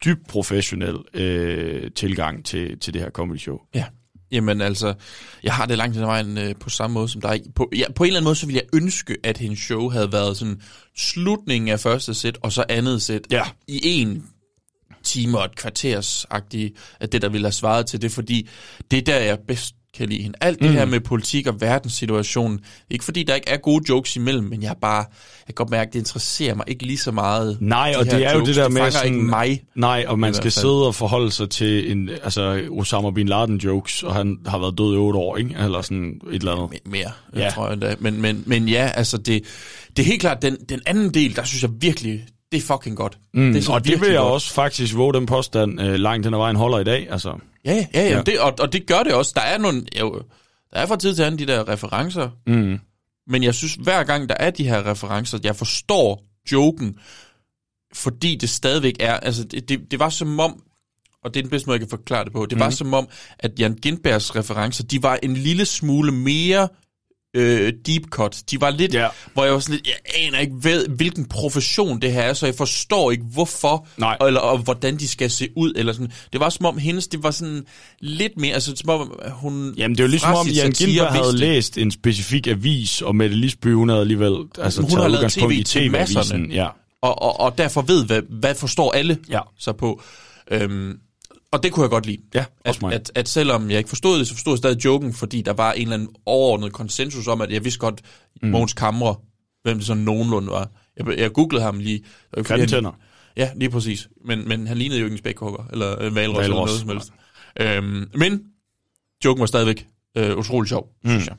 [0.05, 3.59] dybt professionel øh, tilgang til, til det her comedy show.
[3.75, 3.85] Ja.
[4.33, 4.95] Jamen altså,
[5.43, 7.41] jeg har det langt ad vejen øh, på samme måde som dig.
[7.55, 10.13] På, ja, på en eller anden måde, så ville jeg ønske, at hendes show havde
[10.13, 10.61] været sådan
[10.97, 13.43] slutningen af første sæt, og så andet sæt ja.
[13.69, 14.25] i en
[15.13, 18.49] time og et kvarters agtigt af det, der ville have svaret til det, fordi
[18.91, 20.39] det er der, jeg bedst kan lide hende.
[20.41, 20.77] Alt det Mm.
[20.77, 22.61] her med politik og verdenssituationen,
[22.91, 25.89] ikke fordi der ikke er gode jokes imellem, men jeg bare, jeg kan godt mærke,
[25.89, 27.59] at det interesserer mig ikke lige så meget.
[27.61, 28.49] Nej, de og det er jo jokes.
[28.49, 29.63] det der med sådan, ikke mig.
[29.75, 34.03] Nej, og man skal sidde og forholde sig til en, altså Osama Bin Laden jokes,
[34.03, 35.55] og han har været død i otte år, ikke?
[35.59, 36.79] Eller sådan et eller andet.
[36.87, 37.41] mere, Ja.
[37.41, 37.51] ja.
[37.51, 37.95] tror jeg endda.
[37.99, 39.43] Men, men, men ja, altså det,
[39.97, 42.97] det er helt klart, den, den anden del, der synes jeg virkelig, det er fucking
[42.97, 43.19] godt.
[43.35, 44.33] Mm, det er og det vil jeg godt.
[44.33, 47.11] også faktisk våge den påstand øh, langt hen ad vejen holder i dag.
[47.11, 47.39] Altså.
[47.65, 48.23] Ja, ja, ja, Ja.
[48.23, 49.33] Det, og, og det gør det også.
[49.35, 50.23] Der er nogle, jo,
[50.73, 52.79] der er fra tid til anden de der referencer, Mm.
[53.27, 56.23] men jeg synes, hver gang der er de her referencer, jeg forstår
[56.53, 56.97] joken,
[57.95, 60.63] fordi det stadigvæk er, altså det, det, det var som om,
[61.25, 62.61] og det er den bedste måde, jeg kan forklare det på, det mm.
[62.61, 63.09] var som om,
[63.39, 66.69] at Jan Gindbergs referencer, de var en lille smule mere
[67.37, 68.43] øh, deep cut.
[68.51, 69.09] De var lidt, Ja.
[69.35, 69.95] hvor jeg var sådan lidt, jeg
[70.27, 74.17] aner ikke, hvad, hvilken profession det her er, så jeg forstår ikke, hvorfor, Nej.
[74.27, 76.13] eller og hvordan de skal se ud, eller sådan.
[76.33, 77.65] Det var som om hendes, det var sådan
[78.01, 79.75] lidt mere, altså som om hun...
[79.77, 83.17] Jamen det er jo ligesom om Jan Gindberg havde vidste- læst en specifik avis, og
[83.17, 86.51] Mette Lisby, hun havde alligevel altså, hun taget har lavet tv i TV-avisen.
[86.53, 86.67] Ja.
[87.03, 89.41] og, og, og derfor ved, hvad, hvad forstår alle Ja.
[89.59, 90.03] sig på.
[90.51, 90.93] Øhm,
[91.53, 92.23] og det kunne jeg godt lide.
[92.35, 92.93] Ja, at, mig.
[92.95, 95.73] at, at selvom jeg ikke forstod det, så forstod jeg stadig joken, fordi der var
[95.73, 98.01] en eller anden overordnet konsensus om, at jeg vidste godt,
[98.43, 98.49] mm.
[98.49, 99.17] Mogens Kamre,
[99.63, 100.71] hvem det sådan nogenlunde var.
[100.97, 102.05] Jeg, jeg googlede ham lige.
[102.45, 102.93] Grimme tænder.
[103.37, 104.09] Ja, lige præcis.
[104.25, 106.69] Men, men han lignede jo ikke en spækhugger, eller en valros, eller Hvalros.
[106.69, 107.13] noget som helst.
[107.61, 108.43] Øhm, men
[109.25, 109.87] joken var stadigvæk
[110.17, 111.11] øh, utrolig sjov, mm.
[111.11, 111.37] synes jeg.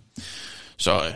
[0.78, 1.14] Så øh,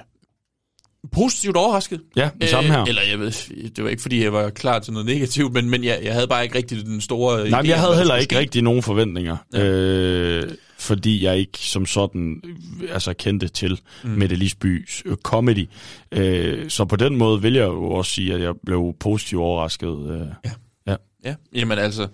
[1.11, 2.01] positivt overrasket.
[2.15, 2.83] Ja, det samme her.
[2.83, 3.31] Eller jeg ved,
[3.69, 6.27] det var ikke fordi, jeg var klar til noget negativt, men, men jeg, jeg havde
[6.27, 9.37] bare ikke rigtig den store Nej, idé men jeg havde heller ikke rigtig nogen forventninger,
[9.53, 9.65] ja.
[9.65, 12.41] øh, fordi jeg ikke som sådan
[12.83, 14.09] øh, altså kendte til mm.
[14.09, 15.67] Mette Lisbys øh, comedy.
[16.11, 20.09] Øh, så på den måde vil jeg jo også sige, at jeg blev positivt overrasket.
[20.11, 20.27] Øh.
[20.45, 20.51] Ja.
[20.87, 20.95] ja.
[21.25, 22.07] Ja, jamen altså,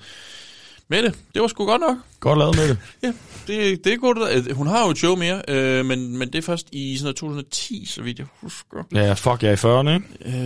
[0.91, 1.97] Mette, det var sgu godt nok.
[2.19, 2.77] Godt lavet med det.
[3.03, 3.13] Ja,
[3.47, 4.51] det, det er godt.
[4.51, 7.15] Hun har jo et show mere, øh, men, men det er først i sådan noget
[7.15, 8.83] 2010, så vidt jeg husker.
[8.93, 10.39] Ja, fuck, jeg er i 40'erne, ikke?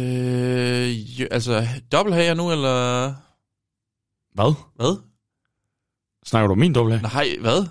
[0.89, 3.13] Øh, jo, altså, dobbelthager nu, eller...
[4.33, 4.53] Hvad?
[4.75, 5.01] Hvad?
[6.25, 7.67] Snakker du om min dobbelt Nej, hvad?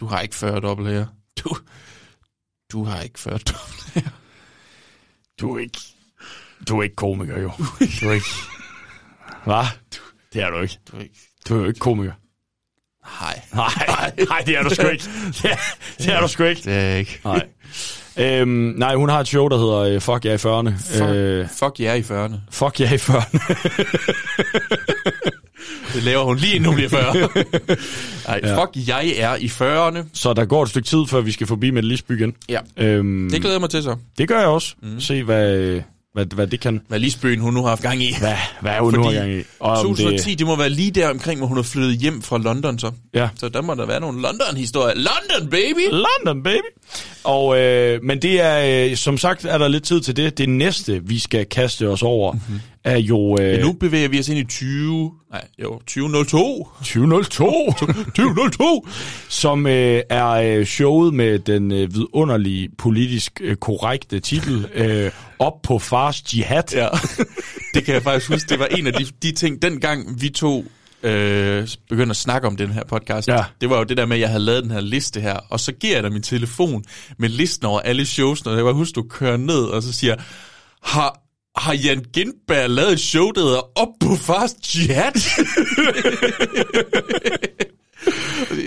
[0.00, 1.06] Du har ikke 40 dobbelthager.
[1.44, 1.56] Du,
[2.72, 4.10] du har ikke 40 dobbelthager.
[5.40, 5.80] Du er ikke...
[6.68, 7.50] Du er ikke komiker, jo.
[8.00, 8.26] Du er ikke...
[9.44, 9.64] Hvad?
[10.32, 10.78] Det er du ikke.
[10.92, 11.33] Du er ikke...
[11.48, 12.12] Du er jo ikke komiker.
[13.22, 13.40] Nej.
[13.54, 15.04] Nej, nej, det er du sgu ikke.
[15.42, 15.56] Det er,
[15.98, 16.62] det er du sgu ikke.
[16.64, 17.20] Det er jeg ikke.
[17.24, 17.46] Nej.
[18.16, 20.98] Øhm, nej, hun har et show, der hedder øh, Fuck jer i 40'erne.
[20.98, 22.34] Fuck, øh, fuck jer i 40'erne.
[22.50, 23.54] Fuck jer i 40'erne.
[25.94, 27.14] Det laver hun lige hun bliver 40.
[28.28, 28.62] Nej, Ja.
[28.64, 30.08] fuck jeg er i 40'erne.
[30.12, 32.34] Så der går et stykke tid, før vi skal forbi med Lisby igen.
[32.48, 32.60] Ja.
[32.76, 33.96] Øhm, Det glæder jeg mig til så.
[34.18, 34.74] det gør jeg også.
[34.82, 35.00] Mm.
[35.00, 35.80] Se, hvad,
[36.14, 36.80] hvad, hvad det kan.
[36.88, 38.14] Hvad Lisbøen hun nu har haft gang i.
[38.20, 39.42] Hvad, hvad hun nu har gang i.
[39.60, 42.22] Og om 2010, det- det må være lige der omkring, hvor hun er flyttet hjem
[42.22, 42.90] fra London så.
[43.14, 43.28] Ja.
[43.36, 44.94] Så der må der være nogle London-historier.
[44.94, 45.90] London, baby!
[45.90, 46.64] London, baby!
[47.24, 50.38] Og, øh, men det er, øh, som sagt, er der lidt tid til det.
[50.38, 52.60] Det næste, vi skal kaste os over, mm-hmm.
[52.84, 53.36] Er jo...
[53.40, 55.12] Øh, Men nu bevæger vi os ind i 20...
[55.30, 56.68] Nej, jo, 2002.
[56.78, 57.72] 2002.
[58.16, 58.88] 2002.
[59.28, 65.62] Som øh, er øh, showet med den øh, vidunderlige politisk øh, korrekte titel øh, Op
[65.62, 66.62] på fars jihad.
[66.72, 66.88] Ja,
[67.74, 68.48] det kan jeg faktisk huske.
[68.48, 70.64] Det var en af de, de ting, dengang vi to
[71.02, 73.28] øh, begyndte at snakke om den her podcast.
[73.28, 73.44] Ja.
[73.60, 75.60] Det var jo det der med, at jeg havde lavet den her liste her, og
[75.60, 76.84] så giver jeg dig min telefon
[77.18, 80.16] med listen over alle shows, og jeg var huske, du kører ned, og så siger,
[80.82, 81.20] har,
[81.56, 85.12] har Jan Gindberg lavet et show, der hedder Op på Fast Jihad?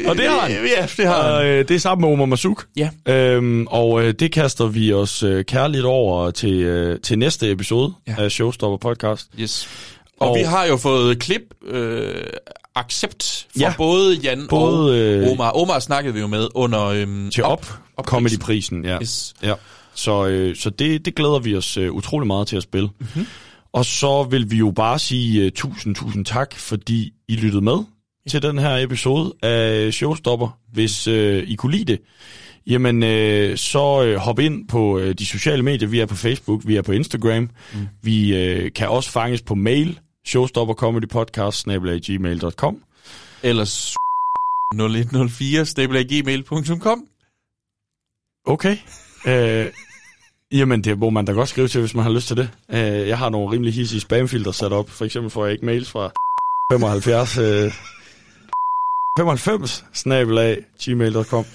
[0.07, 0.51] Og det har han.
[0.51, 2.65] Ja, det har Og, øh, det er sammen med Omar Masuk.
[2.77, 2.89] Ja.
[3.05, 7.93] Øhm, og øh, det kaster vi os øh, kærligt over til, øh, til næste episode
[8.07, 8.15] ja.
[8.17, 9.27] af Showstopper Podcast.
[9.39, 9.69] Yes.
[10.19, 12.15] Og, og vi har jo fået klip øh,
[12.75, 13.67] accept fra Ja.
[13.67, 13.73] ja.
[13.77, 15.49] både Jan Både, og øh, Omar.
[15.51, 16.85] Omar snakkede vi jo med under...
[16.85, 18.97] Øhm, Til op, op Comedyprisen, ja.
[19.01, 19.33] Yes.
[19.43, 19.53] ja.
[19.97, 22.89] Så, øh, så det, det glæder vi os øh, utrolig meget til at spille.
[22.99, 23.25] Mm-hmm.
[23.73, 27.77] Og så vil vi jo bare sige uh, tusind, tusind tak, fordi I lyttede med
[28.29, 30.57] til den her episode af Showstopper.
[30.73, 31.99] Hvis øh, I kunne lide det,
[32.67, 35.89] jamen øh, så øh, hop ind på øh, de sociale medier.
[35.89, 37.49] Vi er på Facebook, vi er på Instagram.
[37.73, 37.87] Mm.
[38.03, 42.81] Vi øh, kan også fanges på mail, showstoppercomedypodcast.gmail.com
[43.43, 43.95] Ellers
[44.75, 47.07] 0104 gmail.com
[48.45, 48.77] Okay.
[49.27, 49.65] Øh,
[50.51, 52.49] jamen, det må man da godt skrive til, hvis man har lyst til det.
[52.71, 54.89] Øh, jeg har nogle rimelig hissige spamfilter sat op.
[54.89, 56.11] For eksempel får jeg ikke mails fra
[56.73, 57.37] 75...
[57.37, 57.71] Øh,
[59.19, 61.45] 95 snabelag gmail.com.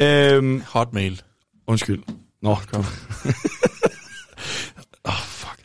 [0.00, 1.20] Øhm, Hotmail.
[1.68, 2.02] Undskyld.
[2.42, 2.84] Nå, kom.
[5.04, 5.60] oh, fuck.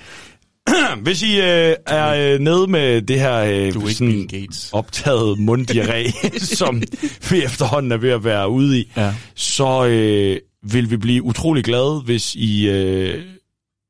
[1.04, 4.28] Hvis I øh, er øh, nede med det her øh, Du sådan
[4.74, 6.82] optaget munddiarré, som
[7.32, 9.14] vi efterhånden er ved at være ude i, Ja.
[9.36, 13.24] så øh, vil vi blive utrolig glade, hvis I øh,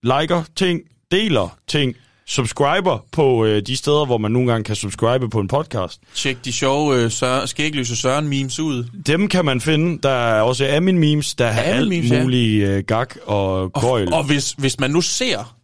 [0.03, 0.81] liker ting,
[1.11, 1.95] deler ting,
[2.27, 6.01] subscriber på øh, de steder, hvor man nogle gange kan subscribe på en podcast.
[6.15, 8.83] Tjek de sjove øh, Søren, skægløse Søren memes ud.
[9.05, 9.99] Dem kan man finde.
[10.03, 12.23] Der er også Amin memes, der har alt memes, ja.
[12.23, 14.07] muligt øh, gag og gøjl.
[14.07, 15.55] Og, og hvis, hvis man nu ser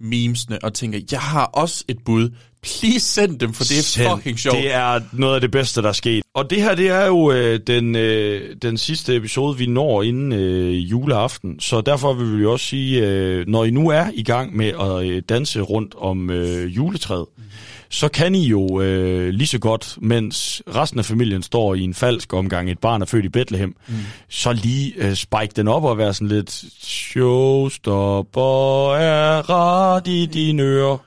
[0.00, 2.30] memesene og tænker, jeg har også et bud,
[2.66, 4.10] please send dem, for det er Send.
[4.10, 4.56] fucking sjovt.
[4.56, 6.22] Det er noget af det bedste, der er sket.
[6.34, 10.32] Og det her, det er jo øh, den, øh, den sidste episode, vi når inden
[10.32, 11.60] øh, juleaften.
[11.60, 15.06] Så derfor vil vi også sige, øh, når I nu er i gang med at
[15.06, 17.42] øh, danse rundt om øh, juletræet, mm.
[17.88, 21.94] så kan I jo øh, lige så godt, mens resten af familien står i en
[21.94, 23.94] falsk omgang, et barn er født i Bethlehem, mm.
[24.28, 30.62] så lige øh, spike den op og være sådan lidt, showstopper er ret i dine
[30.62, 31.05] ører.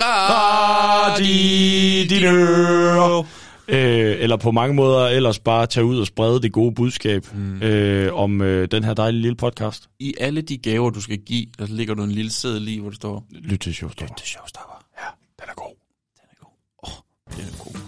[0.00, 3.24] Ret i dine ører.
[3.68, 7.62] Øh, eller på mange måder ellers bare tage ud og sprede det gode budskab mm.
[7.62, 9.88] øh, om øh, den her dejlige lille podcast.
[9.98, 12.90] I alle de gaver, du skal give, der ligger du en lille seddel i, hvor
[12.90, 13.24] der står...
[13.30, 14.14] Lyt til Showstopper.
[14.14, 14.84] Lyt til Showstopper.
[14.98, 15.06] Ja,
[15.42, 15.74] den er god.
[16.16, 17.78] Den er god.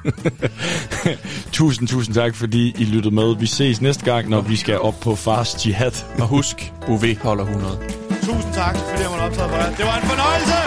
[1.52, 3.36] Tusind, tusind tak, fordi I lyttede med.
[3.36, 5.92] Vi ses næste gang, når vi skal op på Fars Jihad.
[6.18, 7.99] Og husk, Bouvet holder 100.
[8.30, 9.70] Tusind tak, fordi jeg måtte optage for jer.
[9.80, 10.58] Det var en fornøjelse!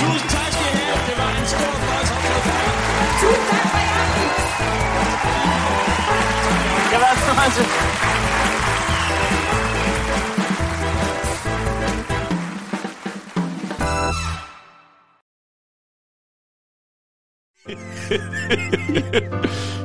[0.00, 1.00] Tusind tak skal I have.
[1.08, 2.74] Det var en stor fornøjelse at for jer.
[3.20, 4.04] Tusind tak for jer.
[6.90, 7.64] Det var en fornøjelse.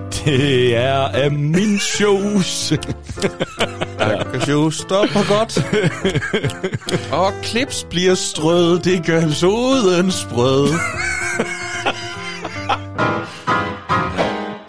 [0.26, 2.74] Det er af min shoes.
[4.44, 5.66] shows stopper godt.
[7.12, 8.86] Og klips bliver strøget.
[8.86, 10.68] Det gør episoden sprød.